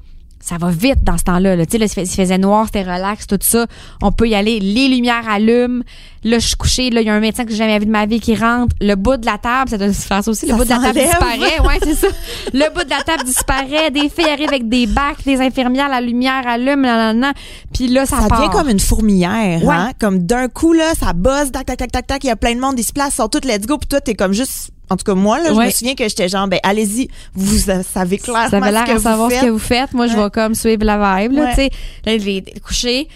ça 0.48 0.58
va 0.60 0.70
vite 0.70 1.04
dans 1.04 1.18
ce 1.18 1.24
temps-là. 1.24 1.56
là. 1.56 1.66
Tu 1.66 1.72
sais, 1.72 1.78
là, 1.80 1.86
il 1.86 1.90
fais- 1.90 2.04
il 2.04 2.08
faisait 2.08 2.38
noir, 2.38 2.66
c'était 2.68 2.84
relax, 2.84 3.26
tout 3.26 3.40
ça. 3.42 3.66
On 4.04 4.12
peut 4.12 4.28
y 4.30 4.36
aller. 4.36 4.60
Les 4.60 4.88
lumières 4.88 5.28
allument. 5.28 5.82
Là, 6.24 6.38
je 6.40 6.46
suis 6.48 6.56
couchée. 6.56 6.90
Là, 6.92 7.02
il 7.02 7.08
y 7.08 7.10
a 7.10 7.14
un 7.16 7.20
médecin 7.20 7.46
que 7.46 7.52
j'ai 7.52 7.58
jamais 7.58 7.80
vu 7.80 7.86
de 7.88 7.92
ma 7.92 8.06
vie 8.06 8.20
qui 8.20 8.36
rentre. 8.36 8.76
Le 8.80 8.94
bout 8.96 9.18
de 9.18 9.26
la 9.26 9.38
table, 9.40 9.70
ça 9.72 9.78
doit 9.80 9.92
se 9.92 10.06
faire 10.06 10.22
aussi. 10.28 10.46
Le 10.46 10.52
Ça 10.52 10.58
bout 10.58 10.64
de 10.66 10.70
la 10.70 10.78
table 10.78 11.00
disparaît. 11.00 11.60
Ouais, 11.68 11.80
c'est 11.84 11.96
ça. 11.96 12.08
Le 12.54 12.74
bout 12.74 12.84
de 12.84 12.90
la 12.92 13.02
table 13.02 13.24
disparaît. 13.24 13.90
Des 13.92 14.08
filles 14.10 14.30
arrivent 14.32 14.50
avec 14.50 14.70
des 14.70 14.86
bacs, 14.86 15.24
des 15.26 15.42
infirmières, 15.42 15.90
la 15.90 16.02
lumière 16.02 16.46
allume, 16.48 16.84
là, 16.84 17.12
là. 17.14 17.34
Puis 17.74 17.88
là, 17.88 18.06
ça, 18.06 18.22
Ça 18.22 18.28
part. 18.28 18.40
devient 18.42 18.52
comme 18.52 18.70
une 18.70 18.80
fourmilière, 18.80 19.64
Ouais. 19.64 19.76
hein? 19.76 19.92
Comme 20.00 20.20
d'un 20.20 20.48
coup, 20.48 20.74
là, 20.74 20.94
ça 21.00 21.14
buzz, 21.14 21.52
tac, 21.52 21.66
tac, 21.66 21.78
tac, 21.78 21.92
tac, 21.92 22.06
tac, 22.08 22.24
il 22.24 22.28
y 22.28 22.30
a 22.32 22.36
plein 22.36 22.54
de 22.56 22.60
monde, 22.60 22.76
ils 22.78 22.84
se 22.84 22.94
placent, 22.94 23.14
ils 23.14 23.18
sont 23.18 23.30
toutes 23.30 23.46
let's 23.46 23.66
go, 23.66 23.78
puis 23.78 23.88
toi, 23.88 24.00
t'es 24.02 24.14
comme 24.16 24.34
juste, 24.34 24.70
en 24.90 24.98
tout 24.98 25.04
cas, 25.04 25.16
moi, 25.16 25.40
là, 25.40 25.50
je 25.50 25.54
Ouais. 25.56 25.66
me 25.68 25.72
souviens 25.72 25.96
que 25.96 26.08
j'étais 26.08 26.28
genre, 26.30 26.48
ben, 26.48 26.60
allez-y, 26.64 27.08
vous 27.34 27.58
savez 27.84 28.18
clairement 28.18 28.50
Ça 28.50 28.58
avait 28.58 28.72
l'air 28.72 28.90
à 28.90 29.00
savoir 29.00 29.32
ce 29.32 29.42
que 29.42 29.50
vous 29.50 29.60
faites. 29.60 29.94
Moi, 29.94 30.08
je 30.08 30.16
vais 30.16 30.30
comme 30.30 30.54
suivre 30.56 30.84
la 30.86 30.98
vibe, 31.22 31.34
là, 31.34 31.50
tu 31.50 31.56
sais. 31.56 31.70
Là, 32.06 32.18
je 32.18 32.24
vais 32.24 32.44
coucher. 32.64 33.08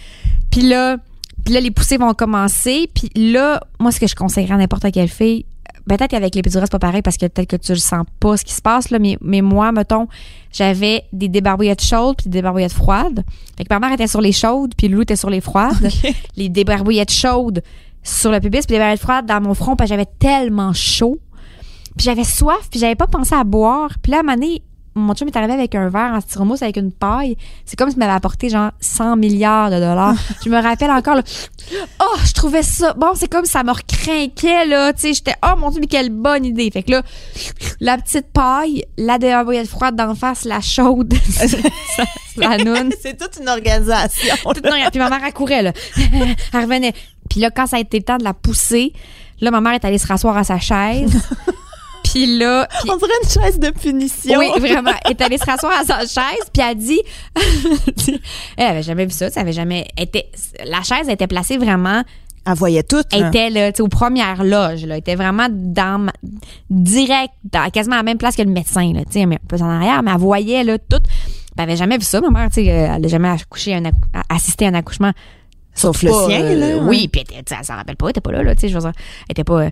Puis 0.50 0.62
là, 0.62 0.96
puis 1.44 1.54
là, 1.54 1.60
les 1.60 1.70
poussées 1.70 1.96
vont 1.96 2.12
commencer. 2.14 2.90
Puis 2.94 3.10
là, 3.32 3.60
moi, 3.78 3.92
ce 3.92 4.00
que 4.00 4.06
je 4.06 4.14
conseillerais 4.14 4.54
à 4.54 4.56
n'importe 4.58 4.90
quelle 4.92 5.08
fille, 5.08 5.46
peut-être 5.88 6.08
qu'avec 6.10 6.34
l'épidural, 6.34 6.66
c'est 6.66 6.72
pas 6.72 6.78
pareil 6.78 7.02
parce 7.02 7.16
que 7.16 7.26
peut-être 7.26 7.48
que 7.48 7.56
tu 7.56 7.72
le 7.72 7.78
sens 7.78 8.04
pas 8.20 8.36
ce 8.36 8.44
qui 8.44 8.52
se 8.52 8.60
passe, 8.62 8.90
là, 8.90 8.98
mais, 8.98 9.16
mais 9.22 9.40
moi, 9.40 9.72
mettons, 9.72 10.06
j'avais 10.52 11.04
des 11.12 11.28
débarbouillettes 11.28 11.82
chaudes 11.84 12.16
puis 12.16 12.24
des 12.28 12.38
débarbouillettes 12.38 12.72
froides. 12.72 13.24
Fait 13.56 13.64
que 13.64 13.72
ma 13.72 13.78
mère 13.80 13.92
était 13.92 14.06
sur 14.06 14.20
les 14.20 14.32
chaudes 14.32 14.74
puis 14.76 14.88
Lou 14.88 15.02
était 15.02 15.16
sur 15.16 15.30
les 15.30 15.40
froides. 15.40 15.88
Les 16.36 16.48
débarbouillettes 16.48 17.12
chaudes 17.12 17.62
sur 18.02 18.30
le 18.30 18.40
pubis 18.40 18.58
puis 18.66 18.72
les 18.72 18.78
débarbouillettes 18.78 19.00
froides 19.00 19.26
dans 19.26 19.40
mon 19.40 19.54
front 19.54 19.76
parce 19.76 19.88
que 19.88 19.94
j'avais 19.96 20.08
tellement 20.18 20.72
chaud. 20.72 21.18
Puis 21.96 22.04
j'avais 22.04 22.24
soif, 22.24 22.68
puis 22.70 22.80
j'avais 22.80 22.94
pas 22.94 23.06
pensé 23.06 23.34
à 23.34 23.44
boire. 23.44 23.90
Puis 24.02 24.12
là, 24.12 24.18
à 24.18 24.20
un 24.20 24.22
moment 24.22 24.34
donné, 24.36 24.62
mon 24.96 25.14
chum 25.14 25.28
est 25.28 25.36
arrivé 25.36 25.52
avec 25.52 25.74
un 25.76 25.88
verre 25.88 26.12
en 26.14 26.20
styromousse 26.20 26.62
avec 26.62 26.76
une 26.76 26.90
paille. 26.90 27.36
C'est 27.64 27.76
comme 27.76 27.90
s'il 27.90 27.98
m'avait 28.00 28.12
apporté 28.12 28.48
genre 28.48 28.72
100 28.80 29.16
milliards 29.16 29.70
de 29.70 29.76
dollars. 29.76 30.16
je 30.44 30.48
me 30.50 30.60
rappelle 30.60 30.90
encore, 30.90 31.14
là, 31.14 31.22
oh, 32.02 32.16
je 32.24 32.32
trouvais 32.32 32.64
ça. 32.64 32.92
Bon, 32.94 33.12
c'est 33.14 33.28
comme 33.30 33.44
ça 33.44 33.62
me 33.62 33.70
recrinquait, 33.70 34.66
là. 34.66 34.92
Tu 34.92 35.00
sais, 35.00 35.14
j'étais, 35.14 35.34
oh 35.44 35.56
mon 35.58 35.70
Dieu, 35.70 35.80
mais 35.80 35.86
quelle 35.86 36.10
bonne 36.10 36.44
idée. 36.44 36.70
Fait 36.72 36.82
que 36.82 36.90
là, 36.90 37.02
la 37.80 37.98
petite 37.98 38.32
paille, 38.32 38.84
la 38.98 39.18
débarbouillette 39.18 39.68
froide 39.68 39.94
d'en 39.94 40.14
face, 40.16 40.44
la 40.44 40.60
chaude, 40.60 41.14
ça- 41.30 42.04
la 42.36 42.58
noune. 42.58 42.90
C'est 43.00 43.16
toute 43.16 43.38
une 43.40 43.48
organisation. 43.48 44.34
Toute- 44.54 44.64
non, 44.64 44.72
puis 44.90 44.98
ma 44.98 45.08
mère, 45.08 45.20
elle 45.24 45.32
courait, 45.32 45.62
là. 45.62 45.72
elle 46.52 46.60
revenait. 46.60 46.94
Puis 47.28 47.38
là, 47.40 47.50
quand 47.50 47.66
ça 47.68 47.76
a 47.76 47.80
été 47.80 47.98
le 47.98 48.04
temps 48.04 48.18
de 48.18 48.24
la 48.24 48.34
pousser, 48.34 48.92
là, 49.40 49.52
ma 49.52 49.60
mère 49.60 49.74
est 49.74 49.84
allée 49.84 49.98
se 49.98 50.06
rasseoir 50.08 50.36
à 50.36 50.42
sa 50.42 50.58
chaise. 50.58 51.12
Puis 52.12 52.38
là, 52.38 52.68
On 52.88 52.96
dirait 52.96 53.10
une 53.22 53.28
chaise 53.42 53.58
de 53.58 53.70
punition. 53.70 54.38
oui, 54.38 54.48
vraiment. 54.58 54.92
Elle 55.04 55.12
est 55.12 55.20
allée 55.22 55.38
se 55.38 55.44
rasseoir 55.44 55.72
à 55.80 55.84
sa 55.84 55.98
chaise, 56.00 56.44
puis 56.52 56.62
elle 56.68 56.76
dit, 56.76 57.00
elle 58.56 58.66
avait 58.66 58.82
jamais 58.82 59.04
vu 59.06 59.12
ça, 59.12 59.30
ça 59.30 59.40
avait 59.40 59.52
jamais 59.52 59.86
été, 59.96 60.26
la 60.64 60.82
chaise 60.82 61.08
était 61.08 61.26
placée 61.26 61.56
vraiment, 61.58 62.02
Elle 62.46 62.54
voyait 62.54 62.82
tout. 62.82 63.02
elle 63.12 63.26
était 63.26 63.50
là, 63.50 63.72
tu 63.72 63.76
sais, 63.78 63.82
aux 63.82 63.88
premières 63.88 64.42
loges, 64.44 64.84
là, 64.84 64.94
elle 64.94 65.00
était 65.00 65.14
vraiment 65.16 65.46
dans, 65.50 65.98
ma- 66.00 66.12
direct, 66.68 67.32
dans, 67.44 67.68
quasiment 67.70 67.94
à 67.96 67.98
la 67.98 68.04
même 68.04 68.18
place 68.18 68.36
que 68.36 68.42
le 68.42 68.50
médecin, 68.50 68.92
là, 68.92 69.00
tu 69.04 69.12
sais, 69.12 69.26
mais 69.26 69.36
un 69.36 69.46
peu 69.48 69.56
en 69.62 69.68
arrière, 69.68 70.02
mais 70.02 70.10
elle 70.12 70.18
voyait, 70.18 70.64
là, 70.64 70.78
tout. 70.78 71.00
Elle 71.56 71.64
avait 71.64 71.76
jamais 71.76 71.98
vu 71.98 72.04
ça, 72.04 72.20
ma 72.20 72.30
mère, 72.30 72.48
tu 72.48 72.54
sais, 72.56 72.64
elle 72.66 73.04
a 73.04 73.08
jamais 73.08 73.28
accouché 73.28 73.74
un 73.74 73.82
accou- 73.84 74.08
assisté 74.28 74.64
à 74.66 74.68
un 74.68 74.74
accouchement. 74.74 75.12
Sauf 75.74 76.02
le 76.02 76.10
Pas, 76.10 76.26
sien, 76.26 76.40
euh, 76.42 76.54
là. 76.56 76.76
ouais. 76.82 76.88
Oui, 76.88 77.08
puis 77.08 77.22
elle, 77.22 77.34
était- 77.34 77.42
tu 77.44 77.54
sais, 77.54 77.56
elle 77.60 77.66
s'en 77.66 77.76
rappelle 77.76 77.96
pas, 77.96 78.06
elle 78.06 78.10
était 78.10 78.20
pas 78.20 78.32
là, 78.32 78.42
là, 78.42 78.54
tu 78.54 78.62
sais, 78.62 78.68
je 78.68 78.74
veux 78.74 78.80
dire, 78.80 78.92
elle 79.28 79.32
était 79.32 79.44
pas, 79.44 79.62
euh, 79.64 79.70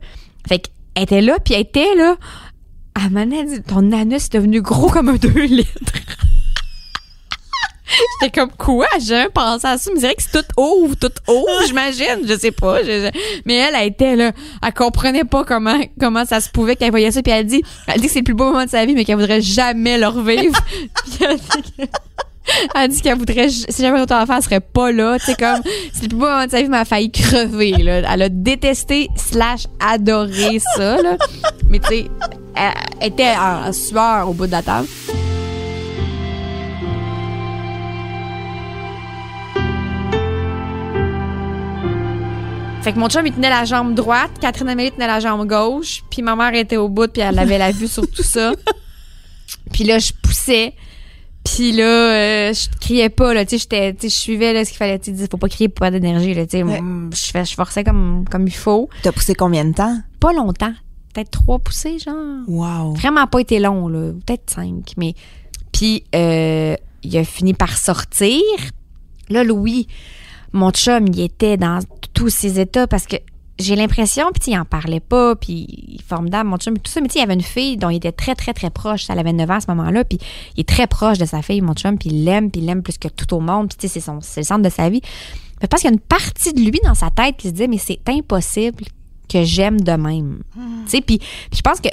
fait 0.48 0.68
qu'elle 1.06 1.18
était 1.18 1.20
là, 1.20 1.37
puis 1.44 1.54
elle 1.54 1.61
était 1.62 1.94
là, 1.94 2.16
à 2.94 3.02
un 3.02 3.30
elle 3.30 3.46
dit, 3.48 3.62
ton 3.62 3.92
anus 3.92 4.24
est 4.26 4.32
devenu 4.34 4.61
gros 4.61 4.88
comme 4.90 5.08
un 5.08 5.14
2 5.16 5.28
litres. 5.28 5.68
J'étais 8.20 8.38
comme 8.40 8.50
quoi? 8.50 8.87
J'ai 9.00 9.06
jamais 9.06 9.28
pensé 9.30 9.66
à 9.66 9.78
ça. 9.78 9.90
Mais 9.94 10.00
dirait 10.00 10.14
que 10.14 10.22
c'est 10.22 10.42
tout 10.42 10.46
haut, 10.58 10.90
tout 11.00 11.11
haut, 11.26 11.46
j'imagine. 11.66 12.20
Je 12.26 12.37
sais 12.37 12.50
pas. 12.50 12.82
Je- 12.82 12.87
je- 13.14 13.40
Mais 13.46 13.54
elle, 13.54 13.74
elle 13.74 13.88
était 13.88 14.14
là. 14.14 14.32
Elle 14.62 14.74
comprenait 14.74 15.24
pas 15.24 15.44
comment, 15.44 15.78
comment 15.98 16.26
ça 16.26 16.40
se 16.42 16.50
pouvait 16.50 16.76
qu'elle 16.76 16.90
voyait 16.90 17.11
ça. 17.11 17.22
Puis 17.22 17.32
elle 17.32 17.46
dit, 17.46 17.62
elle 17.87 18.00
dit 18.00 18.06
que 18.08 18.12
c'est 18.12 18.18
le 18.20 18.24
plus 18.24 18.34
beau 18.34 18.44
moment 18.52 18.64
de 18.66 18.70
sa 18.70 18.84
vie, 18.84 18.94
mais 18.94 19.04
qu'elle 19.06 19.16
voudrait 19.16 19.40
jamais 19.40 19.96
le 19.96 20.06
revivre. 20.06 20.54
Puis 21.04 21.18
elle 21.24 21.38
dit 21.38 21.72
que- 21.78 21.84
Elle 22.74 22.90
dit 22.90 23.00
qu'elle 23.00 23.18
voudrait, 23.18 23.48
si 23.48 23.82
jamais 23.82 24.00
autre 24.00 24.14
enfant, 24.14 24.37
elle 24.37 24.42
serait 24.42 24.61
pas 24.61 24.92
là. 24.92 25.18
Tu 25.18 25.26
sais, 25.26 25.34
comme, 25.34 25.61
c'est 25.92 26.02
le 26.02 26.08
plus 26.08 26.16
beau 26.16 26.26
moment 26.26 26.46
de 26.46 26.50
sa 26.50 26.62
vie, 26.62 26.68
mais 26.68 26.76
elle 26.76 26.82
a 26.82 26.84
failli 26.84 27.11
crever, 27.11 27.72
là. 27.72 28.12
Elle 28.12 28.22
a 28.22 28.28
détesté 28.28 29.08
slash 29.16 29.66
adoré 29.80 30.58
ça, 30.76 31.00
là. 31.02 31.16
Mais 31.68 31.78
tu 31.78 31.88
sais, 31.88 32.11
elle, 32.54 32.72
elle 33.00 33.08
était 33.08 33.34
en 33.38 33.72
sueur 33.72 34.28
au 34.28 34.32
bout 34.32 34.46
de 34.46 34.52
la 34.52 34.62
table. 34.62 34.88
Fait 42.82 42.92
que 42.92 42.98
mon 42.98 43.08
chum, 43.08 43.26
il 43.26 43.32
tenait 43.32 43.50
la 43.50 43.64
jambe 43.64 43.92
droite, 43.94 44.30
Catherine 44.40 44.68
Amélie 44.68 44.92
tenait 44.92 45.08
la 45.08 45.20
jambe 45.20 45.46
gauche, 45.46 46.04
puis 46.11 46.22
ma 46.22 46.37
mère 46.37 46.54
était 46.54 46.76
au 46.76 46.88
bout, 46.88 47.08
puis 47.08 47.20
elle 47.20 47.38
avait 47.38 47.58
la 47.58 47.72
vue 47.72 47.88
sur 47.88 48.08
tout 48.08 48.22
ça. 48.22 48.52
Puis 49.72 49.84
là, 49.84 49.98
je 49.98 50.12
poussais. 50.22 50.74
Puis 51.44 51.72
là, 51.72 51.85
euh, 51.85 52.53
je 52.53 52.68
criais 52.81 53.09
pas, 53.09 53.33
là, 53.33 53.44
tu 53.46 53.59
sais, 53.59 53.96
je 54.03 54.09
suivais, 54.09 54.53
là, 54.53 54.64
ce 54.64 54.70
qu'il 54.70 54.77
fallait, 54.79 54.98
tu 54.98 55.16
sais, 55.16 55.27
faut 55.31 55.38
pas 55.38 55.48
crier 55.48 55.68
pour 55.68 55.81
pas 55.81 55.90
d'énergie, 55.90 56.35
là, 56.35 56.44
tu 56.46 56.59
sais, 56.59 56.62
Ouais. 56.62 56.81
mm, 56.81 57.11
je 57.12 57.55
forçais 57.55 57.85
comme, 57.85 58.24
comme 58.31 58.46
il 58.46 58.55
faut. 58.55 58.88
T'as 59.03 59.12
poussé 59.12 59.35
combien 59.35 59.64
de 59.64 59.72
temps? 59.72 59.98
Pas 60.20 60.33
longtemps. 60.33 60.74
Peut-être 61.14 61.31
trois 61.31 61.59
poussées, 61.59 61.98
genre. 61.98 62.14
Wow. 62.46 62.94
Vraiment 62.94 63.27
pas 63.27 63.40
été 63.40 63.59
long, 63.61 63.88
là. 63.88 64.12
Peut-être 64.27 64.51
cinq, 64.51 64.92
mais... 64.96 65.14
Puis, 65.72 66.05
euh, 66.14 66.74
il 67.03 67.16
a 67.16 67.24
fini 67.24 67.55
par 67.55 67.77
sortir. 67.77 68.40
Là, 69.31 69.44
Louis, 69.44 69.87
mon 70.53 70.70
chum, 70.70 71.07
il 71.09 71.20
était 71.20 71.57
dans 71.57 71.79
tous 72.14 72.29
ses 72.31 72.59
états 72.61 72.87
parce 72.87 73.07
que 73.07 73.16
j'ai 73.59 73.75
l'impression, 73.77 74.27
puis 74.33 74.53
il 74.53 74.59
en 74.59 74.64
parlait 74.64 75.01
pas, 75.01 75.35
puis 75.37 75.66
il 75.68 75.94
est 75.97 76.03
formidable, 76.03 76.49
mon 76.49 76.57
chum, 76.59 76.79
tout 76.79 76.90
ça, 76.90 77.01
mais 77.01 77.09
tu 77.09 77.14
sais, 77.14 77.18
il 77.18 77.23
y 77.23 77.25
avait 77.25 77.35
une 77.35 77.40
fille 77.42 77.77
dont 77.77 77.90
il 77.90 77.97
était 77.97 78.12
très, 78.12 78.35
très, 78.35 78.53
très 78.55 78.71
proche. 78.71 79.07
Elle 79.11 79.18
avait 79.18 79.33
9 79.33 79.51
ans 79.51 79.55
à 79.55 79.61
ce 79.61 79.66
moment-là, 79.68 80.05
puis 80.05 80.18
il 80.57 80.61
est 80.61 80.68
très 80.68 80.87
proche 80.87 81.18
de 81.18 81.25
sa 81.25 81.42
fille, 81.42 81.61
mon 81.61 81.75
chum, 81.75 81.99
puis 81.99 82.11
il 82.11 82.25
l'aime, 82.25 82.51
puis 82.51 82.61
il 82.61 82.66
l'aime 82.66 82.83
plus 82.83 82.99
que 82.99 83.09
tout 83.09 83.35
au 83.35 83.40
monde, 83.40 83.68
puis 83.68 83.77
tu 83.79 83.88
sais, 83.88 83.94
c'est 83.94 84.05
son- 84.07 84.21
c'est 84.21 84.40
le 84.40 84.47
centre 84.47 84.62
de 84.62 84.71
sa 84.71 84.88
vie. 84.88 85.01
Mais 85.61 85.66
parce 85.66 85.83
qu'il 85.83 85.90
y 85.90 85.92
a 85.92 85.94
une 85.94 86.01
partie 86.01 86.53
de 86.53 86.61
lui 86.61 86.79
dans 86.85 86.94
sa 86.94 87.11
tête 87.11 87.37
qui 87.37 87.49
se 87.49 87.53
dit, 87.53 87.66
mais 87.68 87.79
c'est 87.79 87.99
impossible 88.09 88.85
que 89.29 89.42
j'aime 89.42 89.81
de 89.81 89.92
même. 89.92 90.42
Tu 90.85 90.90
sais, 90.90 91.01
puis 91.01 91.18
puis 91.18 91.29
je 91.57 91.61
pense 91.62 91.81
que 91.81 91.88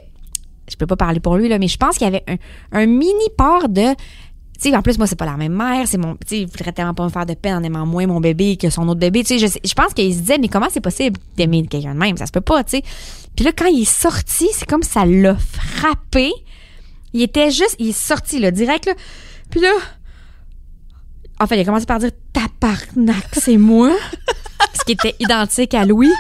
je 0.70 0.76
peux 0.78 0.88
pas 0.88 0.96
parler 0.96 1.20
pour 1.20 1.36
lui 1.36 1.48
là, 1.50 1.58
mais 1.60 1.68
je 1.68 1.78
pense 1.78 1.98
qu'il 1.98 2.06
y 2.06 2.08
avait 2.08 2.24
un, 2.28 2.38
un 2.72 2.86
mini 2.86 3.30
part 3.38 3.70
de 3.70 3.88
sais 4.60 4.76
en 4.76 4.82
plus 4.82 4.98
moi 4.98 5.08
c'est 5.08 5.18
pas 5.18 5.26
la 5.26 5.38
même 5.38 5.54
mère, 5.54 5.88
c'est 5.88 5.98
mon 5.98 6.16
tu 6.16 6.28
sais 6.28 6.40
il 6.42 6.48
voudrait 6.48 6.72
tellement 6.72 6.94
pas 6.94 7.04
me 7.04 7.10
faire 7.10 7.26
de 7.26 7.34
peine 7.34 7.56
en 7.56 7.64
aimant 7.64 7.86
moins 7.86 8.08
mon 8.08 8.20
bébé 8.20 8.58
que 8.58 8.70
son 8.70 8.88
autre 8.88 9.00
bébé, 9.00 9.24
tu 9.24 9.40
sais 9.40 9.48
je, 9.48 9.60
je 9.68 9.74
pense 9.74 9.94
qu'il 9.94 10.14
se 10.14 10.20
disait 10.20 10.38
mais 10.38 10.48
comment 10.48 10.68
c'est 10.70 10.82
possible 10.82 11.20
d'aimer 11.38 11.66
quelqu'un 11.68 11.94
de 11.94 12.00
même, 12.00 12.18
ça 12.18 12.26
se 12.26 12.32
peut 12.32 12.42
pas, 12.42 12.64
tu 12.64 12.78
sais. 12.78 12.84
Puis 13.36 13.46
là 13.46 13.52
quand 13.52 13.68
il 13.68 13.82
est 13.82 13.92
sorti, 13.92 14.48
c'est 14.54 14.68
comme 14.68 14.84
ça 14.84 15.06
l'a 15.06 15.36
frappé. 15.36 16.32
Il 17.14 17.22
était 17.22 17.52
juste 17.52 17.76
il 17.80 17.90
est 17.90 17.98
sorti 17.98 18.40
là 18.40 18.52
direct 18.52 18.86
là. 18.86 18.94
Puis 19.50 19.62
là 19.62 19.72
en 21.40 21.48
fait, 21.48 21.58
il 21.58 21.62
a 21.62 21.66
commencé 21.66 21.86
par 21.86 22.00
dire 22.00 22.12
tabarnak, 22.32 23.28
c'est 23.34 23.58
moi. 23.58 23.92
Ce 24.74 24.86
qui 24.86 24.94
était 24.94 25.16
identique 25.20 25.74
à 25.74 25.86
Louis. 25.86 26.12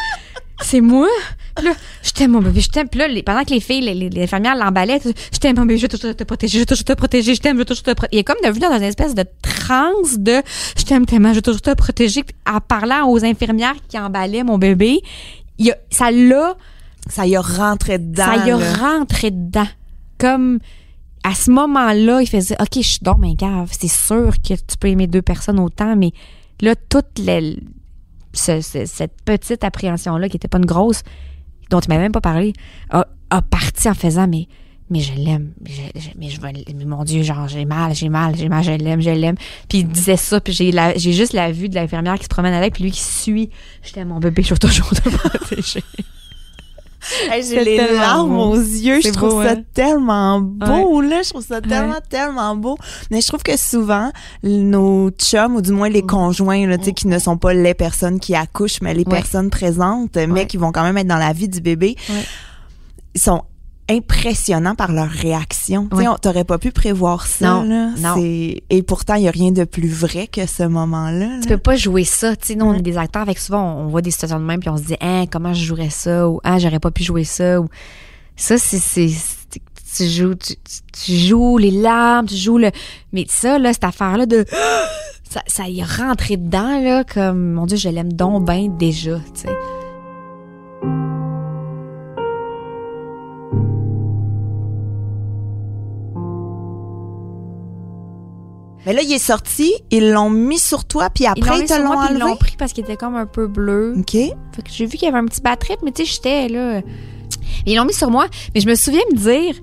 C'est 0.61 0.81
moi. 0.81 1.07
Puis 1.55 1.65
là, 1.65 1.71
je 2.03 2.11
t'aime, 2.11 2.31
mon 2.31 2.41
bébé, 2.41 2.59
je 2.61 2.69
t'aime. 2.69 2.89
Puis 2.89 2.99
là, 2.99 3.07
les- 3.07 3.23
pendant 3.23 3.43
que 3.43 3.51
les 3.51 3.59
filles, 3.61 3.81
les, 3.81 3.93
les- 3.93 4.09
les 4.09 4.23
infirmières 4.23 4.55
l'emballaient, 4.55 4.99
je 5.03 5.37
t'aime, 5.39 5.55
mon 5.57 5.63
bébé, 5.65 5.77
je 5.77 5.83
vais 5.83 5.87
toujours 5.87 6.15
te 6.15 6.23
protéger, 6.23 6.53
je 6.57 6.59
vais 6.59 6.65
toujours 6.65 6.83
te 6.85 6.93
protéger, 6.93 7.33
je 7.35 7.39
t'aime, 7.41 7.53
je 7.55 7.59
vais 7.59 7.65
toujours 7.65 7.83
te 7.83 7.91
protéger. 7.93 8.17
Il 8.17 8.19
est 8.19 8.23
comme 8.23 8.37
devenu 8.43 8.59
dans 8.59 8.75
une 8.75 8.83
espèce 8.83 9.15
de 9.15 9.25
transe 9.41 10.17
de 10.19 10.41
je 10.77 10.83
t'aime 10.83 11.05
tellement, 11.05 11.29
je 11.29 11.35
vais 11.35 11.41
toujours 11.41 11.61
te 11.61 11.73
protéger. 11.73 12.23
Puis 12.23 12.35
en 12.45 12.59
parlant 12.59 13.07
aux 13.09 13.23
infirmières 13.23 13.75
qui 13.87 13.97
emballaient 13.97 14.43
mon 14.43 14.57
bébé, 14.57 14.99
il 15.57 15.71
a- 15.71 15.77
ça 15.89 16.11
l'a 16.11 16.55
Ça 17.09 17.25
y 17.25 17.35
a 17.35 17.41
rentré 17.41 17.99
dedans. 17.99 18.25
ça 18.25 18.45
y 18.47 18.51
a 18.51 18.57
rentré 18.57 19.31
dedans. 19.31 19.67
Comme 20.17 20.59
à 21.23 21.33
ce 21.35 21.49
moment-là, 21.51 22.21
il 22.21 22.27
faisait 22.27 22.55
OK, 22.61 22.67
je 22.75 22.81
suis 22.81 22.99
donc 23.01 23.17
mais 23.19 23.33
grave, 23.35 23.69
c'est 23.71 23.87
sûr 23.87 24.33
que 24.47 24.53
tu 24.55 24.77
peux 24.79 24.89
aimer 24.89 25.07
deux 25.07 25.21
personnes 25.21 25.59
autant, 25.59 25.95
mais 25.95 26.11
là, 26.61 26.75
toute 26.89 27.17
les- 27.17 27.59
ce- 28.33 28.61
ce- 28.61 28.85
cette 28.85 29.21
petite 29.23 29.63
appréhension-là, 29.63 30.27
qui 30.29 30.35
était 30.37 30.47
pas 30.47 30.57
une 30.57 30.65
grosse, 30.65 31.01
dont 31.75 31.81
tu 31.81 31.89
m'avais 31.89 32.03
même 32.03 32.11
pas 32.11 32.21
parlé, 32.21 32.53
a, 32.89 33.05
parti 33.41 33.89
en 33.89 33.93
faisant 33.93 34.27
mais 34.27 34.47
mais 34.89 34.99
je 34.99 35.13
l'aime, 35.13 35.51
mais 36.15 36.29
je 36.29 36.85
mon 36.85 37.03
Dieu, 37.03 37.23
genre 37.23 37.47
j'ai 37.47 37.65
mal, 37.65 37.95
j'ai 37.95 38.07
mal, 38.07 38.35
j'ai 38.37 38.49
mal, 38.49 38.63
je 38.63 38.71
l'aime, 38.71 39.01
je 39.01 39.09
l'aime. 39.09 39.35
Puis 39.67 39.79
il 39.79 39.87
disait 39.87 40.15
ça, 40.15 40.39
puis 40.39 40.53
j'ai 40.53 40.71
j'ai 40.95 41.11
juste 41.11 41.33
la 41.33 41.51
vue 41.51 41.69
de 41.69 41.75
l'infirmière 41.75 42.19
qui 42.19 42.25
se 42.25 42.29
promène 42.29 42.53
avec, 42.53 42.75
puis 42.75 42.83
lui 42.83 42.91
qui 42.91 43.01
suit, 43.01 43.49
je 43.81 43.93
t'aime 43.93 44.09
mon 44.09 44.19
bébé, 44.19 44.43
je 44.43 44.51
vais 44.51 44.57
toujours 44.59 44.89
te 44.91 45.09
protéger. 45.09 45.83
Hey, 47.31 47.43
J'ai 47.43 47.63
les 47.63 47.77
larmes 47.93 48.29
beau. 48.35 48.51
aux 48.53 48.55
yeux. 48.57 48.99
Je 49.01 49.09
trouve 49.09 49.29
beau, 49.35 49.43
ça 49.43 49.51
hein? 49.51 49.63
tellement 49.73 50.39
beau, 50.39 51.01
là. 51.01 51.21
Je 51.23 51.29
trouve 51.29 51.45
ça 51.45 51.61
tellement, 51.61 51.99
tellement 52.09 52.55
beau. 52.55 52.77
Mais 53.11 53.21
je 53.21 53.27
trouve 53.27 53.43
que 53.43 53.57
souvent, 53.57 54.11
nos 54.43 55.09
chums, 55.11 55.55
ou 55.55 55.61
du 55.61 55.71
moins 55.71 55.89
Mm. 55.89 55.93
les 55.93 56.01
conjoints, 56.01 56.67
là, 56.67 56.77
tu 56.77 56.85
sais, 56.85 56.93
qui 56.93 57.07
ne 57.07 57.19
sont 57.19 57.37
pas 57.37 57.53
les 57.53 57.73
personnes 57.73 58.19
qui 58.19 58.35
accouchent, 58.35 58.81
mais 58.81 58.93
les 58.93 58.99
Ouais. 59.05 59.11
personnes 59.13 59.49
présentes, 59.49 60.17
mais 60.17 60.47
qui 60.47 60.57
vont 60.57 60.71
quand 60.71 60.83
même 60.83 60.97
être 60.97 61.07
dans 61.07 61.17
la 61.17 61.33
vie 61.33 61.49
du 61.49 61.61
bébé, 61.61 61.95
ils 63.13 63.21
sont 63.21 63.43
impressionnants 63.89 64.75
par 64.75 64.91
leur 64.91 65.07
réaction. 65.09 65.87
Tu 65.91 65.97
sais, 65.97 66.01
Ouais. 66.03 66.07
on- 66.07 66.15
t'aurais 66.15 66.43
pas 66.43 66.57
pu 66.57 66.71
prévoir 66.71 67.27
ça, 67.27 67.47
Non, 67.47 67.63
là. 67.63 67.89
non. 67.97 68.15
Et 68.21 68.83
pourtant, 68.87 69.15
il 69.15 69.23
y 69.23 69.27
a 69.27 69.31
rien 69.31 69.51
de 69.51 69.63
plus 69.63 69.87
vrai 69.89 70.27
que 70.27 70.45
ce 70.47 70.63
moment-là. 70.63 71.19
là. 71.27 71.39
tu 71.41 71.47
peux 71.47 71.57
pas 71.57 71.75
jouer 71.75 72.03
ça. 72.03 72.35
Tu 72.35 72.47
sais, 72.47 72.55
nous, 72.55 72.65
on 72.65 72.73
est 72.73 72.81
des 72.81 72.97
acteurs 72.97 73.21
avec 73.21 73.37
souvent, 73.37 73.61
on 73.77 73.87
voit 73.87 74.01
des 74.01 74.11
situations 74.11 74.39
de 74.39 74.45
même, 74.45 74.59
puis 74.59 74.69
on 74.69 74.77
se 74.77 74.83
dit, 74.83 74.95
hein, 75.01 75.25
comment 75.31 75.53
je 75.53 75.63
jouerais 75.65 75.89
ça, 75.91 76.27
ou 76.27 76.39
ah, 76.43 76.57
j'aurais 76.59 76.79
pas 76.79 76.91
pu 76.91 77.03
jouer 77.03 77.23
ça, 77.25 77.61
ou 77.61 77.67
ça, 78.35 78.57
c'est, 78.57 78.79
tu 79.97 80.07
joues, 80.09 80.35
tu, 80.35 80.55
tu- 80.55 80.81
tu 81.05 81.15
joues 81.17 81.57
les 81.57 81.71
larmes, 81.71 82.25
tu 82.25 82.35
joues 82.35 82.57
le, 82.57 82.71
mais 83.13 83.25
ça, 83.29 83.59
là, 83.59 83.71
cette 83.71 83.83
affaire-là 83.85 84.25
de, 84.25 84.45
ça, 85.29 85.41
ça 85.47 85.67
y 85.69 85.79
est 85.79 85.83
rentré 85.83 86.37
dedans, 86.37 86.81
là, 86.81 87.03
comme, 87.03 87.53
mon 87.53 87.65
Dieu, 87.65 87.77
je 87.77 87.89
l'aime 87.89 88.11
donc 88.13 88.45
bien 88.45 88.67
déjà, 88.67 89.17
tu 89.33 89.41
sais. 89.41 89.49
Mais 98.85 98.93
là, 98.93 99.01
il 99.01 99.11
est 99.11 99.19
sorti, 99.19 99.73
ils 99.91 100.11
l'ont 100.11 100.29
mis 100.29 100.59
sur 100.59 100.85
toi, 100.85 101.09
puis 101.09 101.23
Ils 101.23 101.27
après, 101.27 101.57
ils, 101.57 101.61
mis 101.61 101.67
te 101.67 101.73
l'ont 101.73 101.93
moi, 101.93 102.05
puis 102.05 102.15
ils 102.15 102.21
enlevé. 102.21 102.31
l'ont 102.31 102.37
pris 102.37 102.55
parce 102.57 102.73
qu'il 102.73 102.83
était 102.83 102.97
comme 102.97 103.15
un 103.15 103.25
peu 103.25 103.47
bleu. 103.47 103.95
OK. 103.97 104.11
Fait 104.11 104.31
que 104.63 104.69
j'ai 104.71 104.85
vu 104.85 104.97
qu'il 104.97 105.05
y 105.05 105.09
avait 105.09 105.17
un 105.17 105.25
petit 105.25 105.41
bad 105.41 105.59
trip, 105.59 105.79
mais 105.83 105.91
tu 105.91 106.05
sais, 106.05 106.11
j'étais 106.13 106.49
là. 106.49 106.81
Ils 107.65 107.75
l'ont 107.75 107.85
mis 107.85 107.93
sur 107.93 108.11
moi, 108.11 108.27
mais 108.53 108.61
je 108.61 108.67
me 108.67 108.75
souviens 108.75 109.01
me 109.11 109.17
dire, 109.17 109.55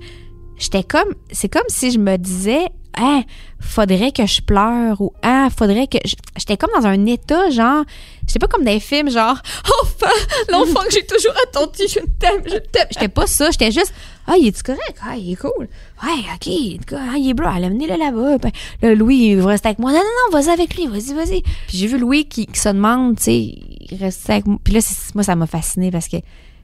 j'étais 0.57 0.83
comme, 0.83 1.15
c'est 1.31 1.49
comme 1.49 1.63
si 1.69 1.93
je 1.93 1.99
me 1.99 2.17
disais, 2.17 2.67
ah, 2.97 3.23
faudrait 3.61 4.13
que 4.13 4.27
je 4.27 4.43
pleure 4.43 5.01
ou 5.01 5.13
ah, 5.23 5.49
faudrait 5.57 5.87
que. 5.87 5.99
J'étais 6.37 6.57
comme 6.57 6.71
dans 6.79 6.87
un 6.87 7.07
état, 7.07 7.49
genre, 7.51 7.85
j'étais 8.27 8.39
pas 8.39 8.49
comme 8.49 8.65
dans 8.65 8.73
les 8.73 8.81
films, 8.81 9.11
genre, 9.11 9.37
enfin, 9.83 10.13
l'enfant 10.51 10.81
que 10.85 10.93
j'ai 10.93 11.07
toujours 11.07 11.35
attendu, 11.47 11.83
je 11.89 12.01
t'aime, 12.19 12.43
je 12.45 12.59
t'aime. 12.59 12.89
J'étais 12.91 13.09
pas 13.09 13.27
ça, 13.27 13.51
j'étais 13.51 13.71
juste, 13.71 13.95
ah, 14.27 14.35
il 14.39 14.47
est 14.47 14.63
correct? 14.63 14.99
Ah, 15.03 15.17
il 15.17 15.33
est 15.33 15.37
cool. 15.37 15.69
Ouais, 16.03 16.25
ok, 16.35 16.47
il 16.47 16.75
est 16.75 16.95
ah, 16.95 17.17
il 17.17 17.31
est 17.31 17.35
bleu, 17.35 17.47
allez, 17.47 17.67
amenez-le 17.67 17.97
là-bas. 17.97 18.39
Ben, 18.39 18.51
là, 18.81 18.95
Louis, 18.95 19.33
il 19.33 19.41
va 19.41 19.51
rester 19.51 19.69
avec 19.69 19.79
moi. 19.79 19.91
Non, 19.91 19.99
non, 19.99 20.05
non, 20.05 20.39
vas-y 20.39 20.51
avec 20.51 20.77
lui, 20.77 20.87
vas-y, 20.87 21.15
vas-y. 21.15 21.43
Puis 21.43 21.79
j'ai 21.79 21.87
vu 21.87 21.99
Louis 21.99 22.27
qui, 22.27 22.49
se 22.53 22.69
demande, 22.69 23.17
tu 23.17 23.25
sais, 23.25 23.35
il 23.37 23.99
reste 24.01 24.29
avec 24.31 24.47
moi. 24.47 24.59
Puis 24.63 24.75
là, 24.75 24.81
moi, 25.15 25.25
ça 25.25 25.35
m'a 25.35 25.47
fasciné 25.47 25.91
parce 25.91 26.09
que 26.09 26.19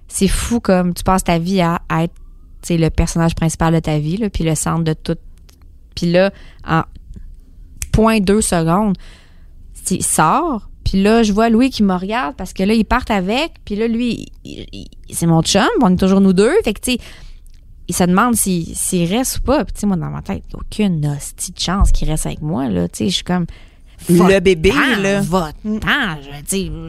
c'est 0.07 0.29
fou 0.29 0.61
comme 0.61 0.95
tu 0.95 1.03
passes 1.03 1.25
ta 1.25 1.39
vie 1.39 1.61
à, 1.61 1.81
à 1.89 2.05
être, 2.05 2.15
tu 2.63 2.69
sais, 2.69 2.79
le 2.79 2.91
personnage 2.91 3.35
principal 3.35 3.75
de 3.75 3.81
ta 3.81 3.99
vie, 3.99 4.17
là, 4.17 4.31
puis 4.31 4.45
le 4.45 4.55
centre 4.55 4.85
de 4.85 4.95
tout. 4.95 5.19
Puis 5.95 6.11
là, 6.11 6.33
en 6.67 6.83
point 7.93 8.21
deux 8.21 8.41
secondes, 8.41 8.97
il 9.91 10.05
sort. 10.05 10.69
Puis 10.85 11.03
là, 11.03 11.23
je 11.23 11.33
vois 11.33 11.51
Louis 11.51 11.71
qui 11.71 11.83
me 11.83 11.95
regarde 11.95 12.35
parce 12.37 12.53
que 12.53 12.63
là, 12.63 12.73
ils 12.73 12.85
partent 12.85 13.11
avec. 13.11 13.55
Puis 13.65 13.77
là, 13.77 13.89
lui, 13.89 14.27
c'est 15.11 15.27
mon 15.27 15.43
chum. 15.43 15.67
On 15.83 15.93
est 15.93 15.97
toujours 15.97 16.21
nous 16.21 16.33
deux. 16.33 16.55
Fait 16.65 16.73
que, 16.73 16.81
tu 16.81 16.93
sais, 16.93 16.99
il 17.89 17.95
se 17.95 18.05
demande 18.05 18.37
s'il 18.37 18.77
s'il 18.77 19.13
reste 19.13 19.39
ou 19.39 19.41
pas. 19.41 19.65
Puis, 19.65 19.73
tu 19.73 19.81
sais, 19.81 19.87
moi, 19.87 19.97
dans 19.97 20.11
ma 20.11 20.23
tête, 20.23 20.45
aucune 20.55 21.05
hostie 21.07 21.53
de 21.53 21.59
chance 21.59 21.91
qu'il 21.91 22.09
reste 22.09 22.27
avec 22.27 22.43
moi, 22.43 22.69
là. 22.69 22.87
Tu 22.89 22.99
sais, 22.99 23.09
je 23.09 23.15
suis 23.17 23.25
comme. 23.25 23.47
Le 24.09 24.39
bébé, 24.39 24.73
là. 25.01 25.21
Va-t'en. 25.23 26.19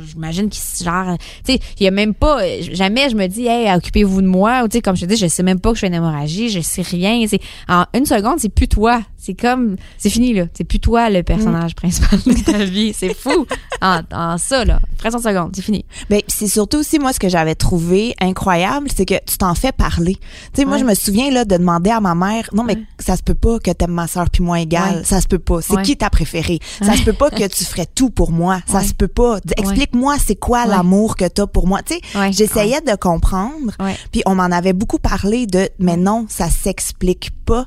J'imagine 0.05 0.49
qu'il 0.49 0.85
genre. 0.85 1.17
Tu 1.43 1.53
sais, 1.53 1.59
il 1.79 1.83
y 1.83 1.87
a 1.87 1.91
même 1.91 2.13
pas. 2.13 2.41
Jamais 2.61 3.09
je 3.09 3.15
me 3.15 3.25
dis, 3.27 3.47
hey, 3.47 3.73
occupez-vous 3.75 4.21
de 4.21 4.27
moi. 4.27 4.61
Ou, 4.63 4.67
tu 4.67 4.77
sais, 4.77 4.81
comme 4.81 4.95
je 4.95 5.05
te 5.05 5.09
dis, 5.09 5.17
je 5.17 5.27
sais 5.27 5.41
même 5.41 5.59
pas 5.59 5.69
que 5.71 5.75
je 5.75 5.81
fais 5.81 5.87
une 5.87 5.95
hémorragie. 5.95 6.49
Je 6.49 6.59
sais 6.59 6.83
rien. 6.83 7.25
En 7.67 7.85
une 7.95 8.05
seconde, 8.05 8.39
c'est 8.39 8.53
plus 8.53 8.67
toi. 8.67 9.01
C'est 9.21 9.33
comme, 9.33 9.75
c'est 9.97 10.09
fini, 10.09 10.33
là. 10.33 10.45
C'est 10.53 10.63
plus 10.63 10.79
toi 10.79 11.09
le 11.09 11.23
personnage 11.23 11.75
principal 11.75 12.19
de 12.25 12.41
ta 12.43 12.57
vie. 12.63 12.93
C'est 12.93 13.13
fou. 13.13 13.45
En, 13.81 13.99
en 14.13 14.37
ça, 14.37 14.63
là. 14.63 14.79
30 14.97 15.21
secondes, 15.21 15.51
c'est 15.53 15.61
fini. 15.61 15.83
Ben, 16.09 16.21
c'est 16.27 16.47
surtout 16.47 16.77
aussi, 16.77 16.99
moi, 16.99 17.11
ce 17.11 17.19
que 17.19 17.27
j'avais 17.29 17.55
trouvé 17.55 18.15
incroyable, 18.21 18.87
c'est 18.95 19.05
que 19.05 19.15
tu 19.25 19.37
t'en 19.37 19.55
fais 19.55 19.71
parler. 19.73 20.15
Tu 20.15 20.61
sais, 20.61 20.65
moi, 20.65 20.75
Ouais. 20.75 20.79
je 20.79 20.85
me 20.85 20.93
souviens, 20.93 21.31
là, 21.31 21.43
de 21.45 21.57
demander 21.57 21.89
à 21.89 21.99
ma 21.99 22.15
mère, 22.15 22.49
non, 22.53 22.63
mais 22.63 22.75
Ouais. 22.75 22.83
ça 22.99 23.17
se 23.17 23.23
peut 23.23 23.33
pas 23.33 23.59
que 23.59 23.71
t'aimes 23.71 23.91
ma 23.91 24.07
soeur 24.07 24.29
puis 24.29 24.41
moi 24.43 24.59
égal. 24.61 24.97
Ouais. 24.99 25.03
Ça 25.03 25.19
se 25.21 25.27
peut 25.27 25.37
pas. 25.39 25.61
C'est 25.61 25.81
qui 25.83 25.97
ta 25.97 26.09
préférée? 26.09 26.59
Ça 26.81 26.95
se 26.95 27.03
peut 27.03 27.13
pas 27.13 27.29
que 27.29 27.45
tu 27.47 27.65
ferais 27.65 27.87
tout 27.93 28.09
pour 28.09 28.31
moi. 28.31 28.61
Ça 28.67 28.81
se 28.83 28.93
peut 28.93 29.07
pas. 29.09 29.39
Explique-moi, 29.57 30.15
c'est 30.25 30.35
quoi 30.35 30.65
l'amour 30.65 31.15
que 31.17 31.25
t'as 31.25 31.45
pour 31.47 31.67
moi? 31.67 31.81
Tu 31.83 31.95
sais, 31.95 32.31
j'essayais 32.31 32.81
de 32.81 32.95
comprendre. 32.95 33.73
Puis 34.11 34.21
on 34.25 34.35
m'en 34.35 34.43
avait 34.45 34.73
beaucoup 34.73 34.99
parlé 34.99 35.45
de, 35.45 35.67
mais 35.79 35.97
non, 35.97 36.25
ça 36.29 36.49
s'explique 36.49 37.31
pas. 37.45 37.65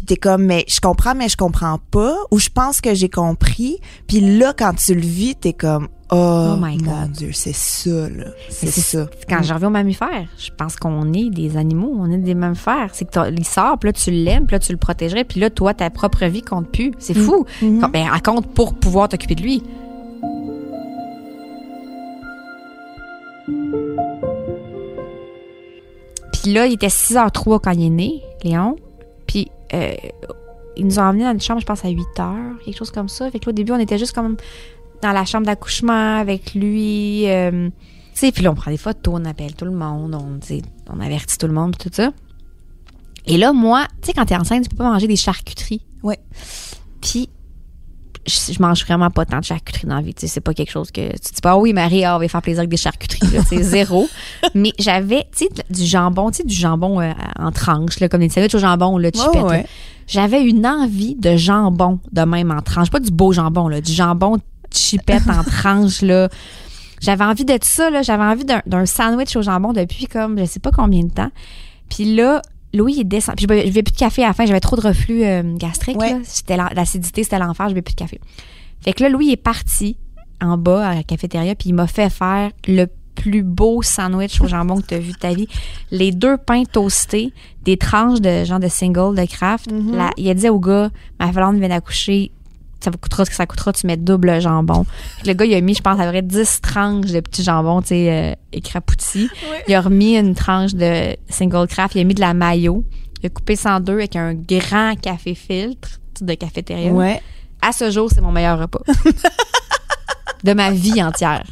Puis 0.00 0.06
t'es 0.06 0.16
comme, 0.16 0.44
mais 0.46 0.64
je 0.66 0.80
comprends, 0.80 1.14
mais 1.14 1.28
je 1.28 1.36
comprends 1.36 1.78
pas. 1.90 2.16
Ou 2.30 2.38
je 2.38 2.48
pense 2.48 2.80
que 2.80 2.94
j'ai 2.94 3.10
compris. 3.10 3.80
Puis 4.06 4.38
là, 4.38 4.54
quand 4.58 4.72
tu 4.72 4.94
le 4.94 5.02
vis, 5.02 5.34
t'es 5.36 5.52
comme, 5.52 5.88
oh, 6.10 6.54
Oh 6.54 6.56
my 6.58 6.78
mon 6.82 7.02
God. 7.02 7.12
Dieu, 7.12 7.30
c'est 7.34 7.54
ça, 7.54 8.08
là. 8.08 8.24
C'est 8.48 8.70
ça. 8.70 9.06
Quand 9.28 9.42
je 9.42 9.52
reviens 9.52 9.68
aux 9.68 9.72
mammifères, 9.72 10.26
je 10.38 10.48
pense 10.56 10.76
qu'on 10.76 11.12
est 11.12 11.28
des 11.28 11.58
animaux, 11.58 11.94
on 11.98 12.10
est 12.10 12.16
des 12.16 12.34
mammifères. 12.34 12.88
C'est 12.94 13.04
que 13.04 13.10
t'as- 13.10 13.28
il 13.28 13.44
sort, 13.44 13.78
puis 13.78 13.88
là, 13.88 13.92
tu 13.92 14.10
l'aimes, 14.10 14.46
puis 14.46 14.54
là, 14.54 14.58
tu 14.60 14.72
le 14.72 14.78
protégerais, 14.78 15.24
puis 15.24 15.38
là, 15.38 15.50
toi, 15.50 15.74
ta 15.74 15.90
propre 15.90 16.24
vie 16.24 16.40
compte 16.40 16.70
plus. 16.72 16.92
C'est 16.98 17.12
fou. 17.12 17.44
Mhm. 17.60 17.86
Ben, 17.92 18.08
elle 18.14 18.22
compte 18.22 18.46
pour 18.54 18.72
pouvoir 18.72 19.10
t'occuper 19.10 19.34
de 19.34 19.42
lui. 19.42 19.62
Puis 26.32 26.52
là, 26.52 26.66
il 26.66 26.74
était 26.74 26.88
6h03 26.88 27.60
quand 27.60 27.72
il 27.72 27.86
est 27.86 27.90
né, 27.90 28.22
Léon. 28.44 28.76
Euh, 29.74 29.94
ils 30.76 30.86
nous 30.86 30.98
ont 30.98 31.02
emmenés 31.02 31.24
dans 31.24 31.32
une 31.32 31.40
chambre, 31.40 31.60
je 31.60 31.66
pense, 31.66 31.84
à 31.84 31.88
8h, 31.88 32.58
quelque 32.64 32.76
chose 32.76 32.90
comme 32.90 33.08
ça. 33.08 33.30
Fait 33.30 33.38
que 33.38 33.46
là, 33.46 33.50
au 33.50 33.54
début, 33.54 33.72
on 33.72 33.78
était 33.78 33.98
juste 33.98 34.12
comme 34.12 34.36
dans 35.02 35.12
la 35.12 35.24
chambre 35.24 35.46
d'accouchement 35.46 36.18
avec 36.18 36.54
lui. 36.54 37.28
euh, 37.28 37.68
tu 38.14 38.26
sais, 38.26 38.32
puis 38.32 38.42
là, 38.42 38.50
on 38.50 38.54
prend 38.54 38.70
des 38.70 38.76
photos, 38.76 39.20
on 39.20 39.24
appelle 39.24 39.54
tout 39.54 39.64
le 39.64 39.70
monde, 39.70 40.14
on, 40.14 40.40
sais, 40.44 40.62
on 40.88 41.00
avertit 41.00 41.38
tout 41.38 41.46
le 41.46 41.52
monde, 41.52 41.76
tout 41.76 41.90
ça. 41.92 42.12
Et 43.26 43.36
là, 43.36 43.52
moi, 43.52 43.86
tu 44.00 44.08
sais, 44.08 44.12
quand 44.12 44.24
t'es 44.26 44.36
enceinte, 44.36 44.64
tu 44.64 44.68
peux 44.70 44.76
pas 44.76 44.90
manger 44.90 45.06
des 45.06 45.16
charcuteries. 45.16 45.82
Ouais. 46.02 46.18
Puis, 47.00 47.28
je, 48.30 48.52
je 48.52 48.62
mange 48.62 48.84
vraiment 48.84 49.10
pas 49.10 49.24
tant 49.24 49.38
de 49.40 49.44
charcuterie 49.44 49.86
dans 49.86 49.96
la 49.96 50.02
vie. 50.02 50.14
Tu 50.14 50.22
sais, 50.22 50.26
c'est 50.26 50.40
pas 50.40 50.54
quelque 50.54 50.70
chose 50.70 50.90
que 50.90 51.00
tu 51.12 51.32
dis 51.34 51.40
pas, 51.42 51.52
ah 51.52 51.58
oui, 51.58 51.72
Marie, 51.72 52.04
ah, 52.04 52.16
on 52.16 52.18
va 52.20 52.28
faire 52.28 52.42
plaisir 52.42 52.60
avec 52.60 52.70
des 52.70 52.76
charcuteries. 52.76 53.28
C'est 53.48 53.62
zéro. 53.62 54.08
Mais 54.54 54.72
j'avais, 54.78 55.26
tu 55.36 55.46
sais, 55.46 55.48
du 55.68 55.84
jambon, 55.84 56.30
tu 56.30 56.38
sais, 56.38 56.44
du 56.44 56.54
jambon 56.54 57.00
euh, 57.00 57.12
en 57.38 57.50
tranches, 57.52 58.00
là, 58.00 58.08
comme 58.08 58.20
des 58.20 58.28
sandwichs 58.28 58.54
au 58.54 58.58
jambon, 58.58 58.96
là, 58.98 59.10
chipette, 59.12 59.28
Ouais, 59.34 59.40
là. 59.40 59.46
ouais. 59.46 59.66
J'avais 60.06 60.42
une 60.42 60.66
envie 60.66 61.14
de 61.14 61.36
jambon 61.36 62.00
de 62.12 62.22
même 62.22 62.50
en 62.50 62.62
tranche. 62.62 62.90
Pas 62.90 63.00
du 63.00 63.10
beau 63.10 63.32
jambon, 63.32 63.68
là, 63.68 63.80
du 63.80 63.92
jambon 63.92 64.38
chipette 64.72 65.22
en 65.28 65.42
tranche, 65.50 66.02
là. 66.02 66.28
J'avais 67.00 67.24
envie 67.24 67.44
de 67.44 67.58
ça, 67.62 67.90
là. 67.90 68.02
J'avais 68.02 68.24
envie 68.24 68.44
d'un 68.44 68.60
d'un 68.66 68.86
sandwich 68.86 69.34
au 69.36 69.42
jambon 69.42 69.72
depuis 69.72 70.06
comme 70.06 70.38
je 70.38 70.44
sais 70.44 70.60
pas 70.60 70.70
combien 70.70 71.02
de 71.04 71.10
temps. 71.10 71.30
Puis 71.88 72.14
là, 72.14 72.42
Louis, 72.74 72.94
il 72.98 73.04
descend. 73.04 73.34
Puis 73.36 73.46
je 73.48 73.48
buvais 73.48 73.82
plus 73.82 73.92
de 73.92 73.98
café 73.98 74.22
à 74.24 74.28
la 74.28 74.32
fin. 74.32 74.46
J'avais 74.46 74.60
trop 74.60 74.76
de 74.76 74.80
reflux 74.82 75.24
euh, 75.24 75.42
gastrique. 75.56 75.98
Ouais. 75.98 76.20
L'acidité, 76.74 77.22
c'était 77.24 77.38
l'enfer. 77.38 77.66
Je 77.68 77.74
buvais 77.74 77.82
plus 77.82 77.94
de 77.94 77.98
café. 78.00 78.20
Fait 78.82 78.92
que 78.92 79.02
là, 79.02 79.08
Louis 79.08 79.30
est 79.30 79.36
parti 79.36 79.96
en 80.40 80.56
bas 80.56 80.88
à 80.88 80.94
la 80.94 81.02
cafétéria. 81.02 81.54
Puis 81.54 81.70
il 81.70 81.74
m'a 81.74 81.86
fait 81.86 82.10
faire 82.10 82.50
le 82.68 82.86
plus 83.16 83.42
beau 83.42 83.82
sandwich 83.82 84.40
au 84.40 84.46
jambon 84.46 84.76
que 84.80 84.86
tu 84.86 84.94
as 84.94 84.98
vu 84.98 85.12
de 85.12 85.16
ta 85.18 85.34
vie. 85.34 85.48
Les 85.90 86.10
deux 86.12 86.38
pains 86.38 86.62
toastés, 86.64 87.32
des 87.64 87.76
tranches 87.76 88.20
de 88.20 88.44
genre 88.44 88.60
de 88.60 88.68
single 88.68 89.14
de 89.16 89.26
craft. 89.26 89.68
La- 89.92 90.10
il 90.16 90.30
a 90.30 90.34
dit 90.34 90.48
au 90.48 90.58
gars, 90.60 90.90
ma 91.18 91.30
Valente 91.30 91.56
vient 91.56 91.68
d'accoucher, 91.68 92.30
ça 92.80 92.90
coûtera 92.90 93.24
ce 93.24 93.30
que 93.30 93.36
ça 93.36 93.46
coûtera, 93.46 93.72
tu 93.72 93.86
mets 93.86 93.96
double 93.96 94.40
jambon. 94.40 94.86
Le 95.24 95.32
gars, 95.34 95.44
il 95.44 95.54
a 95.54 95.60
mis, 95.60 95.74
je 95.74 95.82
pense, 95.82 96.00
à 96.00 96.06
près 96.08 96.22
10 96.22 96.60
tranches 96.60 97.10
de 97.10 97.20
petits 97.20 97.42
jambons, 97.42 97.82
tu 97.82 97.88
sais, 97.88 98.10
euh, 98.10 98.34
écrapoutis. 98.52 99.28
Il 99.68 99.74
a 99.74 99.80
remis 99.80 100.16
une 100.16 100.34
tranche 100.34 100.74
de 100.74 101.16
single 101.28 101.66
craft, 101.68 101.94
il 101.94 102.00
a 102.00 102.04
mis 102.04 102.14
de 102.14 102.20
la 102.20 102.34
mayo. 102.34 102.84
Il 103.22 103.26
a 103.26 103.28
coupé 103.28 103.56
ça 103.56 103.76
en 103.76 103.80
deux 103.80 103.94
avec 103.94 104.16
un 104.16 104.34
grand 104.34 104.98
café 105.00 105.34
filtre 105.34 106.00
de 106.20 106.34
cafétéria. 106.34 106.90
Ouais. 106.90 107.20
À 107.62 107.72
ce 107.72 107.90
jour, 107.90 108.08
c'est 108.12 108.22
mon 108.22 108.32
meilleur 108.32 108.58
repas. 108.58 108.80
de 110.44 110.52
ma 110.54 110.70
vie 110.70 111.02
entière. 111.02 111.44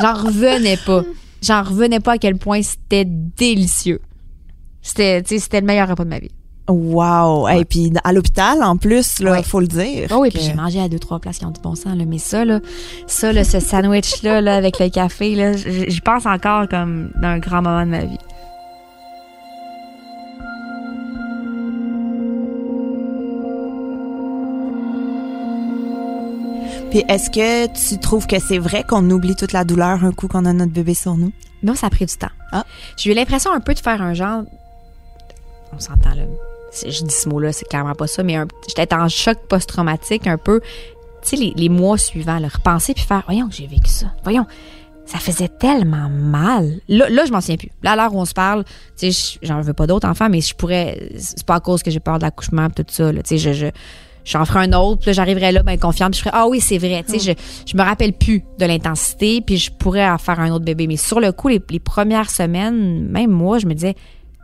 J'en 0.00 0.14
revenais 0.14 0.78
pas. 0.78 1.02
J'en 1.42 1.62
revenais 1.62 2.00
pas 2.00 2.12
à 2.12 2.18
quel 2.18 2.38
point 2.38 2.62
c'était 2.62 3.04
délicieux. 3.06 4.00
C'était, 4.80 5.22
c'était 5.26 5.60
le 5.60 5.66
meilleur 5.66 5.88
repas 5.88 6.04
de 6.04 6.08
ma 6.08 6.18
vie. 6.18 6.30
Wow. 6.68 7.48
Et 7.48 7.64
puis 7.64 7.92
à 8.02 8.12
l'hôpital, 8.12 8.62
en 8.62 8.76
plus, 8.76 9.20
là, 9.20 9.32
Ouais. 9.32 9.42
faut 9.42 9.60
le 9.60 9.68
dire. 9.68 10.08
Oh 10.10 10.16
oui, 10.20 10.30
que- 10.30 10.34
puis 10.38 10.44
j'ai 10.46 10.54
mangé 10.54 10.80
à 10.80 10.88
deux, 10.88 10.98
trois 10.98 11.18
places 11.20 11.38
qui 11.38 11.44
ont 11.44 11.50
du 11.52 11.60
bon 11.60 11.74
sens, 11.76 11.96
là. 11.96 12.04
Mais 12.06 12.18
ça, 12.18 12.44
là, 12.44 12.58
ça, 13.06 13.32
là, 13.32 13.44
ce 13.44 13.60
sandwich-là, 13.60 14.40
là, 14.40 14.56
avec 14.56 14.78
le 14.80 14.88
café, 14.88 15.34
là, 15.36 15.52
j'y 15.56 16.00
pense 16.00 16.26
encore 16.26 16.68
comme 16.68 17.10
d'un 17.20 17.38
grand 17.38 17.62
moment 17.62 17.84
de 17.86 17.90
ma 17.90 18.04
vie. 18.04 18.18
Puis 26.90 27.04
est-ce 27.08 27.30
que 27.30 27.66
tu 27.88 27.98
trouves 27.98 28.26
que 28.26 28.38
c'est 28.38 28.58
vrai 28.58 28.84
qu'on 28.84 29.08
oublie 29.10 29.34
toute 29.34 29.52
la 29.52 29.64
douleur 29.64 30.04
un 30.04 30.12
coup 30.12 30.28
qu'on 30.28 30.44
a 30.44 30.52
notre 30.52 30.72
bébé 30.72 30.94
sur 30.94 31.16
nous? 31.16 31.32
Moi, 31.62 31.74
ça 31.74 31.88
a 31.88 31.90
pris 31.90 32.06
du 32.06 32.16
temps. 32.16 32.30
Ah. 32.52 32.64
J'ai 32.96 33.10
eu 33.10 33.14
l'impression 33.14 33.52
un 33.52 33.60
peu 33.60 33.74
de 33.74 33.80
faire 33.80 34.00
un 34.02 34.14
genre. 34.14 34.42
On 35.74 35.78
s'entend 35.80 36.10
là. 36.14 36.22
Je 36.84 37.04
dis 37.04 37.14
ce 37.14 37.28
mot-là, 37.28 37.52
c'est 37.52 37.66
clairement 37.68 37.94
pas 37.94 38.06
ça, 38.06 38.22
mais 38.22 38.36
j'étais 38.68 38.94
en 38.94 39.08
choc 39.08 39.38
post-traumatique 39.48 40.26
un 40.26 40.38
peu. 40.38 40.60
Tu 41.22 41.30
sais, 41.30 41.36
les, 41.36 41.52
les 41.56 41.68
mois 41.68 41.98
suivants, 41.98 42.38
repenser 42.38 42.94
puis 42.94 43.02
faire 43.04 43.22
Voyons, 43.26 43.48
j'ai 43.50 43.66
vécu 43.66 43.88
ça. 43.90 44.06
Voyons, 44.22 44.46
ça 45.06 45.18
faisait 45.18 45.48
tellement 45.48 46.08
mal. 46.08 46.80
Là, 46.88 47.08
là 47.08 47.24
je 47.26 47.32
m'en 47.32 47.40
souviens 47.40 47.56
plus. 47.56 47.70
Là, 47.82 47.92
à 47.92 47.96
l'heure 47.96 48.14
où 48.14 48.20
on 48.20 48.24
se 48.24 48.34
parle, 48.34 48.64
tu 48.98 49.10
sais, 49.12 49.38
je- 49.42 49.46
j'en 49.46 49.60
veux 49.60 49.72
pas 49.72 49.86
d'autres 49.86 50.08
enfants, 50.08 50.28
mais 50.28 50.40
je 50.40 50.54
pourrais. 50.54 51.10
C'est 51.18 51.44
pas 51.46 51.54
à 51.56 51.60
cause 51.60 51.82
que 51.82 51.90
j'ai 51.90 52.00
peur 52.00 52.18
de 52.18 52.24
l'accouchement 52.24 52.68
tout 52.70 52.84
ça, 52.88 53.12
là. 53.12 53.22
Tu 53.22 53.38
sais, 53.38 53.38
je. 53.38 53.52
je 53.52 53.66
J'en 54.28 54.44
ferai 54.44 54.64
un 54.66 54.72
autre, 54.72 55.02
puis 55.02 55.10
là, 55.10 55.12
j'arriverai 55.12 55.52
là, 55.52 55.62
ben, 55.62 55.78
confiante, 55.78 56.10
puis 56.10 56.18
je 56.18 56.24
ferai, 56.24 56.36
ah 56.36 56.48
oui, 56.48 56.60
c'est 56.60 56.78
vrai, 56.78 57.04
tu 57.08 57.16
sais, 57.16 57.36
je, 57.36 57.70
je 57.70 57.76
me 57.76 57.82
rappelle 57.84 58.12
plus 58.12 58.42
de 58.58 58.66
l'intensité, 58.66 59.40
puis 59.40 59.56
je 59.56 59.70
pourrais 59.70 60.10
en 60.10 60.18
faire 60.18 60.40
un 60.40 60.50
autre 60.50 60.64
bébé. 60.64 60.88
Mais 60.88 60.96
sur 60.96 61.20
le 61.20 61.30
coup, 61.30 61.46
les, 61.46 61.62
les 61.70 61.78
premières 61.78 62.28
semaines, 62.28 63.06
même 63.08 63.30
moi, 63.30 63.60
je 63.60 63.66
me 63.66 63.74
disais, 63.74 63.94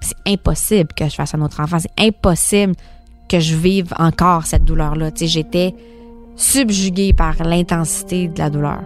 c'est 0.03 0.32
impossible 0.32 0.92
que 0.94 1.09
je 1.09 1.14
fasse 1.14 1.34
un 1.34 1.42
autre 1.42 1.61
enfant, 1.61 1.78
c'est 1.78 2.05
impossible 2.05 2.74
que 3.28 3.40
je 3.40 3.57
vive 3.57 3.94
encore 3.98 4.46
cette 4.46 4.64
douleur-là. 4.64 5.11
Tu 5.11 5.20
sais, 5.20 5.26
j'étais 5.26 5.74
subjuguée 6.36 7.12
par 7.12 7.42
l'intensité 7.42 8.28
de 8.28 8.38
la 8.38 8.50
douleur. 8.50 8.80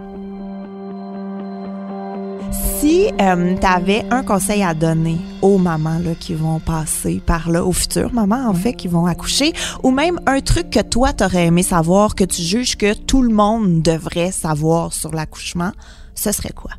Si 2.79 3.07
tu 3.17 3.65
avais 3.65 4.05
un 4.11 4.23
conseil 4.23 4.63
à 4.63 4.73
donner 4.73 5.17
aux 5.41 5.57
mamans 5.57 5.99
là, 5.99 6.13
qui 6.17 6.33
vont 6.33 6.59
passer 6.59 7.21
par 7.25 7.49
là, 7.49 7.65
aux 7.65 7.71
futures 7.71 8.13
mamans 8.13 8.47
en 8.47 8.53
fait 8.53 8.73
qui 8.73 8.87
vont 8.87 9.05
accoucher, 9.05 9.51
ou 9.83 9.91
même 9.91 10.19
un 10.27 10.39
truc 10.41 10.69
que 10.69 10.81
toi 10.81 11.11
t'aurais 11.11 11.47
aimé 11.47 11.63
savoir, 11.63 12.15
que 12.15 12.23
tu 12.23 12.41
juges 12.41 12.77
que 12.77 12.93
tout 12.93 13.21
le 13.21 13.33
monde 13.33 13.81
devrait 13.81 14.31
savoir 14.31 14.93
sur 14.93 15.11
l'accouchement, 15.11 15.71
ce 16.15 16.31
serait 16.31 16.53
quoi? 16.53 16.71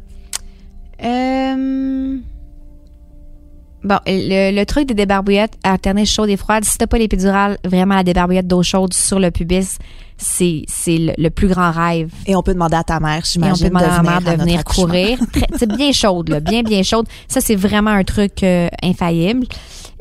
Euh... 1.02 2.18
Bon, 3.84 3.98
le, 4.06 4.50
le 4.54 4.64
truc 4.66 4.86
des 4.88 4.94
débarbouillettes 4.94 5.54
alternées 5.62 6.04
chaudes 6.04 6.28
et 6.30 6.36
froides, 6.36 6.64
si 6.64 6.76
t'as 6.78 6.86
pas 6.88 6.98
l'épidurale, 6.98 7.58
vraiment 7.64 7.94
la 7.94 8.02
débarbouillette 8.02 8.46
d'eau 8.48 8.62
chaude 8.62 8.92
sur 8.92 9.20
le 9.20 9.30
pubis, 9.30 9.78
c'est 10.16 10.64
c'est 10.66 10.98
le, 10.98 11.12
le 11.16 11.30
plus 11.30 11.46
grand 11.46 11.70
rêve. 11.70 12.10
Et 12.26 12.34
on 12.34 12.42
peut 12.42 12.54
demander 12.54 12.74
à 12.74 12.82
ta 12.82 12.98
mère, 12.98 13.18
Et 13.18 13.20
on 13.20 13.24
j'imagine, 13.24 13.66
peut 13.66 13.68
demander 13.68 13.84
à 13.86 14.02
la 14.02 14.02
mère 14.02 14.20
de 14.20 14.40
venir 14.42 14.60
accouchement. 14.60 14.86
courir. 14.86 15.18
C'est 15.56 15.68
bien 15.76 15.92
chaude, 15.92 16.28
là, 16.28 16.40
bien, 16.40 16.62
bien 16.62 16.82
chaude. 16.82 17.06
Ça, 17.28 17.40
c'est 17.40 17.54
vraiment 17.54 17.90
un 17.92 18.02
truc 18.02 18.42
euh, 18.42 18.68
infaillible. 18.82 19.46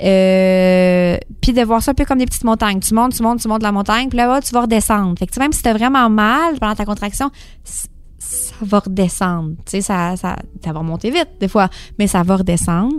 Euh, 0.03 1.17
puis 1.41 1.53
de 1.53 1.61
voir 1.63 1.81
ça 1.81 1.91
un 1.91 1.93
peu 1.93 2.05
comme 2.05 2.19
des 2.19 2.25
petites 2.25 2.43
montagnes. 2.43 2.79
Tu 2.79 2.93
montes, 2.93 3.15
tu 3.15 3.21
montes, 3.23 3.41
tu 3.41 3.47
montes 3.47 3.63
la 3.63 3.71
montagne, 3.71 4.09
puis 4.09 4.17
là-bas, 4.17 4.41
tu 4.41 4.53
vas 4.53 4.61
redescendre. 4.61 5.17
Fait 5.17 5.27
que 5.27 5.39
même 5.39 5.51
si 5.53 5.61
t'as 5.61 5.73
vraiment 5.73 6.09
mal 6.09 6.55
pendant 6.59 6.75
ta 6.75 6.85
contraction, 6.85 7.29
ça 7.63 8.55
va 8.61 8.79
redescendre. 8.79 9.51
Tu 9.65 9.71
sais, 9.71 9.81
ça, 9.81 10.15
ça, 10.17 10.35
ça 10.63 10.73
va 10.73 10.79
remonter 10.79 11.11
vite, 11.11 11.29
des 11.39 11.47
fois, 11.47 11.69
mais 11.99 12.07
ça 12.07 12.23
va 12.23 12.37
redescendre. 12.37 12.97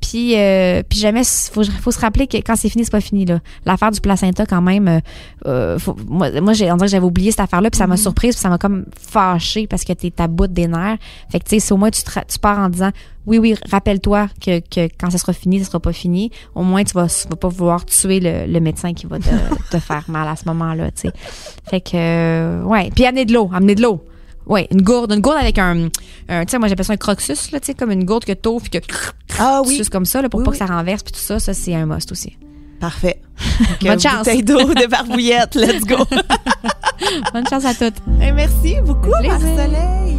Puis, 0.00 0.36
euh, 0.36 0.82
puis 0.88 0.98
jamais, 0.98 1.22
faut, 1.24 1.62
faut 1.64 1.90
se 1.90 2.00
rappeler 2.00 2.26
que 2.26 2.36
quand 2.38 2.56
c'est 2.56 2.68
fini, 2.68 2.84
c'est 2.84 2.90
pas 2.90 3.00
fini 3.00 3.26
là. 3.26 3.40
L'affaire 3.66 3.90
du 3.90 4.00
placenta, 4.00 4.46
quand 4.46 4.62
même, 4.62 4.88
euh, 4.88 5.00
euh, 5.46 5.78
faut- 5.78 5.96
moi, 6.08 6.30
moi 6.40 6.52
j'ai, 6.54 6.70
on 6.72 6.76
dirait 6.76 6.86
que 6.86 6.92
j'avais 6.92 7.04
oublié 7.06 7.30
cette 7.30 7.40
affaire-là, 7.40 7.70
puis 7.70 7.78
ça 7.78 7.86
m'a 7.86 7.96
surprise, 7.96 8.34
puis 8.34 8.40
ça 8.40 8.48
m'a 8.48 8.58
comme 8.58 8.86
fâchée 8.98 9.66
parce 9.66 9.84
que 9.84 9.92
t'es 9.92 10.10
ta 10.10 10.26
bout 10.26 10.46
des 10.46 10.66
nerfs. 10.68 10.96
Fait 11.30 11.38
que 11.38 11.44
tu 11.44 11.50
sais, 11.50 11.60
si 11.60 11.72
au 11.72 11.76
moins 11.76 11.90
tu, 11.90 12.02
te 12.02 12.10
tu 12.10 12.38
pars 12.38 12.58
en 12.58 12.68
disant, 12.70 12.90
oui, 13.26 13.38
oui, 13.38 13.54
rappelle-toi 13.70 14.28
que, 14.40 14.60
que 14.60 14.88
quand 14.98 15.10
ça 15.10 15.18
sera 15.18 15.32
fini, 15.34 15.58
ça 15.60 15.66
sera 15.66 15.80
pas 15.80 15.92
fini. 15.92 16.30
Au 16.54 16.62
moins, 16.62 16.82
tu 16.82 16.94
vas, 16.94 17.06
tu 17.06 17.28
vas 17.28 17.36
pas 17.36 17.48
vouloir 17.48 17.84
tuer 17.84 18.20
le, 18.20 18.50
le 18.50 18.60
médecin 18.60 18.94
qui 18.94 19.06
va 19.06 19.18
te, 19.18 19.24
te 19.70 19.78
faire 19.78 20.04
mal 20.08 20.26
à 20.26 20.36
ce 20.36 20.44
moment-là, 20.46 20.90
tu 20.92 21.02
sais. 21.08 21.12
Fait 21.68 21.80
que, 21.82 21.90
euh, 21.94 22.62
ouais. 22.64 22.90
Puis 22.94 23.04
amener 23.04 23.26
de 23.26 23.34
l'eau, 23.34 23.50
amener 23.52 23.74
de 23.74 23.82
l'eau. 23.82 24.02
Ouais, 24.46 24.66
une 24.72 24.82
gourde, 24.82 25.12
une 25.12 25.20
gourde 25.20 25.36
avec 25.38 25.58
un, 25.58 25.88
un 26.28 26.44
tu 26.44 26.50
sais, 26.50 26.58
moi 26.58 26.66
j'appelle 26.68 26.84
ça 26.86 26.92
un 26.92 26.96
croxus, 26.96 27.50
là, 27.52 27.60
tu 27.60 27.66
sais, 27.66 27.74
comme 27.74 27.90
une 27.92 28.04
gourde 28.04 28.24
que 28.24 28.32
t'ouvres 28.32 28.62
puis 28.68 28.80
que 28.80 28.86
Ah 29.38 29.62
oui, 29.64 29.76
suces 29.76 29.88
comme 29.90 30.04
ça, 30.06 30.22
là, 30.22 30.28
pour 30.28 30.38
Oui, 30.40 30.44
pas 30.44 30.50
oui. 30.52 30.58
que 30.58 30.66
ça 30.66 30.72
renverse 30.72 31.02
puis 31.02 31.12
tout 31.12 31.20
ça, 31.20 31.38
ça 31.38 31.54
c'est 31.54 31.74
un 31.74 31.86
must 31.86 32.10
aussi. 32.10 32.36
parfait. 32.80 33.20
Bonne 33.82 33.90
euh, 33.92 33.98
chance. 33.98 34.18
Bouteille 34.18 34.42
d'eau, 34.42 34.74
de 34.74 34.86
barbouillette, 34.86 35.54
let's 35.54 35.84
go. 35.84 35.96
Bonne 37.32 37.46
chance 37.48 37.64
à 37.64 37.74
toutes. 37.74 37.96
Et 38.20 38.32
merci 38.32 38.76
beaucoup. 38.84 39.10
Marc-Soleil. 39.22 40.18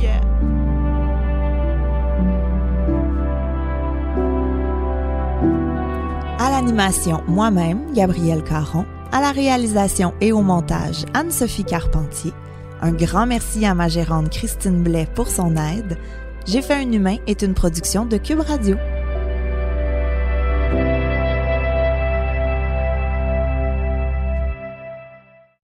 À 6.40 6.50
l'animation, 6.50 7.22
moi-même, 7.28 7.94
Gabrielle 7.94 8.44
Caron. 8.44 8.86
À 9.12 9.22
la 9.22 9.32
réalisation 9.32 10.14
et 10.22 10.32
au 10.32 10.42
montage, 10.42 11.06
Anne-Sophie 11.14 11.66
Carpentier. 11.66 12.32
Un 12.84 12.94
grand 12.94 13.28
merci 13.28 13.64
à 13.66 13.76
ma 13.76 13.88
gérante 13.88 14.32
Christine 14.32 14.82
Blais 14.82 15.08
pour 15.14 15.30
son 15.30 15.56
aide. 15.56 15.98
J'ai 16.48 16.64
fait 16.64 16.74
un 16.74 16.92
humain 16.92 17.18
est 17.28 17.44
une 17.44 17.54
production 17.54 18.06
de 18.06 18.18
Cube 18.18 18.40
Radio. 18.40 18.76